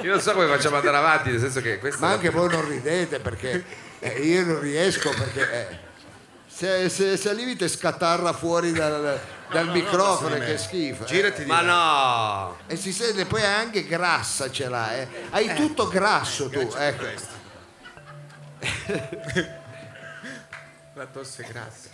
Io 0.00 0.10
non 0.10 0.20
so 0.22 0.32
come 0.32 0.46
facciamo 0.46 0.76
ad 0.76 0.86
andare 0.86 1.04
avanti, 1.04 1.30
nel 1.30 1.38
senso 1.38 1.60
che 1.60 1.78
ma 1.98 2.12
anche 2.12 2.30
voi 2.30 2.48
non 2.48 2.66
ridete 2.66 3.20
perché 3.20 3.62
eh, 3.98 4.18
io 4.22 4.42
non 4.46 4.58
riesco 4.60 5.10
perché 5.10 5.68
eh, 5.70 5.78
se, 6.46 6.88
se, 6.88 7.18
se 7.18 7.34
Livite 7.34 7.68
scatarra 7.68 8.32
fuori 8.32 8.72
dal, 8.72 9.20
dal 9.50 9.68
microfono 9.70 10.38
che 10.38 10.56
schifo. 10.56 11.04
eh. 11.04 11.06
Girati 11.06 11.42
di 11.42 11.48
Ma 11.48 11.60
là. 11.60 11.72
no! 12.46 12.56
E 12.68 12.76
si 12.76 12.90
sente 12.92 13.26
poi 13.26 13.42
anche 13.44 13.84
grassa 13.86 14.50
ce 14.50 14.66
l'ha, 14.68 14.96
eh. 14.96 15.06
Hai 15.28 15.54
tutto 15.54 15.88
grasso 15.88 16.48
tu, 16.48 16.72
ecco. 16.74 17.04
La 20.94 21.04
tosse 21.06 21.44
grassa. 21.46 21.90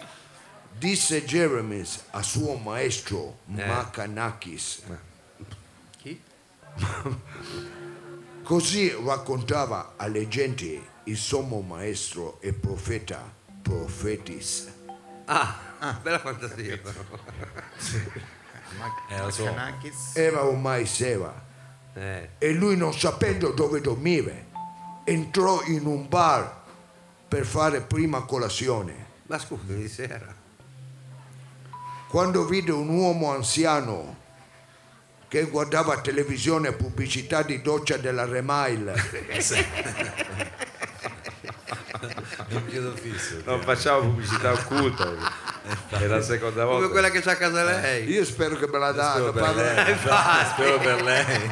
Disse 0.79 1.25
Jeremis 1.25 2.05
a 2.11 2.22
suo 2.22 2.57
maestro 2.57 3.39
Eh. 3.57 3.64
Macanakis. 3.66 4.83
Chi? 5.99 6.20
Così 8.43 8.95
raccontava 9.05 9.95
alle 9.97 10.29
genti 10.29 10.83
il 11.05 11.16
sommo 11.16 11.61
maestro 11.61 12.41
e 12.41 12.53
profeta 12.53 13.33
Profetis. 13.62 14.70
Ah, 15.27 15.99
bella 16.03 16.18
fantasia 16.18 16.77
però. 16.79 17.01
Sua. 19.31 19.45
Kanakis. 19.47 20.16
Era 20.16 20.45
ormai 20.45 20.85
sera 20.87 21.33
Eh. 21.95 22.31
e 22.39 22.53
lui 22.53 22.77
non 22.77 22.93
sapendo 22.93 23.53
dove 23.53 23.81
dormire 23.81 24.49
entrò 25.05 25.62
in 25.64 25.87
un 25.87 26.09
bar 26.09 26.62
per 27.29 27.47
fare 27.47 27.81
prima 27.81 28.22
colazione. 28.25 29.12
Ma 29.27 29.39
scusi, 29.39 29.75
di 29.77 29.89
sera. 29.89 30.43
Quando 32.15 32.45
vide 32.45 32.71
un 32.71 32.89
uomo 32.91 33.33
anziano 33.33 34.17
che 35.27 35.47
guardava 35.47 35.99
televisione 36.01 36.71
pubblicità 36.71 37.43
di 37.43 37.61
doccia 37.61 37.97
della 37.97 38.25
Remail, 38.25 38.93
Non 42.51 42.95
fisso. 42.95 43.43
Non 43.45 43.61
facciamo 43.62 44.03
pubblicità 44.03 44.53
occulta. 44.53 45.12
È 45.89 46.07
la 46.07 46.23
seconda 46.23 46.62
Come 46.62 46.75
volta. 46.77 46.89
quella 46.91 47.11
che 47.11 47.21
c'ha 47.21 47.33
a 47.33 47.37
casa 47.37 47.65
lei. 47.65 48.09
io 48.09 48.25
spero 48.25 48.55
che 48.59 48.69
me 48.69 48.79
la 48.79 48.93
danno. 48.93 49.11
Spero 49.17 49.33
per 49.33 49.43
parlo- 49.43 49.62
lei. 49.62 49.97
Spero 50.53 50.79
per 50.79 51.03
lei. 51.03 51.51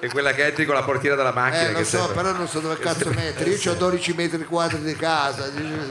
È 0.00 0.08
quella 0.08 0.32
che 0.32 0.46
entri 0.46 0.64
con 0.64 0.74
la 0.74 0.82
portiera 0.82 1.14
della 1.14 1.32
macchina. 1.32 1.68
Eh, 1.68 1.72
che 1.72 1.78
lo 1.80 1.84
so, 1.84 1.98
sembra- 1.98 2.22
però 2.22 2.32
non 2.36 2.48
so 2.48 2.60
dove 2.60 2.78
cazzo 2.78 3.10
mettere. 3.12 3.50
Io 3.50 3.70
ho 3.70 3.74
12 3.74 4.12
metri 4.14 4.44
quadri 4.44 4.80
di 4.80 4.96
casa. 4.96 5.44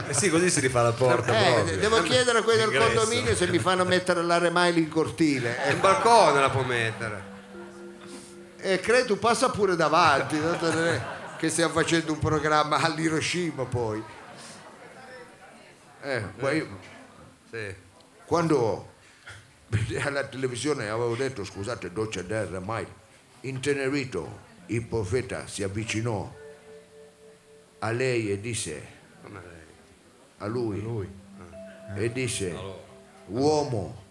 Eh 0.08 0.14
sì, 0.14 0.30
così 0.32 0.50
si 0.50 0.60
rifà 0.62 0.82
la 0.82 0.92
porta 0.92 1.32
Eh, 1.68 1.78
devo 1.78 2.02
chiedere 2.02 2.40
a 2.40 2.42
quelli 2.42 2.66
del 2.68 2.76
condominio 2.80 3.36
se 3.36 3.48
mi 3.48 3.60
fanno 3.60 3.86
mettere 3.86 4.24
la 4.24 4.40
Remail 4.40 4.78
in 4.78 4.90
cortile. 4.90 5.58
Il 5.70 5.76
balcone 5.78 6.40
la 6.42 6.50
può 6.50 6.64
mettere. 6.64 7.38
E 8.58 8.80
credo 8.80 9.16
passa 9.18 9.50
pure 9.50 9.76
davanti, 9.76 10.38
che 11.38 11.50
stiamo 11.50 11.72
facendo 11.74 12.12
un 12.12 12.20
programma 12.20 12.78
all'Hiroshima 12.78 13.64
poi. 13.66 14.04
Eh, 16.02 16.24
ma 16.40 16.52
io- 16.52 16.68
Sì. 17.52 17.76
quando 18.26 18.88
alla 20.04 20.24
televisione 20.24 20.90
avevo 20.90 21.16
detto 21.16 21.44
scusate 21.44 21.92
doccia 21.92 22.24
mai 22.60 22.88
intenerito 23.42 24.48
il 24.68 24.84
profeta 24.84 25.48
si 25.48 25.64
avvicinò 25.64 26.32
a 27.80 27.92
lei 27.92 28.32
e 28.32 28.40
disse 28.40 28.82
Come 29.24 29.40
lei. 29.42 29.66
a 30.40 30.46
lui, 30.48 31.10
e 31.96 32.12
disse 32.12 32.56
uomo 33.28 34.04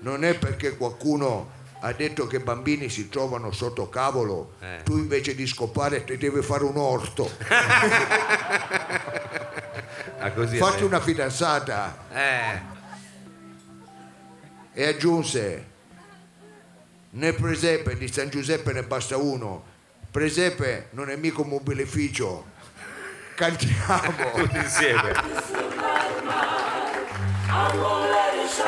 non 0.00 0.24
è 0.24 0.36
perché 0.38 0.76
qualcuno 0.76 1.52
ha 1.80 1.92
detto 1.92 2.26
che 2.26 2.36
i 2.36 2.40
bambini 2.40 2.88
si 2.88 3.08
trovano 3.08 3.50
sotto 3.52 3.88
cavolo 3.88 4.54
Eh. 4.60 4.80
tu 4.84 4.96
invece 4.96 5.34
di 5.34 5.46
scopare 5.46 6.04
ti 6.04 6.16
devi 6.16 6.40
fare 6.42 6.64
un 6.64 6.76
orto 6.76 7.30
Ah, 10.18 10.32
fatti 10.32 10.82
una 10.82 10.98
fidanzata 11.00 11.98
Eh. 12.10 12.74
E 14.78 14.86
aggiunse 14.86 15.64
nel 17.10 17.34
presepe 17.34 17.96
di 17.96 18.12
San 18.12 18.28
Giuseppe 18.28 18.74
ne 18.74 18.82
basta 18.82 19.16
uno 19.16 19.64
presepe 20.10 20.88
non 20.90 21.08
è 21.08 21.16
mica 21.16 21.40
un 21.40 21.48
mobilificio 21.48 22.44
cantiamo 23.34 24.32
tutti 24.36 24.56
insieme. 24.56 25.12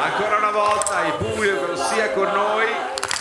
Ancora 0.01 0.37
una 0.39 0.51
volta 0.51 1.05
il 1.07 1.15
pubblico 1.15 1.77
sia 1.77 2.13
con 2.13 2.31
noi 2.31 2.67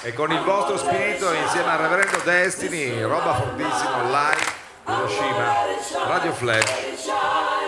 e 0.04 0.14
con 0.14 0.32
il 0.32 0.42
vostro 0.44 0.78
spirito 0.78 1.34
insieme 1.34 1.70
al 1.70 1.80
Reverendo 1.80 2.22
Destiny, 2.24 3.02
roba 3.02 3.34
fortissima 3.34 4.04
live. 4.04 4.66
Hiroshima, 4.88 5.54
Radio 6.08 6.32
Flash. 6.32 7.67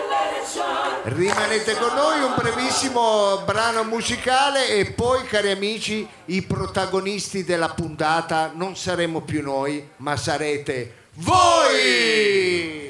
Rimanete 1.04 1.74
con 1.76 1.94
noi, 1.94 2.22
un 2.22 2.34
brevissimo 2.36 3.42
brano 3.44 3.84
musicale 3.84 4.68
e 4.68 4.86
poi, 4.92 5.24
cari 5.24 5.50
amici, 5.50 6.06
i 6.26 6.42
protagonisti 6.42 7.44
della 7.44 7.70
puntata 7.70 8.50
non 8.54 8.76
saremo 8.76 9.20
più 9.20 9.42
noi, 9.42 9.90
ma 9.96 10.16
sarete 10.16 10.94
voi! 11.14 12.89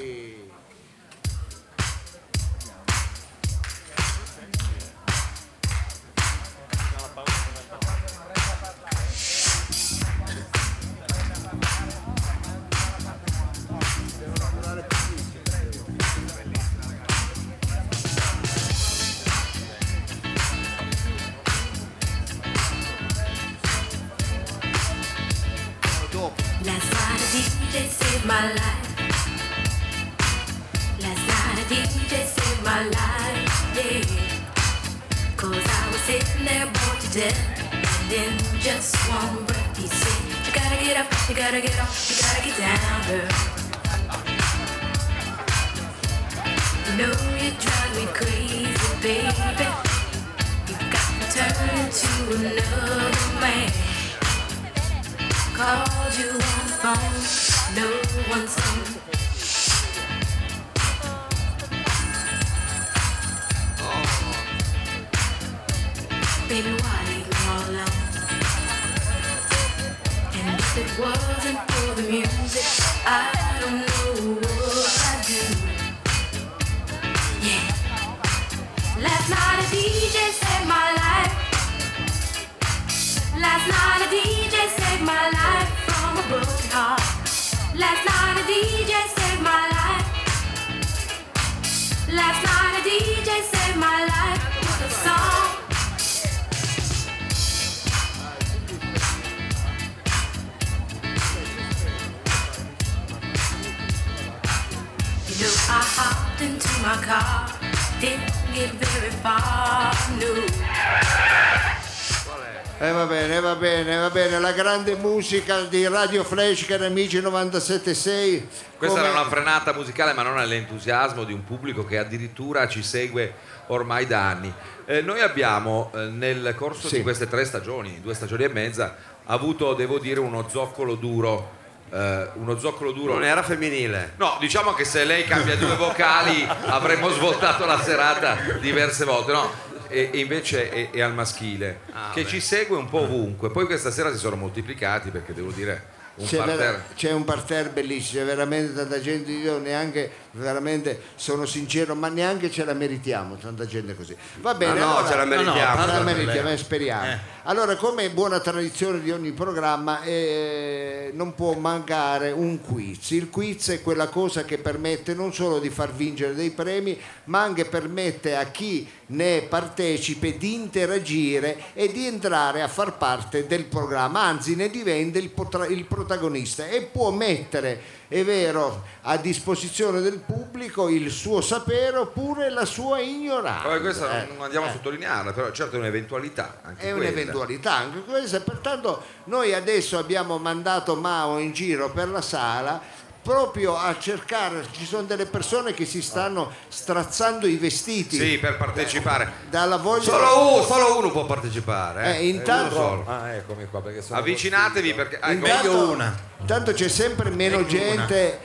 Grande 114.71 114.95
musica 114.95 115.63
di 115.63 115.85
Radio 115.89 116.23
Flash, 116.23 116.65
cari 116.65 116.85
amici 116.85 117.19
97.6. 117.21 118.47
Questa 118.79 118.99
come- 118.99 119.01
era 119.11 119.21
una 119.21 119.29
frenata 119.29 119.73
musicale, 119.75 120.13
ma 120.13 120.23
non 120.23 120.39
all'entusiasmo 120.39 121.25
di 121.25 121.33
un 121.33 121.43
pubblico 121.43 121.85
che 121.85 121.99
addirittura 121.99 122.69
ci 122.69 122.81
segue 122.85 123.35
ormai 123.67 124.07
da 124.07 124.29
anni. 124.29 124.53
Eh, 124.87 125.01
noi 125.03 125.23
abbiamo 125.23 125.91
eh, 125.93 126.05
nel 126.05 126.55
corso 126.57 126.87
Sì. 126.87 126.99
di 126.99 127.03
queste 127.03 127.27
tre 127.29 127.45
stagioni, 127.45 128.01
due 128.01 128.15
stagioni 128.15 128.45
e 128.45 128.49
mezza, 128.49 128.95
avuto, 129.27 129.75
devo 129.75 129.99
dire, 129.99 130.21
uno 130.21 130.49
zoccolo 130.49 130.95
duro. 130.95 131.59
eh, 131.93 132.29
uno 132.35 132.57
zoccolo 132.57 132.93
duro. 132.93 133.15
Non 133.15 133.25
era 133.25 133.43
femminile. 133.43 134.13
No, 134.19 134.37
diciamo 134.39 134.75
che 134.75 134.85
se 134.85 135.03
lei 135.03 135.25
cambia 135.25 135.57
due 135.57 135.75
vocali 135.75 136.47
avremmo 136.67 137.09
svoltato 137.11 137.67
la 137.67 137.83
serata 137.83 138.37
diverse 138.61 139.05
volte, 139.05 139.33
no? 139.33 139.51
E, 139.91 140.11
e 140.13 140.19
invece 140.21 140.71
è, 140.71 140.91
è 140.91 141.01
al 141.01 141.13
maschile, 141.15 141.81
Ah, 141.93 142.11
che 142.15 142.25
ci 142.27 142.41
segue 142.41 142.77
un 142.77 142.89
po' 142.89 143.01
ovunque. 143.01 143.51
Poi 143.51 143.67
questa 143.67 143.91
sera 143.91 144.11
si 144.13 144.19
sono 144.19 144.37
moltiplicati 144.37 145.11
perché 145.11 145.35
devo 145.35 145.51
dire 145.51 145.99
un 146.17 146.27
C'è, 146.27 146.37
vera- 146.39 146.47
parterre. 146.49 146.83
c'è 146.97 147.13
un 147.13 147.25
parterre 147.25 147.69
bellissimo, 147.71 148.21
c'è 148.21 148.27
veramente 148.27 148.75
tanta 148.75 149.01
gente, 149.01 149.31
io 149.31 149.59
neanche, 149.59 150.11
veramente 150.33 151.01
sono 151.15 151.47
sincero, 151.47 151.95
ma 151.95 152.09
neanche 152.09 152.51
ce 152.51 152.65
la 152.65 152.75
meritiamo, 152.75 153.37
tanta 153.37 153.65
gente 153.67 153.95
così. 153.97 154.15
Va 154.41 154.55
bene, 154.55 154.79
no, 154.81 154.97
allora, 154.99 155.11
ce 155.11 155.17
la 155.17 155.25
meritiamo. 155.25 155.81
ce 155.81 155.87
la 155.87 155.93
No, 155.93 155.99
no, 155.99 156.05
meritiamo, 156.05 156.43
lei- 156.49 156.55
eh, 156.55 156.59
speriamo. 156.59 157.19
Allora, 157.45 157.75
come 157.77 158.11
buona 158.11 158.39
tradizione 158.39 159.01
di 159.01 159.11
ogni 159.11 159.33
programma, 159.33 160.03
eh, 160.03 161.11
non 161.15 161.35
può 161.35 161.55
mancare 161.55 162.33
un 162.33 162.61
quiz. 162.61 163.13
Il 163.13 163.31
quiz 163.31 163.71
è 163.71 163.81
quella 163.81 164.09
cosa 164.09 164.45
che 164.45 164.59
permette 164.59 165.15
non 165.15 165.33
solo 165.33 165.59
di 165.59 165.71
far 165.71 165.95
vincere 165.95 166.35
dei 166.35 166.51
premi, 166.51 167.01
ma 167.25 167.41
anche 167.41 167.65
permette 167.65 168.37
a 168.37 168.45
chi 168.51 168.87
ne 169.07 169.47
partecipe 169.49 170.37
di 170.37 170.53
interagire 170.53 171.57
e 171.73 171.91
di 171.91 172.07
entrare 172.07 172.61
a 172.61 172.69
far 172.69 172.99
parte 172.99 173.47
del 173.47 173.65
programma, 173.65 174.21
anzi 174.21 174.55
ne 174.55 174.69
diventa 174.69 175.19
il, 175.19 175.31
potra- 175.31 175.67
il 175.67 175.87
protagonista 175.87 176.69
e 176.69 176.83
può 176.83 177.11
mettere, 177.11 177.81
è 178.11 178.25
vero, 178.25 178.83
a 179.03 179.17
disposizione 179.19 180.01
del 180.01 180.19
pubblico 180.19 180.89
il 180.89 181.13
suo 181.13 181.41
sapere 181.41 181.97
oppure 181.97 182.51
la 182.51 182.65
sua 182.65 182.99
ignoranza. 182.99 183.69
Poi 183.69 183.81
questo 183.81 184.09
Eh, 184.11 184.27
non 184.27 184.43
andiamo 184.43 184.67
a 184.67 184.69
eh. 184.69 184.73
sottolinearla, 184.73 185.33
però 185.33 185.53
certo 185.53 185.77
è 185.77 185.79
un'eventualità. 185.79 186.59
Anche 186.63 186.89
È 186.89 186.93
quella. 186.93 187.09
un'eventualità 187.09 187.73
anche 187.73 188.01
questa, 188.03 188.41
pertanto 188.41 189.01
noi 189.25 189.55
adesso 189.55 189.97
abbiamo 189.97 190.39
mandato 190.39 190.97
Mao 190.97 191.39
in 191.39 191.53
giro 191.53 191.91
per 191.91 192.09
la 192.09 192.21
sala 192.21 192.83
proprio 193.31 193.77
a 193.77 193.95
cercare, 193.97 194.67
ci 194.73 194.85
sono 194.85 195.05
delle 195.05 195.25
persone 195.25 195.73
che 195.73 195.85
si 195.87 196.03
stanno 196.03 196.51
strazzando 196.67 197.47
i 197.47 197.55
vestiti 197.59 198.17
Sì, 198.17 198.39
per 198.39 198.57
partecipare. 198.57 199.31
dalla 199.49 199.77
voglia 199.77 200.03
Solo 200.03 200.55
uno, 200.55 200.63
solo 200.65 200.99
uno 200.99 201.11
può 201.13 201.27
partecipare. 201.27 202.17
Eh, 202.17 202.19
Eh. 202.23 202.29
intanto- 202.29 202.75
solo. 202.75 203.05
Ah, 203.07 203.31
eccomi 203.35 203.67
qua 203.71 203.83
perché 203.83 204.03
sono 204.03 204.19
Avvicinatevi 204.19 204.95
perché 204.95 205.19
ah, 205.21 205.31
ecco, 205.31 205.47
Intanto, 205.47 206.13
intanto 206.41 206.73
c'è 206.73 206.89
sempre 206.89 207.31
meno 207.31 207.65
gente. 207.67 208.41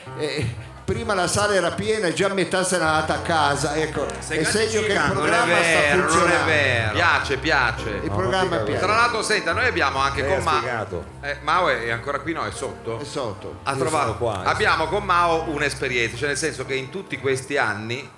Eh, 0.88 0.94
prima 0.94 1.14
la 1.14 1.28
sala 1.28 1.54
era 1.54 1.72
piena 1.72 2.08
e 2.08 2.14
già 2.14 2.28
metà 2.30 2.64
se 2.64 2.78
n'è 2.78 2.84
andata 2.84 3.16
a 3.16 3.20
casa. 3.20 3.76
Ecco, 3.76 4.06
è 4.08 4.44
segno 4.44 4.82
che 4.82 4.94
il 4.94 4.94
Non 4.94 5.08
è 5.10 5.12
programma 5.12 5.56
sta 5.56 5.62
vero, 5.62 5.96
non 5.98 6.06
è 6.06 6.10
funzionando. 6.10 6.46
vero. 6.46 6.92
piace, 6.94 7.38
piace. 7.38 7.90
Il 8.04 8.12
programma 8.12 8.56
è 8.60 8.64
pieno. 8.64 8.80
Tra 8.80 8.94
l'altro, 8.96 9.22
senta, 9.24 9.54
noi 9.54 9.66
abbiamo 9.68 10.00
anche 10.00 10.22
Lei 10.22 10.30
con 10.30 10.40
ha 10.40 10.44
Mao. 10.44 10.58
spiegato. 10.58 11.06
Eh, 11.22 11.38
Mao 11.42 11.70
è 11.70 11.84
è 11.86 11.92
ancora 11.92 12.20
qui, 12.20 12.34
no? 12.34 12.46
È 12.46 12.52
sotto. 12.52 13.00
È 13.00 13.04
sotto. 13.04 13.60
Ha 13.64 13.72
Io 13.72 13.78
trovato. 13.78 14.06
sono 14.06 14.18
qua, 14.18 14.44
eh. 14.44 14.48
Abbiamo 14.50 14.86
con 14.88 15.04
Mao 15.04 15.50
un'esperienza, 15.50 16.18
cioè 16.18 16.28
nel 16.30 16.38
senso 16.38 16.66
che 16.66 16.76
in 16.76 16.90
tutti 16.90 17.18
questi 17.20 17.58
anni, 17.58 18.10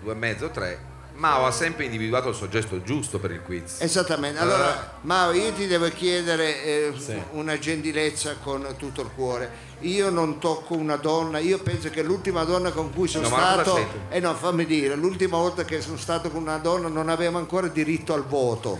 due 0.00 0.12
e 0.12 0.16
mezzo, 0.16 0.50
tre, 0.50 0.78
Mao 1.16 1.46
ha 1.46 1.50
sempre 1.50 1.84
individuato 1.84 2.28
il 2.28 2.34
soggetto 2.34 2.82
giusto 2.82 3.18
per 3.18 3.30
il 3.30 3.40
quiz. 3.42 3.80
Esattamente, 3.80 4.38
allora 4.38 4.98
Mao 5.02 5.32
io 5.32 5.50
ti 5.52 5.66
devo 5.66 5.88
chiedere 5.88 6.62
eh, 6.62 6.92
una 7.32 7.58
gentilezza 7.58 8.36
con 8.42 8.66
tutto 8.76 9.00
il 9.02 9.10
cuore. 9.14 9.64
Io 9.80 10.10
non 10.10 10.38
tocco 10.38 10.74
una 10.74 10.96
donna, 10.96 11.38
io 11.38 11.58
penso 11.58 11.88
che 11.90 12.02
l'ultima 12.02 12.44
donna 12.44 12.70
con 12.70 12.92
cui 12.92 13.08
sono 13.08 13.28
No, 13.28 13.34
ma 13.34 13.42
cosa 13.42 13.52
stato, 13.62 13.74
c'entra? 13.74 13.98
eh 14.10 14.20
no 14.20 14.34
fammi 14.34 14.64
dire, 14.66 14.94
l'ultima 14.94 15.36
volta 15.38 15.64
che 15.64 15.80
sono 15.80 15.96
stato 15.96 16.30
con 16.30 16.42
una 16.42 16.58
donna 16.58 16.88
non 16.88 17.08
avevo 17.08 17.38
ancora 17.38 17.68
diritto 17.68 18.12
al 18.14 18.24
voto. 18.24 18.78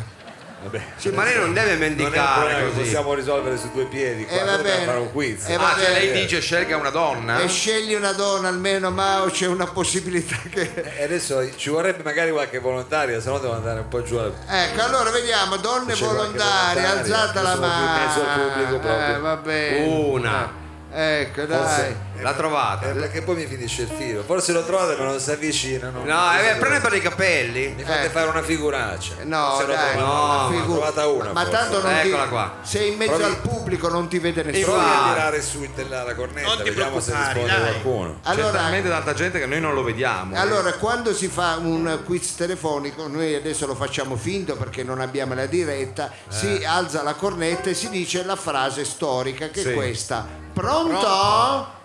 Vabbè. 0.62 0.80
Sì, 0.96 1.10
ma 1.10 1.22
lei 1.22 1.36
non 1.38 1.52
deve 1.52 1.74
Non 1.74 1.82
è 1.82 1.86
un 1.86 1.96
mendicare 1.96 2.40
problema 2.40 2.68
così. 2.68 2.80
possiamo 2.80 3.12
risolvere 3.14 3.56
su 3.58 3.70
due 3.72 3.84
piedi. 3.84 4.24
Qua 4.24 4.40
Eh, 4.40 4.44
va 4.44 4.56
bene. 4.58 4.84
fare 4.84 4.98
un 4.98 5.12
quiz. 5.12 5.48
Eh, 5.48 5.54
ah, 5.54 5.74
cioè 5.78 5.90
lei 5.92 6.12
dice 6.12 6.40
scelga 6.40 6.76
una 6.76 6.90
donna? 6.90 7.40
E 7.40 7.48
scegli 7.48 7.94
una 7.94 8.12
donna, 8.12 8.48
almeno 8.48 8.90
Mao 8.90 9.26
c'è 9.26 9.46
una 9.46 9.66
possibilità 9.66 10.36
che... 10.50 10.72
E 10.96 11.04
adesso 11.04 11.54
ci 11.56 11.68
vorrebbe 11.68 12.02
magari 12.02 12.30
qualche 12.30 12.58
volontaria, 12.58 13.20
se 13.20 13.28
no 13.28 13.38
devo 13.38 13.52
andare 13.54 13.80
un 13.80 13.88
po' 13.88 14.02
giù 14.02 14.16
al... 14.16 14.32
Ecco, 14.48 14.82
allora 14.82 15.10
vediamo, 15.10 15.56
donne 15.56 15.94
volontarie, 15.94 16.80
volontaria? 16.82 16.90
alzate 16.90 17.38
Io 17.38 17.44
la 17.44 17.54
mano. 17.56 19.14
Eh, 19.14 19.18
va 19.20 19.36
bene. 19.36 19.86
Una. 19.86 20.64
Ecco, 20.98 21.42
dai. 21.44 21.58
Forse- 21.58 21.96
L'ha 22.22 22.32
trovata. 22.32 22.88
Eh, 22.88 22.92
perché 22.94 23.20
poi 23.20 23.34
mi 23.36 23.44
finisce 23.46 23.82
il 23.82 23.94
tiro. 23.98 24.22
Forse 24.22 24.52
lo 24.52 24.64
trovate 24.64 24.96
ma 24.96 25.04
non 25.04 25.20
si 25.20 25.30
avvicinano. 25.30 26.02
No, 26.04 26.32
eh, 26.38 26.54
prende 26.58 26.80
per 26.80 26.94
i 26.94 27.02
capelli. 27.02 27.74
Mi 27.76 27.82
fate 27.82 28.06
Eh. 28.06 28.08
fare 28.08 28.28
una 28.30 28.42
figuraccia. 28.42 29.16
No, 29.24 29.58
Se 29.60 29.66
dai, 29.66 29.96
no, 29.98 30.48
Ne 30.48 30.56
ho 30.56 30.60
figu- 30.60 30.76
trovata 30.78 31.06
una. 31.08 31.32
ma 31.32 31.44
forse. 31.44 31.56
tanto 31.58 31.82
non 31.82 32.00
ti... 32.00 32.08
Eccola 32.08 32.24
qua. 32.28 32.54
sei 32.62 32.92
in 32.92 32.96
mezzo 32.96 33.10
Provi- 33.12 33.24
al 33.24 33.36
pubblico, 33.40 33.88
non 33.90 34.08
ti 34.08 34.18
vede 34.18 34.42
nessuno. 34.42 34.72
Provi 34.72 34.88
a 34.88 35.12
tirare 35.12 35.42
su 35.42 35.62
in 35.62 35.74
tella 35.74 36.02
la 36.02 36.14
cornetta, 36.14 36.48
Non 36.48 36.56
ti 36.56 36.62
vediamo 36.70 37.00
se 37.00 37.10
preoccupare, 37.10 37.40
risponde 37.42 37.62
dai. 37.62 37.70
qualcuno. 37.82 38.12
C'è 38.22 38.30
Allora, 38.30 38.50
talmente 38.58 38.88
tanta 38.88 39.12
gente 39.14 39.38
che 39.38 39.46
noi 39.46 39.60
non 39.60 39.74
lo 39.74 39.82
vediamo. 39.82 40.34
allora, 40.40 40.72
quando 40.72 41.12
si 41.12 41.28
fa 41.28 41.56
un 41.60 42.00
quiz 42.06 42.34
telefonico, 42.36 43.06
noi 43.06 43.34
adesso 43.34 43.66
lo 43.66 43.74
facciamo 43.74 44.16
finto 44.16 44.56
perché 44.56 44.82
non 44.82 45.00
abbiamo 45.02 45.34
la 45.34 45.44
diretta, 45.44 46.10
si 46.28 46.64
alza 46.64 47.02
la 47.02 47.12
cornetta 47.12 47.68
e 47.68 47.74
si 47.74 47.90
dice 47.90 48.24
la 48.24 48.36
frase 48.36 48.86
storica 48.86 49.48
che 49.50 49.60
Sì. 49.60 49.68
è 49.68 49.74
questa. 49.74 50.44
Pronto? 50.56 51.06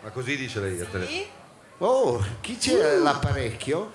Ma 0.02 0.10
così 0.14 0.38
dice 0.38 0.62
lei 0.62 0.80
a 0.80 0.86
telefono. 0.86 1.26
Oh, 1.80 2.26
chi 2.40 2.58
c'è 2.58 2.96
l'apparecchio? 2.96 3.92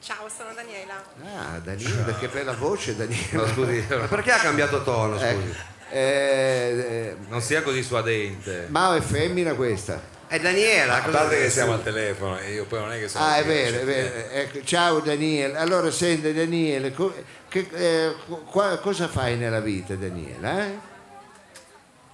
Ciao, 0.00 0.26
sono 0.34 0.54
Daniela. 0.54 0.94
Ah, 1.36 1.58
Daniela, 1.58 2.14
che 2.16 2.28
bella 2.28 2.54
voce 2.54 2.96
Daniela. 2.96 3.42
No, 3.42 3.46
scusi, 3.48 3.84
Ma 3.90 4.06
perché 4.08 4.32
ha 4.32 4.38
cambiato 4.38 4.82
tono, 4.82 5.18
scusi? 5.18 5.24
Ecco. 5.26 5.68
Eh, 5.90 5.98
eh, 5.98 7.16
non 7.28 7.42
sia 7.42 7.60
così 7.62 7.82
suadente. 7.82 8.68
ma 8.70 8.96
è 8.96 9.00
femmina 9.02 9.52
questa? 9.52 10.00
È 10.26 10.40
Daniela. 10.40 10.94
A 10.94 11.02
cosa 11.02 11.18
parte 11.18 11.36
che 11.42 11.50
siamo 11.50 11.74
al 11.74 11.82
telefono 11.82 12.38
e 12.38 12.52
io 12.54 12.64
poi 12.64 12.78
non 12.80 12.92
è 12.92 12.98
che 12.98 13.08
sono 13.08 13.22
Ah, 13.22 13.36
è 13.36 13.44
vero, 13.44 13.70
cioè, 13.72 13.80
è 13.80 13.84
vero. 13.84 14.30
Ecco, 14.30 14.64
ciao 14.64 15.00
Daniele. 15.00 15.58
Allora, 15.58 15.90
senti 15.90 16.32
Daniele, 16.32 16.94
co- 16.94 17.12
che- 17.48 17.68
eh, 17.70 18.14
qua- 18.46 18.78
cosa 18.78 19.08
fai 19.08 19.36
nella 19.36 19.60
vita 19.60 19.94
Daniela? 19.94 20.64
eh? 20.64 20.88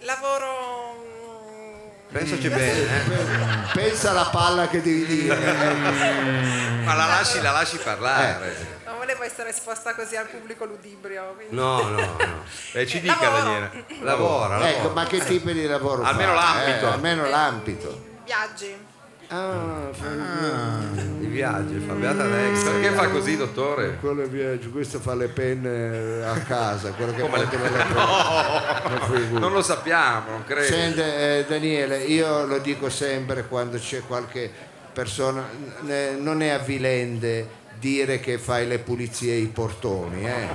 Lavoro. 0.01 0.95
mm, 1.01 2.13
Pensaci 2.13 2.49
bene. 2.49 2.81
eh. 2.81 3.73
Pensa 3.73 4.11
alla 4.11 4.27
palla 4.27 4.69
che 4.69 4.81
devi 4.83 5.07
dire. 5.07 5.35
Ma 6.85 6.95
la 6.95 7.07
lasci, 7.07 7.41
la 7.41 7.51
lasci 7.51 7.79
parlare. 7.79 8.75
Non 8.85 8.97
volevo 8.99 9.23
essere 9.25 9.49
esposta 9.51 9.95
così 9.95 10.17
al 10.17 10.27
pubblico 10.27 10.65
ludibrio. 10.65 11.33
quindi- 11.35 11.55
No, 11.57 11.81
no, 11.83 12.01
no. 12.01 12.45
E 12.73 12.87
ci 12.87 13.01
dica 13.01 13.17
Lavoro. 13.21 13.43
Daniela. 13.43 13.71
Lavora, 14.03 14.49
lavora. 14.59 14.69
ecco, 14.71 14.89
ma 14.91 15.05
che 15.07 15.25
tipo 15.25 15.51
di 15.51 15.67
lavoro 15.67 16.03
Almeno 16.05 16.35
fai? 16.35 16.45
l'ambito. 16.67 16.87
Eh, 16.87 16.93
almeno 16.93 17.29
l'ambito. 17.29 18.05
Viaggi. 18.25 18.85
Ah, 19.29 19.91
I 21.21 21.27
viaggi, 21.27 21.83
fa 21.85 21.95
beata 21.95 22.25
lei. 22.27 22.53
Perché 22.63 22.91
fa 22.91 23.09
così, 23.09 23.37
dottore? 23.37 23.97
quello 24.01 24.23
è 24.23 24.29
viaggio, 24.29 24.71
questo 24.71 25.01
fa 25.01 25.15
le 25.15 25.27
penne 25.29 26.25
a 26.25 26.39
casa, 26.41 26.93
quello 26.93 27.13
che 27.13 27.23
Come 27.23 27.39
le 27.39 27.47
penne. 27.47 27.69
Non 28.89 29.01
figuri. 29.11 29.41
Non 29.41 29.53
lo 29.53 29.63
sappiamo, 29.63 30.31
non 30.31 30.45
credo. 30.45 30.67
Senti, 30.67 31.01
eh, 31.01 31.45
Daniele, 31.49 31.99
io 32.05 32.47
lo 32.47 32.59
dico 32.59 32.89
sempre 32.89 33.47
quando 33.47 33.79
c'è 33.79 34.03
qualche 34.07 34.49
persona, 34.93 35.45
n- 35.83 36.19
non 36.21 36.41
è 36.41 36.51
avvilente 36.51 37.65
dire 37.79 38.21
che 38.21 38.39
fai 38.39 38.67
le 38.67 38.79
pulizie 38.79 39.35
ai 39.35 39.47
portoni, 39.47 40.25
eh. 40.27 40.49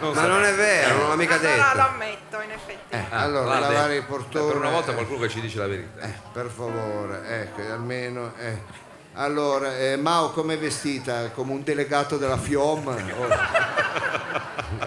Ma 0.00 0.26
non 0.26 0.42
è 0.44 0.52
vero, 0.54 0.96
non 0.98 1.08
l'ha 1.10 1.16
mica 1.16 1.34
allora 1.36 1.50
lo 1.56 1.62
detto. 1.62 1.80
ammetto, 1.88 2.40
in 2.42 2.50
effetti. 2.50 2.94
Eh, 2.94 3.04
Ah, 3.10 3.20
allora, 3.22 3.44
guarda, 3.44 3.68
lavare 3.70 3.94
i 3.94 3.98
eh, 3.98 4.02
portoni. 4.02 4.46
Per 4.48 4.56
una 4.56 4.70
volta 4.70 4.92
qualcuno 4.92 5.18
che 5.20 5.28
ci 5.28 5.40
dice 5.40 5.58
la 5.58 5.66
verità. 5.66 6.00
eh, 6.02 6.12
per 6.32 6.50
favore, 6.54 7.22
ecco, 7.42 7.60
almeno. 7.72 8.32
eh. 8.38 8.84
Allora, 9.18 9.76
eh, 9.78 9.96
Mao 9.96 10.30
come 10.30 10.54
è 10.54 10.58
vestita? 10.58 11.30
Come 11.30 11.52
un 11.52 11.62
delegato 11.62 12.16
della 12.18 12.36
FIOM? 12.36 12.94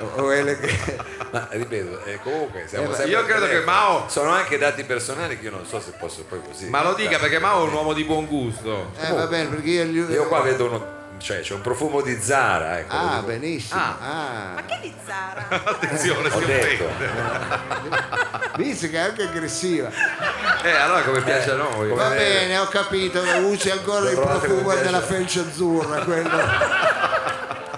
O, 0.01 0.21
o 0.23 0.29
le- 0.29 0.57
Ma 1.31 1.47
ripeto, 1.51 2.03
eh, 2.03 2.19
comunque 2.21 2.65
siamo 2.67 2.91
Eh, 2.91 2.95
sempre 2.95 3.11
io 3.11 3.23
credo 3.25 3.47
che. 3.47 3.61
Mao- 3.61 4.07
Sono 4.09 4.29
anche 4.31 4.57
dati 4.57 4.83
personali 4.83 5.37
che 5.39 5.45
io 5.45 5.51
non 5.51 5.65
so 5.65 5.79
se 5.79 5.91
posso 5.97 6.23
poi 6.25 6.41
così. 6.45 6.67
Ma 6.69 6.83
lo 6.83 6.93
dica 6.93 7.17
perché 7.17 7.39
Mao 7.39 7.63
è 7.63 7.67
un 7.67 7.73
uomo 7.73 7.93
di 7.93 8.03
buon 8.03 8.25
gusto. 8.25 8.91
Eh, 8.99 9.11
va 9.13 9.25
bene, 9.27 9.49
perché 9.49 9.69
io 9.69 9.83
gli... 9.85 9.97
Io 10.11 10.27
qua 10.27 10.41
vedo 10.41 10.65
uno. 10.65 10.97
Cioè 11.19 11.41
c'è 11.41 11.53
un 11.53 11.61
profumo 11.61 12.01
di 12.01 12.17
Zara, 12.21 12.79
ecco. 12.79 12.95
Ah, 12.95 13.21
benissimo. 13.21 13.79
Ah. 13.79 13.97
Ah. 13.99 14.53
Ma 14.55 14.65
che 14.65 14.79
di 14.81 14.93
Zara? 15.05 15.45
Attenzione, 15.65 16.29
Ho 16.29 16.39
si 16.39 16.45
detto. 16.45 16.85
offende. 16.85 18.57
Visto 18.57 18.87
che 18.87 18.95
è 18.95 18.99
anche 18.99 19.23
aggressiva. 19.23 19.89
Eh, 20.63 20.71
allora 20.71 21.01
come 21.01 21.21
piace 21.21 21.51
a 21.51 21.55
noi. 21.55 21.89
Va 21.89 22.09
vede. 22.09 22.23
bene, 22.23 22.57
ho 22.57 22.67
capito, 22.67 23.21
usi 23.43 23.69
ancora 23.69 24.09
il 24.09 24.15
Lo 24.15 24.21
trovate 24.21 24.47
profumo 24.47 24.73
della 24.75 25.01
felce 25.01 25.39
azzurra, 25.41 26.03
quello 26.03 26.29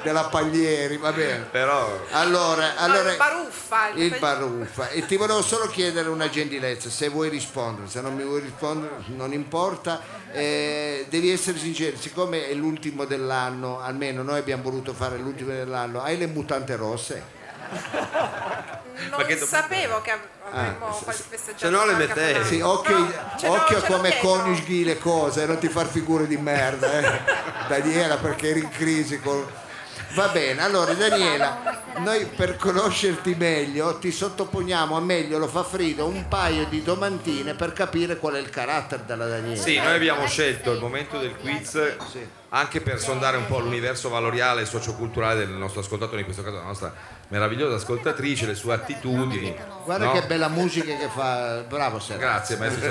della 0.03 0.25
Paglieri, 0.25 0.97
va 0.97 1.11
bene. 1.11 1.45
Però 1.51 1.99
Allora, 2.11 2.75
allora 2.77 3.11
il 3.11 3.17
baruffa. 3.17 3.89
il 3.95 4.15
baruffa. 4.19 4.89
E 4.89 5.05
ti 5.05 5.15
volevo 5.17 5.41
solo 5.41 5.67
chiedere 5.67 6.09
una 6.09 6.29
gentilezza, 6.29 6.89
se 6.89 7.09
vuoi 7.09 7.29
rispondere, 7.29 7.87
se 7.87 8.01
non 8.01 8.15
mi 8.15 8.23
vuoi 8.23 8.41
rispondere 8.41 8.93
non 9.07 9.33
importa, 9.33 10.01
eh, 10.31 11.05
devi 11.09 11.31
essere 11.31 11.57
sincero, 11.57 11.97
siccome 11.97 12.47
è 12.49 12.53
l'ultimo 12.53 13.05
dell'anno, 13.05 13.79
almeno 13.81 14.23
noi 14.23 14.39
abbiamo 14.39 14.63
voluto 14.63 14.93
fare 14.93 15.17
l'ultimo 15.17 15.51
dell'anno, 15.51 16.01
hai 16.01 16.17
le 16.17 16.27
mutante 16.27 16.75
rosse? 16.75 17.39
Non 19.09 19.23
che 19.25 19.37
sapevo 19.37 20.01
che 20.01 20.11
av- 20.11 20.19
avremmo 20.51 20.87
Ah, 20.87 20.91
quasi 21.03 21.23
se 21.23 21.27
festeggiato. 21.29 21.69
no 21.75 21.85
le 21.85 21.93
mettevi. 21.93 22.45
Sì, 22.45 22.59
occhio, 22.61 22.97
No, 22.97 23.09
occhio 23.43 23.77
l'ho 23.79 23.83
come 23.85 24.17
coniughi 24.19 24.83
le 24.83 24.97
cose, 24.99 25.45
non 25.45 25.57
ti 25.57 25.69
far 25.69 25.87
figure 25.87 26.27
di 26.27 26.37
merda, 26.37 26.99
eh. 26.99 27.19
Daniela, 27.67 28.17
perché 28.17 28.49
eri 28.49 28.59
in 28.59 28.69
crisi 28.69 29.19
con... 29.19 29.45
Va 30.13 30.27
bene, 30.27 30.61
allora 30.61 30.93
Daniela, 30.93 31.83
noi 31.97 32.25
per 32.25 32.57
conoscerti 32.57 33.33
meglio 33.35 33.97
ti 33.97 34.11
sottoponiamo 34.11 34.95
a 34.95 34.99
meglio, 34.99 35.37
lo 35.37 35.47
fa 35.47 35.63
Frido, 35.63 36.05
un 36.05 36.27
paio 36.27 36.65
di 36.65 36.83
domandine 36.83 37.53
per 37.53 37.71
capire 37.71 38.17
qual 38.17 38.33
è 38.33 38.39
il 38.39 38.49
carattere 38.49 39.03
della 39.05 39.27
Daniela. 39.27 39.61
sì, 39.61 39.77
noi 39.77 39.95
abbiamo 39.95 40.25
scelto 40.27 40.71
il 40.73 40.79
momento 40.79 41.17
del 41.17 41.35
quiz 41.35 41.79
anche 42.53 42.81
per 42.81 42.99
sondare 42.99 43.37
un 43.37 43.47
po' 43.47 43.59
l'universo 43.59 44.09
valoriale 44.09 44.63
e 44.63 44.65
socioculturale 44.65 45.45
del 45.45 45.55
nostro 45.55 45.79
ascoltatore, 45.79 46.19
in 46.19 46.25
questo 46.25 46.43
caso 46.43 46.57
la 46.57 46.63
nostra 46.63 46.93
meravigliosa 47.29 47.75
ascoltatrice, 47.75 48.45
le 48.45 48.55
sue 48.55 48.73
attitudini. 48.73 49.55
Guarda 49.85 50.05
no? 50.05 50.11
che 50.11 50.23
bella 50.23 50.49
musica 50.49 50.93
che 50.97 51.07
fa, 51.07 51.63
bravo 51.67 51.99
Sergio. 51.99 52.21
Grazie, 52.21 52.57
maestro. 52.57 52.89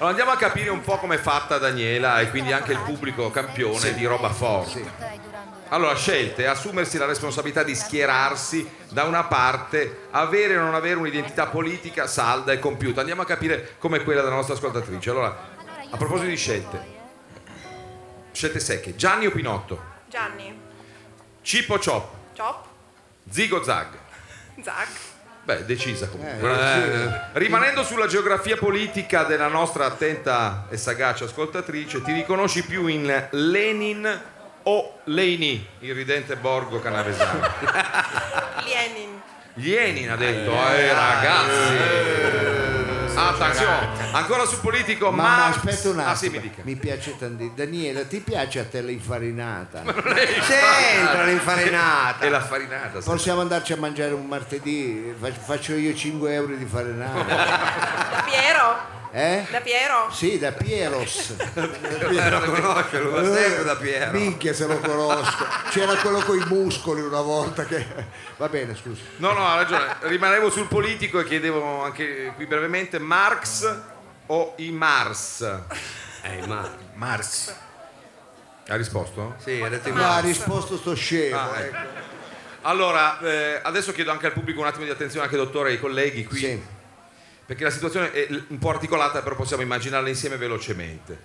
Allora 0.00 0.16
andiamo 0.16 0.30
a 0.30 0.36
capire 0.36 0.70
un 0.70 0.80
po' 0.80 0.96
com'è 0.96 1.18
fatta 1.18 1.58
Daniela 1.58 2.20
e 2.20 2.30
quindi 2.30 2.52
anche 2.52 2.72
il 2.72 2.78
pubblico 2.78 3.30
campione 3.30 3.92
di 3.92 4.06
roba 4.06 4.30
forte. 4.30 5.28
Allora, 5.72 5.94
scelte, 5.94 6.48
assumersi 6.48 6.98
la 6.98 7.06
responsabilità 7.06 7.62
di 7.62 7.76
schierarsi 7.76 8.68
da 8.88 9.04
una 9.04 9.24
parte, 9.24 10.08
avere 10.10 10.56
o 10.56 10.62
non 10.62 10.74
avere 10.74 10.98
un'identità 10.98 11.46
politica 11.46 12.08
salda 12.08 12.50
e 12.52 12.58
compiuta. 12.58 13.00
Andiamo 13.00 13.22
a 13.22 13.24
capire 13.24 13.76
come 13.78 14.02
quella 14.02 14.20
della 14.20 14.34
nostra 14.34 14.54
ascoltatrice. 14.54 15.10
Allora, 15.10 15.48
a 15.90 15.96
proposito 15.96 16.28
di 16.28 16.36
scelte, 16.36 16.84
scelte 18.32 18.58
secche, 18.58 18.96
Gianni 18.96 19.26
o 19.26 19.30
Pinotto, 19.30 19.80
Gianni. 20.08 20.58
Cippo 21.42 21.78
Chop, 21.78 22.08
Chop. 22.36 22.64
Zigo 23.30 23.62
Zag. 23.62 23.96
Zag. 24.62 24.88
Beh, 25.44 25.64
decisa 25.64 26.08
comunque. 26.08 26.50
Eh, 26.50 27.20
Rimanendo 27.32 27.84
sulla 27.84 28.06
geografia 28.06 28.56
politica 28.56 29.22
della 29.22 29.48
nostra 29.48 29.86
attenta 29.86 30.66
e 30.68 30.76
sagace 30.76 31.24
ascoltatrice, 31.24 32.02
ti 32.02 32.12
riconosci 32.12 32.64
più 32.64 32.86
in 32.86 33.28
Lenin 33.30 34.20
o 34.64 34.98
Leini, 35.04 35.66
il 35.80 35.94
ridente 35.94 36.36
borgo 36.36 36.80
canavesano? 36.80 37.40
Lenin. 38.64 39.20
Lenin 39.54 40.10
ha 40.10 40.16
detto, 40.16 40.52
eh, 40.52 40.92
ragazzi. 40.92 42.38
Attenzione, 43.12 43.88
ancora 44.12 44.44
sul 44.46 44.60
politico, 44.60 45.10
Ma, 45.10 45.22
ma 45.22 45.46
aspetta 45.46 45.88
un 45.90 45.98
attimo, 45.98 46.10
Ah, 46.10 46.14
sì, 46.14 46.28
mi 46.30 46.40
dica. 46.40 46.62
mi 46.64 46.76
piace 46.76 47.18
tantissimo. 47.18 47.54
Daniela, 47.56 48.02
ti 48.04 48.20
piace 48.20 48.60
a 48.60 48.64
te 48.64 48.80
l'infarinata? 48.80 49.82
C'entra 49.92 51.24
l'infarinata. 51.24 52.24
E 52.24 52.28
la 52.30 52.40
farinata. 52.40 53.00
sì. 53.00 53.08
Possiamo 53.08 53.40
andarci 53.42 53.72
a 53.72 53.76
mangiare 53.76 54.12
un 54.14 54.26
martedì? 54.26 55.14
Fac- 55.18 55.38
Faccio 55.38 55.74
io 55.74 55.92
5 55.94 56.32
euro 56.32 56.54
di 56.54 56.64
farinata. 56.64 58.22
Piero. 58.24 58.98
Eh? 59.12 59.44
Da 59.50 59.60
Piero. 59.60 60.08
Sì, 60.12 60.38
da 60.38 60.52
Pieros. 60.52 61.34
Lo 61.50 62.40
conosce, 62.40 62.98
lo 63.00 63.10
va 63.10 63.24
sempre 63.24 63.64
da 63.64 63.74
Piero. 63.76 64.12
Minchia 64.12 64.52
se 64.54 64.66
lo 64.66 64.78
conosco. 64.78 65.44
C'era 65.70 65.96
quello 65.96 66.20
con 66.20 66.38
i 66.38 66.44
muscoli 66.46 67.00
una 67.00 67.20
volta 67.20 67.64
che... 67.64 67.84
Va 68.36 68.48
bene, 68.48 68.76
scusa. 68.76 69.02
No, 69.16 69.32
no, 69.32 69.44
ha 69.46 69.56
ragione. 69.56 69.96
Rimanevo 70.02 70.48
sul 70.50 70.68
politico 70.68 71.18
e 71.18 71.24
chiedevo 71.24 71.82
anche 71.82 72.32
qui 72.36 72.46
brevemente 72.46 72.98
Marx 73.00 73.78
o 74.26 74.54
i 74.58 74.70
Mars? 74.70 75.40
Eh, 76.22 76.46
ma... 76.46 76.70
Mars. 76.94 77.52
Ha 78.68 78.76
risposto? 78.76 79.34
Sì, 79.42 79.60
ha 79.60 79.68
detto 79.68 79.88
in 79.88 79.96
No, 79.96 80.04
ha 80.04 80.08
mano. 80.08 80.26
risposto 80.28 80.76
sto 80.76 80.94
scemo. 80.94 81.36
Ah, 81.36 81.58
ecco. 81.58 81.76
Allora, 82.62 83.18
eh, 83.20 83.58
adesso 83.62 83.90
chiedo 83.92 84.12
anche 84.12 84.26
al 84.26 84.32
pubblico 84.32 84.60
un 84.60 84.66
attimo 84.66 84.84
di 84.84 84.90
attenzione, 84.90 85.24
anche 85.24 85.36
dottore 85.36 85.70
e 85.70 85.72
ai 85.72 85.80
colleghi 85.80 86.24
qui, 86.24 86.38
Sì. 86.38 86.62
Perché 87.50 87.64
la 87.64 87.70
situazione 87.70 88.12
è 88.12 88.28
un 88.46 88.58
po' 88.58 88.70
articolata, 88.70 89.22
però 89.22 89.34
possiamo 89.34 89.64
immaginarla 89.64 90.08
insieme 90.08 90.36
velocemente. 90.36 91.18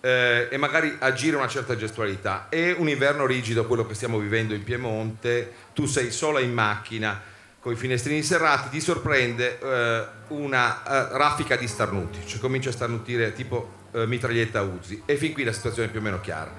Eh, 0.00 0.48
e 0.50 0.56
magari 0.56 0.96
agire 0.98 1.36
una 1.36 1.46
certa 1.46 1.76
gestualità. 1.76 2.46
È 2.48 2.74
un 2.78 2.88
inverno 2.88 3.26
rigido 3.26 3.66
quello 3.66 3.86
che 3.86 3.92
stiamo 3.92 4.18
vivendo 4.18 4.54
in 4.54 4.64
Piemonte, 4.64 5.52
tu 5.74 5.84
sei 5.84 6.10
sola 6.10 6.40
in 6.40 6.54
macchina, 6.54 7.20
con 7.60 7.74
i 7.74 7.76
finestrini 7.76 8.22
serrati, 8.22 8.70
ti 8.70 8.80
sorprende 8.80 9.58
eh, 9.60 10.06
una 10.28 10.84
eh, 10.84 11.18
raffica 11.18 11.54
di 11.56 11.68
starnuti, 11.68 12.26
cioè 12.26 12.40
comincia 12.40 12.70
a 12.70 12.72
starnutire 12.72 13.34
tipo 13.34 13.88
eh, 13.92 14.06
mitraglietta 14.06 14.62
Uzi 14.62 15.02
e 15.04 15.16
fin 15.18 15.34
qui 15.34 15.44
la 15.44 15.52
situazione 15.52 15.88
è 15.88 15.90
più 15.90 16.00
o 16.00 16.02
meno 16.02 16.18
chiara. 16.22 16.50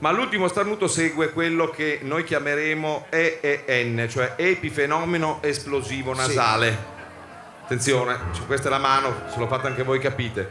Ma 0.00 0.10
l'ultimo 0.10 0.46
starnuto 0.46 0.88
segue 0.88 1.30
quello 1.30 1.70
che 1.70 2.00
noi 2.02 2.22
chiameremo 2.22 3.06
EEN, 3.08 4.08
cioè 4.10 4.34
epifenomeno 4.36 5.38
esplosivo 5.42 6.14
nasale. 6.14 6.96
Attenzione, 7.68 8.16
questa 8.46 8.68
è 8.68 8.70
la 8.70 8.78
mano, 8.78 9.24
se 9.30 9.38
l'ho 9.38 9.46
fatta 9.46 9.66
anche 9.66 9.82
voi 9.82 9.98
capite. 9.98 10.50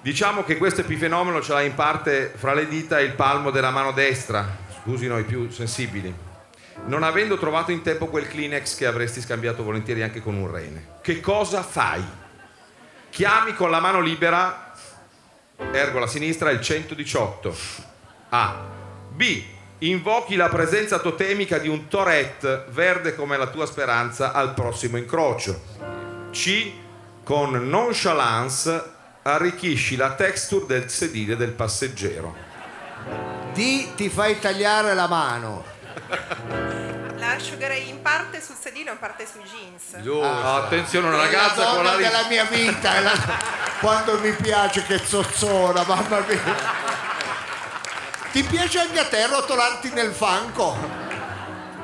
Diciamo 0.00 0.42
che 0.42 0.56
questo 0.56 0.80
epifenomeno 0.80 1.40
ce 1.40 1.52
l'ha 1.52 1.60
in 1.60 1.76
parte 1.76 2.32
fra 2.34 2.54
le 2.54 2.66
dita 2.66 2.98
il 2.98 3.12
palmo 3.12 3.52
della 3.52 3.70
mano 3.70 3.92
destra, 3.92 4.44
scusino 4.80 5.16
i 5.18 5.22
più 5.22 5.48
sensibili, 5.48 6.12
non 6.86 7.04
avendo 7.04 7.38
trovato 7.38 7.70
in 7.70 7.82
tempo 7.82 8.08
quel 8.08 8.26
Kleenex 8.26 8.76
che 8.76 8.86
avresti 8.86 9.20
scambiato 9.20 9.62
volentieri 9.62 10.02
anche 10.02 10.20
con 10.20 10.34
un 10.34 10.50
rene. 10.50 10.88
Che 11.02 11.20
cosa 11.20 11.62
fai? 11.62 12.04
Chiami 13.10 13.54
con 13.54 13.70
la 13.70 13.78
mano 13.78 14.00
libera, 14.00 14.72
ergo 15.70 16.00
la 16.00 16.08
sinistra, 16.08 16.50
il 16.50 16.60
118. 16.60 17.56
A. 18.30 18.64
B. 19.10 19.42
Invochi 19.82 20.34
la 20.34 20.48
presenza 20.48 20.98
totemica 20.98 21.58
di 21.58 21.68
un 21.68 21.86
Tourette 21.86 22.64
verde 22.70 23.14
come 23.14 23.36
la 23.36 23.46
tua 23.46 23.66
speranza 23.66 24.32
al 24.32 24.52
prossimo 24.52 24.96
incrocio. 24.96 25.97
C. 26.30 26.72
Con 27.24 27.68
nonchalance 27.68 28.92
arricchisci 29.22 29.96
la 29.96 30.12
texture 30.14 30.64
del 30.66 30.88
sedile 30.90 31.36
del 31.36 31.50
passeggero. 31.50 32.34
D 33.52 33.94
ti 33.94 34.08
fai 34.08 34.38
tagliare 34.38 34.94
la 34.94 35.06
mano. 35.06 35.64
La 37.18 37.32
asciugherei 37.32 37.88
in 37.90 38.00
parte 38.00 38.40
sul 38.40 38.54
sedile 38.58 38.88
e 38.90 38.92
in 38.92 38.98
parte 38.98 39.26
sui 39.30 39.42
jeans. 39.42 40.22
Ah, 40.24 40.56
attenzione, 40.64 41.08
una 41.08 41.16
È 41.18 41.24
ragazza 41.24 41.64
la 41.64 41.74
con 41.74 41.84
la 41.84 41.96
della 41.96 42.26
mia 42.28 42.44
vita. 42.44 42.94
è 42.94 43.00
la- 43.02 43.56
Quando 43.80 44.18
mi 44.20 44.32
piace 44.32 44.82
che 44.84 44.98
zozzona, 45.04 45.82
mamma 45.84 46.20
mia. 46.26 46.86
Ti 48.32 48.42
piace 48.44 48.78
anche 48.78 48.98
a 49.00 49.04
te 49.06 49.26
rotolarti 49.26 49.90
nel 49.90 50.12
fanco? 50.12 50.76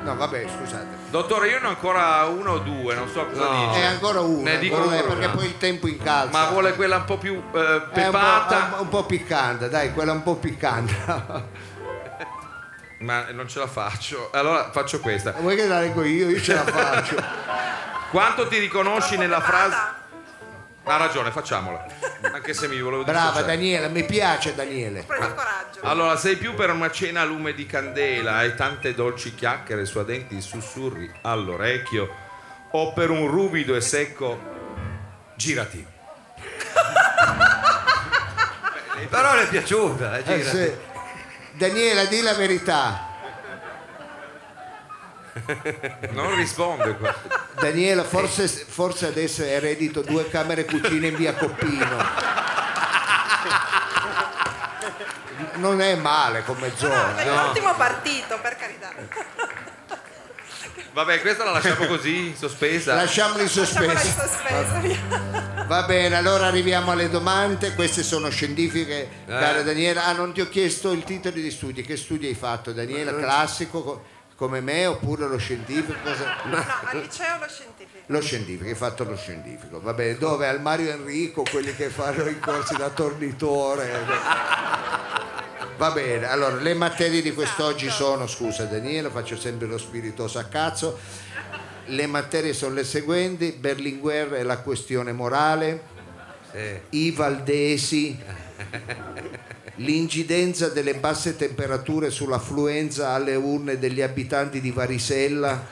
No, 0.01 0.15
vabbè, 0.15 0.45
scusate. 0.57 0.94
Dottore, 1.15 1.47
io 1.49 1.59
ne 1.59 1.67
ho 1.67 1.69
ancora 1.69 2.23
uno 2.25 2.51
o 2.51 2.57
due, 2.57 2.93
non 2.93 3.07
so 3.07 3.25
cosa 3.25 3.49
È 3.49 3.67
dice. 3.67 3.85
ancora 3.85 4.19
uno, 4.19 4.41
Ne 4.41 4.57
dico 4.59 4.75
ancora 4.75 4.95
uno, 4.95 5.03
perché 5.13 5.29
poi 5.29 5.45
il 5.45 5.57
tempo 5.57 5.87
incalza. 5.87 6.37
Ma 6.37 6.49
vuole 6.49 6.73
quella 6.73 6.97
un 6.97 7.05
po' 7.05 7.17
più 7.17 7.41
eh, 7.53 7.57
È 7.57 7.71
un 7.71 7.81
po', 7.83 7.89
pepata? 7.93 8.69
un, 8.73 8.79
un 8.79 8.89
po' 8.89 9.05
piccante, 9.05 9.69
dai, 9.69 9.93
quella 9.93 10.11
un 10.11 10.23
po' 10.23 10.35
piccante. 10.35 10.93
Ma 12.99 13.25
non 13.31 13.47
ce 13.47 13.59
la 13.59 13.67
faccio. 13.67 14.29
Allora 14.33 14.71
faccio 14.71 14.99
questa. 14.99 15.33
Vuoi 15.37 15.55
che 15.55 15.67
la 15.67 15.79
leggo 15.79 16.03
io? 16.03 16.29
Io 16.29 16.41
ce 16.41 16.53
la 16.53 16.63
faccio. 16.63 17.15
Quanto 18.09 18.47
ti 18.47 18.57
riconosci 18.59 19.15
nella 19.17 19.39
frase? 19.41 19.77
Ha 20.87 20.97
ragione, 20.97 21.31
facciamola. 21.31 21.85
Anche 22.33 22.53
se 22.53 22.67
mi 22.67 22.79
volevo 22.79 23.03
Brava 23.03 23.29
dissociare. 23.31 23.45
Daniela, 23.55 23.87
mi 23.87 24.03
piace 24.03 24.53
Daniele. 24.53 25.01
Preso 25.03 25.33
coraggio. 25.33 25.79
Allora, 25.81 26.15
sei 26.15 26.35
più 26.37 26.53
per 26.53 26.69
una 26.69 26.91
cena 26.91 27.21
a 27.21 27.23
lume 27.25 27.53
di 27.53 27.65
candela 27.65 28.43
e 28.43 28.53
tante 28.55 28.93
dolci 28.93 29.33
chiacchiere 29.33 29.85
su 29.85 30.03
denti 30.03 30.39
sussurri 30.41 31.11
all'orecchio 31.21 32.07
o 32.71 32.93
per 32.93 33.09
un 33.09 33.27
ruvido 33.27 33.75
e 33.75 33.81
secco 33.81 34.39
girati. 35.35 35.85
Però 39.09 39.33
le 39.35 39.43
è 39.43 39.47
piaciuta, 39.49 40.17
eh, 40.17 40.19
Eh, 40.19 40.37
gira. 40.37 40.49
sì. 40.49 40.73
Daniela, 41.53 42.05
di 42.05 42.21
la 42.21 42.33
verità. 42.33 43.07
Non 46.11 46.35
risponde 46.35 46.95
qua. 46.97 47.13
Daniela, 47.65 48.03
forse, 48.03 48.47
forse 48.47 49.07
adesso 49.07 49.41
è 49.41 49.59
reddito 49.59 50.01
due 50.01 50.29
camere 50.29 50.65
cucine 50.65 51.07
in 51.07 51.15
via 51.15 51.33
Coppino. 51.33 51.97
Non 55.55 55.81
è 55.81 55.95
male 55.95 56.43
come 56.43 56.71
zona. 56.75 57.15
È 57.17 57.27
un 57.27 57.37
ottimo 57.39 57.73
partito, 57.73 58.37
per 58.39 58.55
carità. 58.55 58.93
Vabbè, 60.93 61.21
questa 61.21 61.43
la 61.43 61.51
lasciamo 61.53 61.87
così, 61.87 62.35
sospesa. 62.37 62.93
Lasciamoli 62.93 63.41
in 63.41 63.49
Lasciamola 63.53 63.99
in 64.75 64.81
via. 64.81 65.65
Va 65.65 65.83
bene, 65.83 66.15
allora 66.15 66.45
arriviamo 66.45 66.91
alle 66.91 67.09
domande. 67.09 67.73
Queste 67.73 68.03
sono 68.03 68.29
scientifiche, 68.29 69.09
cara 69.25 69.63
Daniela. 69.63 70.05
Ah, 70.05 70.11
non 70.11 70.33
ti 70.33 70.41
ho 70.41 70.47
chiesto 70.47 70.91
il 70.91 71.03
titolo 71.03 71.33
di 71.35 71.49
studi. 71.49 71.81
Che 71.81 71.97
studi 71.97 72.27
hai 72.27 72.35
fatto, 72.35 72.71
Daniela? 72.71 73.15
Classico 73.15 73.81
co- 73.81 74.05
come 74.35 74.59
me 74.61 74.85
oppure 74.85 75.27
lo 75.27 75.37
scientifico? 75.37 75.93
Cosa- 76.03 76.35
No, 76.45 76.57
al 76.57 76.99
liceo 76.99 77.37
lo 77.39 77.47
scientifico. 77.47 78.03
Lo 78.07 78.21
scientifico, 78.21 78.65
hai 78.69 78.75
fatto 78.75 79.03
lo 79.03 79.15
scientifico. 79.15 79.81
Va 79.81 79.93
bene, 79.93 80.17
dove? 80.17 80.47
Al 80.47 80.61
Mario 80.61 80.91
Enrico, 80.91 81.43
quelli 81.49 81.73
che 81.75 81.89
fanno 81.89 82.25
i 82.27 82.39
corsi 82.39 82.75
da 82.75 82.89
tornitore. 82.89 83.91
Va 85.77 85.91
bene, 85.91 86.25
allora 86.27 86.55
le 86.55 86.73
materie 86.73 87.21
di 87.21 87.33
quest'oggi 87.33 87.89
sono, 87.89 88.27
scusa 88.27 88.63
Daniela, 88.65 89.09
faccio 89.09 89.37
sempre 89.37 89.67
lo 89.67 89.77
spiritoso 89.77 90.39
a 90.39 90.43
cazzo. 90.45 90.97
Le 91.87 92.05
materie 92.07 92.53
sono 92.53 92.75
le 92.75 92.83
seguenti: 92.83 93.51
Berlinguer 93.51 94.35
e 94.35 94.43
la 94.43 94.59
questione 94.59 95.11
morale, 95.11 95.81
i 96.91 97.11
valdesi, 97.11 98.17
l'incidenza 99.77 100.69
delle 100.69 100.95
basse 100.95 101.35
temperature 101.35 102.09
sull'affluenza 102.09 103.09
alle 103.09 103.35
urne 103.35 103.77
degli 103.77 104.01
abitanti 104.01 104.61
di 104.61 104.71
Varisella, 104.71 105.65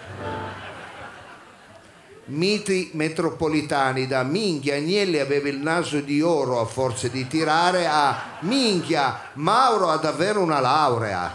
miti 2.25 2.91
metropolitani 2.93 4.07
da 4.07 4.23
minchia 4.23 4.75
Agnelli 4.75 5.19
aveva 5.19 5.49
il 5.49 5.57
naso 5.57 5.99
di 5.99 6.21
oro 6.21 6.59
a 6.59 6.65
forza 6.65 7.07
di 7.09 7.27
tirare 7.27 7.85
a 7.85 8.37
minchia 8.41 9.31
Mauro 9.33 9.89
ha 9.89 9.97
davvero 9.97 10.41
una 10.41 10.59
laurea. 10.59 11.31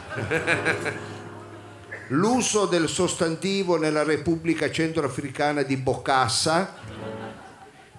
L'uso 2.09 2.65
del 2.65 2.89
sostantivo 2.89 3.77
nella 3.77 4.03
Repubblica 4.03 4.71
Centroafricana 4.71 5.63
di 5.63 5.77
Bocassa 5.77 6.75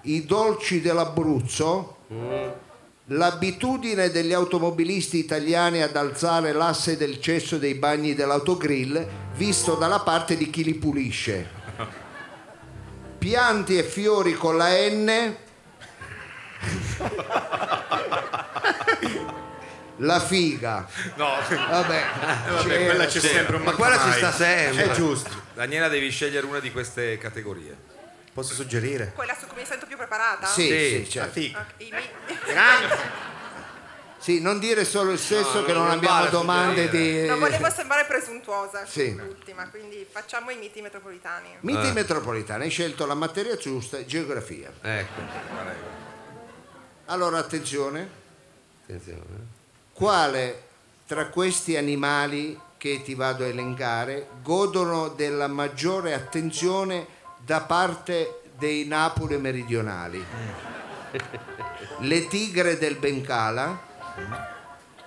i 0.02 0.24
dolci 0.24 0.80
dell'Abruzzo 0.80 1.98
l'abitudine 3.12 4.10
degli 4.10 4.32
automobilisti 4.32 5.18
italiani 5.18 5.82
ad 5.82 5.96
alzare 5.96 6.52
l'asse 6.52 6.96
del 6.96 7.20
cesso 7.20 7.58
dei 7.58 7.74
bagni 7.74 8.14
dell'autogrill 8.14 9.04
visto 9.34 9.74
dalla 9.74 9.98
parte 10.00 10.36
di 10.36 10.48
chi 10.48 10.62
li 10.62 10.74
pulisce 10.74 11.58
pianti 13.18 13.76
e 13.76 13.82
fiori 13.82 14.32
con 14.34 14.56
la 14.56 14.68
N, 14.88 15.34
la 19.96 20.20
figa. 20.20 20.86
No, 21.16 21.28
Vabbè, 21.68 22.02
c'era- 22.62 22.84
quella 22.84 23.04
c'è 23.06 23.20
sempre 23.20 23.56
un 23.56 23.62
Ma 23.62 23.72
quella 23.72 23.98
ci 23.98 24.12
sta 24.12 24.32
sempre. 24.32 24.84
È 24.84 24.90
giusto. 24.92 25.28
Daniela 25.54 25.88
devi 25.88 26.08
scegliere 26.10 26.46
una 26.46 26.60
di 26.60 26.72
queste 26.72 27.18
categorie. 27.18 27.76
Posso 28.32 28.54
suggerire? 28.54 29.12
Quella 29.14 29.34
su 29.38 29.46
cui 29.46 29.60
mi 29.60 29.66
sento 29.66 29.86
più 29.86 29.96
preparata? 29.96 30.46
Sì, 30.46 30.62
Sì, 30.68 30.88
sì, 30.88 30.98
La 31.00 31.10
certo. 31.10 31.32
figa. 31.32 31.66
I 31.78 31.90
mi- 31.92 32.08
Sì, 34.18 34.40
non 34.40 34.58
dire 34.58 34.84
solo 34.84 35.12
il 35.12 35.18
sesso 35.18 35.60
No, 35.60 35.64
che 35.64 35.72
non 35.72 35.86
non 35.86 35.92
abbiamo 35.96 36.26
domande 36.26 36.90
di... 36.90 37.26
Non 37.26 37.38
volevo 37.38 37.70
sembrare 37.70 38.04
presuntuosa 38.04 38.84
Sì. 38.84 39.14
l'ultima, 39.16 39.66
quindi 39.70 40.06
facciamo 40.08 40.50
i 40.50 40.56
miti 40.56 40.82
metropolitani. 40.82 41.56
Miti 41.60 41.90
metropolitani, 41.92 42.64
hai 42.64 42.70
scelto 42.70 43.06
la 43.06 43.14
materia 43.14 43.56
giusta, 43.56 44.04
geografia. 44.04 44.70
Ecco, 44.82 45.20
Allora, 47.06 47.38
attenzione, 47.38 48.08
attenzione. 48.82 49.22
quale 49.94 50.62
tra 51.06 51.26
questi 51.28 51.76
animali 51.76 52.60
che 52.76 53.02
ti 53.02 53.14
vado 53.14 53.44
a 53.44 53.48
elencare 53.48 54.28
godono 54.42 55.08
della 55.08 55.48
maggiore 55.48 56.12
attenzione 56.14 57.18
da 57.50 57.62
parte 57.62 58.42
dei 58.56 58.86
Napoli 58.86 59.36
meridionali? 59.36 60.24
Le 61.98 62.28
tigre 62.28 62.78
del 62.78 62.94
Bengala, 62.94 63.76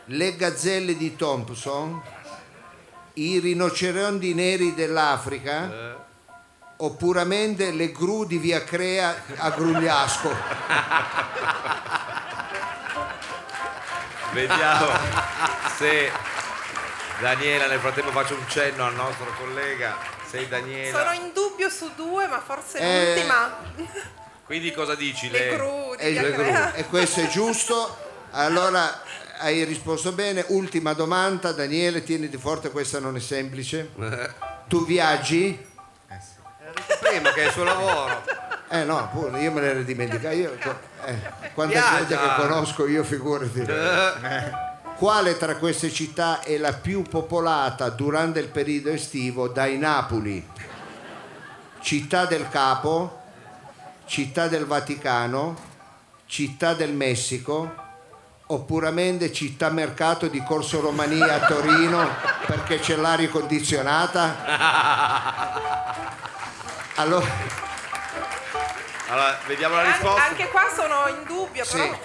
le 0.08 0.36
gazzelle 0.36 0.98
di 0.98 1.16
Thompson, 1.16 2.02
i 3.14 3.40
rinoceronti 3.40 4.34
neri 4.34 4.74
dell'Africa 4.74 5.96
o 6.76 6.92
puramente 6.96 7.72
le 7.72 7.94
gru 7.94 8.26
di 8.26 8.38
via 8.40 8.62
Crea 8.66 9.24
a 9.38 9.50
Grugliasco? 9.52 10.36
Vediamo 14.34 14.88
se 15.78 16.12
Daniela, 17.22 17.68
nel 17.68 17.80
frattempo 17.80 18.12
faccio 18.12 18.36
un 18.36 18.44
cenno 18.50 18.84
al 18.86 18.96
nostro 18.96 19.32
collega. 19.38 20.13
Sei 20.34 20.48
Daniela. 20.48 20.98
Sono 20.98 21.12
in 21.14 21.32
dubbio 21.32 21.70
su 21.70 21.92
due, 21.96 22.26
ma 22.26 22.42
forse 22.42 22.80
Eh, 22.80 23.14
l'ultima. 23.14 23.56
Quindi 24.46 24.72
cosa 24.72 24.96
dici? 24.96 25.30
Le 25.30 25.50
gru 25.56 25.94
di 25.96 26.02
E, 26.02 26.10
Via 26.12 26.32
Crea. 26.32 26.74
e 26.74 26.86
questo 26.88 27.20
è 27.20 27.28
giusto. 27.28 27.96
Allora 28.32 29.00
hai 29.42 29.64
risposto 29.64 30.12
bene. 30.12 30.44
Ultima 30.48 30.94
domanda, 30.94 31.52
Daniele, 31.52 32.04
tieniti 32.04 32.38
forte, 32.38 32.72
questa 32.72 33.00
non 33.00 33.16
è 33.16 33.20
semplice. 33.20 33.92
Tu 34.68 34.84
viaggi? 34.88 35.70
prima 37.00 37.32
che 37.34 37.44
è 37.44 37.46
il 37.48 37.52
suo 37.52 37.64
lavoro. 37.64 38.24
Eh 38.70 38.84
no, 38.86 39.08
pure, 39.14 39.40
io 39.40 39.52
me 39.52 39.62
l'ero 39.62 39.84
dimenticato. 39.84 40.34
Io, 40.34 40.58
eh, 41.06 41.16
quanta 41.54 41.74
Viaggia. 41.80 41.98
gente 41.98 42.18
che 42.18 42.36
conosco 42.42 42.88
io, 42.88 43.04
figurati. 43.04 43.60
Eh, 43.60 44.72
Quale 44.98 45.38
tra 45.38 45.56
queste 45.58 45.92
città 45.92 46.42
è 46.42 46.58
la 46.58 46.74
più 46.74 47.02
popolata 47.04 47.90
durante 47.90 48.40
il 48.40 48.48
periodo 48.48 48.92
estivo 48.92 49.48
dai 49.50 49.78
Napoli? 49.78 50.48
Città 51.82 52.26
del 52.26 52.48
Capo, 52.50 53.22
Città 54.06 54.48
del 54.48 54.66
Vaticano, 54.66 55.72
Città 56.26 56.74
del 56.74 56.94
Messico 56.94 57.82
o 58.46 58.60
puramente 58.64 59.32
città 59.34 59.70
mercato 59.70 60.28
di 60.28 60.42
Corso 60.44 60.80
Romania 60.80 61.34
a 61.36 61.46
Torino 61.48 62.08
perché 62.46 62.80
c'è 62.80 62.96
l'aria 62.96 63.30
condizionata? 63.30 64.36
Allora, 66.96 67.26
Allora, 69.10 69.38
vediamo 69.48 69.76
la 69.76 69.82
An- 69.82 69.88
risposta. 69.92 70.24
anche 70.26 70.48
qua 70.50 70.64
sono 70.76 71.08
in 71.08 71.24
dubbio, 71.26 71.64
Sì. 71.66 71.78
però 71.78 71.98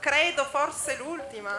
credo 0.00 0.44
forse 0.44 0.96
l'ultima. 0.96 1.50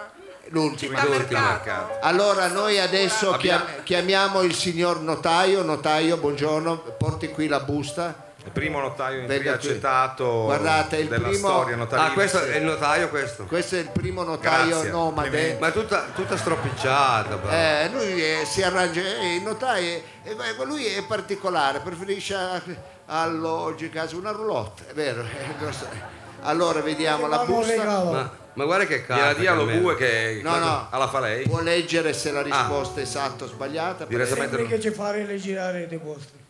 L'ultima. 0.49 1.03
L'ultima. 1.03 1.41
mercato. 1.51 1.97
Allora 2.01 2.47
noi 2.47 2.79
adesso 2.79 3.33
Abbiamo- 3.33 3.65
chiam- 3.65 3.83
chiamiamo 3.83 4.41
il 4.41 4.53
signor 4.55 4.99
notaio, 5.01 5.61
notaio, 5.63 6.17
buongiorno, 6.17 6.77
porti 6.97 7.29
qui 7.29 7.47
la 7.47 7.59
busta. 7.59 8.25
Il 8.47 8.53
primo 8.53 8.79
notaio 8.79 9.23
in 9.23 9.29
ha 9.29 9.35
qui. 9.37 9.47
accettato 9.49 10.43
Guardate, 10.43 10.97
il 10.97 11.09
della 11.09 11.27
primo- 11.27 11.47
storia 11.49 11.75
notarile. 11.75 12.07
Ah, 12.07 12.13
questo 12.13 12.41
è 12.41 12.55
il 12.55 12.63
notaio 12.63 13.09
questo. 13.09 13.43
Questo 13.43 13.75
è 13.75 13.79
il 13.79 13.89
primo 13.89 14.23
notaio 14.23 14.69
Grazie. 14.69 14.89
nomade. 14.89 15.57
Ma 15.59 15.67
è 15.67 15.71
tutta, 15.73 16.05
tutta 16.15 16.37
stropicciata. 16.37 17.37
Eh, 17.51 17.89
lui 17.91 18.23
eh, 18.23 18.45
si 18.45 18.63
arrangia, 18.63 19.01
eh, 19.01 19.35
il 19.35 19.41
notaio, 19.41 20.01
eh, 20.23 20.33
ma 20.35 20.63
lui 20.63 20.85
è 20.85 21.03
particolare, 21.03 21.79
preferisce 21.81 22.35
a, 22.35 22.61
a 23.07 23.25
logica, 23.27 24.07
su 24.07 24.17
una 24.17 24.31
roulotte, 24.31 24.83
è 24.89 24.93
vero? 24.93 25.23
eh. 25.23 26.15
Allora 26.43 26.79
vediamo 26.81 27.27
la 27.27 27.37
Vamos 27.37 27.65
busta. 27.65 27.71
regalo. 27.81 28.11
Ma, 28.11 28.31
ma 28.57 28.65
guarda 28.65 28.85
che 28.85 29.05
Gliela 29.07 29.27
cazzo. 29.27 29.39
dia 29.39 29.51
allo 29.51 29.65
bue 29.65 29.95
che 29.95 30.39
No, 30.43 30.57
no. 30.57 30.87
alla 30.89 31.07
fa 31.07 31.19
lei. 31.19 31.47
Può 31.47 31.61
leggere 31.61 32.11
se 32.13 32.31
la 32.31 32.41
risposta 32.41 32.99
è 32.99 33.03
esatta 33.03 33.43
o 33.43 33.47
sbagliata. 33.47 34.05
Direttamente 34.05 34.65
che 34.65 34.79
ci 34.81 34.89
fare 34.89 35.23
le 35.25 35.37
girare 35.37 35.87
dei 35.87 35.99
vostri. 35.99 36.43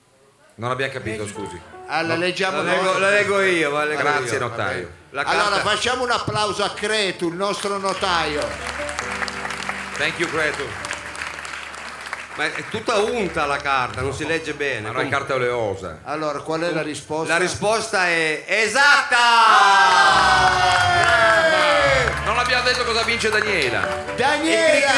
Non 0.56 0.72
abbiamo 0.72 0.92
capito, 0.94 1.28
scusi. 1.28 1.60
Allora, 1.88 2.16
leggiamo 2.16 2.64
La 2.64 2.72
leggo, 2.72 2.98
la 2.98 3.10
leggo 3.10 3.42
io, 3.42 3.70
la 3.72 3.84
leggo 3.86 4.02
Grazie, 4.02 4.34
io. 4.38 4.40
notaio. 4.40 4.90
La 5.12 5.22
Allora 5.24 5.50
carta- 5.58 5.70
facciamo 5.70 6.04
un 6.04 6.12
applauso 6.12 6.64
a 6.64 6.70
Cretu, 6.72 7.28
il 7.30 7.36
nostro 7.36 7.78
notaio. 7.78 8.42
Thank 9.98 10.18
you, 10.20 10.30
Cretu. 10.30 10.64
Ma 12.36 12.46
è 12.46 12.64
tutta 12.70 12.98
unta 13.00 13.46
la 13.48 13.58
carta, 13.58 14.02
non 14.02 14.14
si 14.14 14.26
legge 14.26 14.54
bene. 14.54 14.92
Ma 14.92 15.02
è 15.02 15.10
carta 15.10 15.34
oleosa. 15.36 16.00
Allora, 16.04 16.40
qual 16.42 16.62
è 16.62 16.72
la 16.72 16.84
risposta? 16.84 17.34
La 17.34 17.40
risposta 17.40 18.08
è 18.08 18.44
esatta! 18.48 19.18
Non 21.42 21.47
abbiamo 22.48 22.64
detto 22.64 22.86
cosa 22.86 23.04
vince 23.04 23.30
Daniela. 23.30 23.86
Daniela! 24.16 24.92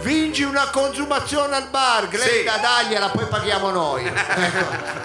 Vinci 0.00 0.42
una 0.42 0.68
consumazione 0.70 1.56
al 1.56 1.68
bar, 1.70 2.06
Glenda, 2.08 2.58
dagliela, 2.58 3.08
poi 3.08 3.24
paghiamo 3.26 3.70
noi. 3.70 4.04
Ecco. 4.36 5.04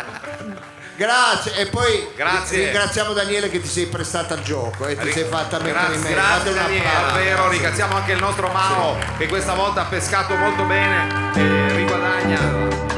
Grazie, 0.97 1.55
e 1.55 1.65
poi 1.67 2.09
Grazie. 2.15 2.65
ringraziamo 2.65 3.13
Daniele 3.13 3.49
che 3.49 3.59
ti 3.59 3.67
sei 3.67 3.87
prestata 3.87 4.35
al 4.35 4.43
gioco 4.43 4.85
e 4.85 4.95
ti 4.95 5.11
sei 5.11 5.23
fatta 5.23 5.57
mettere 5.57 5.95
in 5.95 6.01
mezzo. 6.01 6.13
Grazie 6.13 6.51
applauso. 6.51 7.05
davvero. 7.07 7.49
Ringraziamo 7.49 7.95
anche 7.95 8.11
il 8.11 8.19
nostro 8.19 8.49
Mao 8.49 8.97
che 9.17 9.27
questa 9.27 9.53
volta 9.55 9.81
ha 9.81 9.85
pescato 9.85 10.35
molto 10.35 10.63
bene 10.63 11.31
e 11.33 11.75
riguadagna 11.75 12.90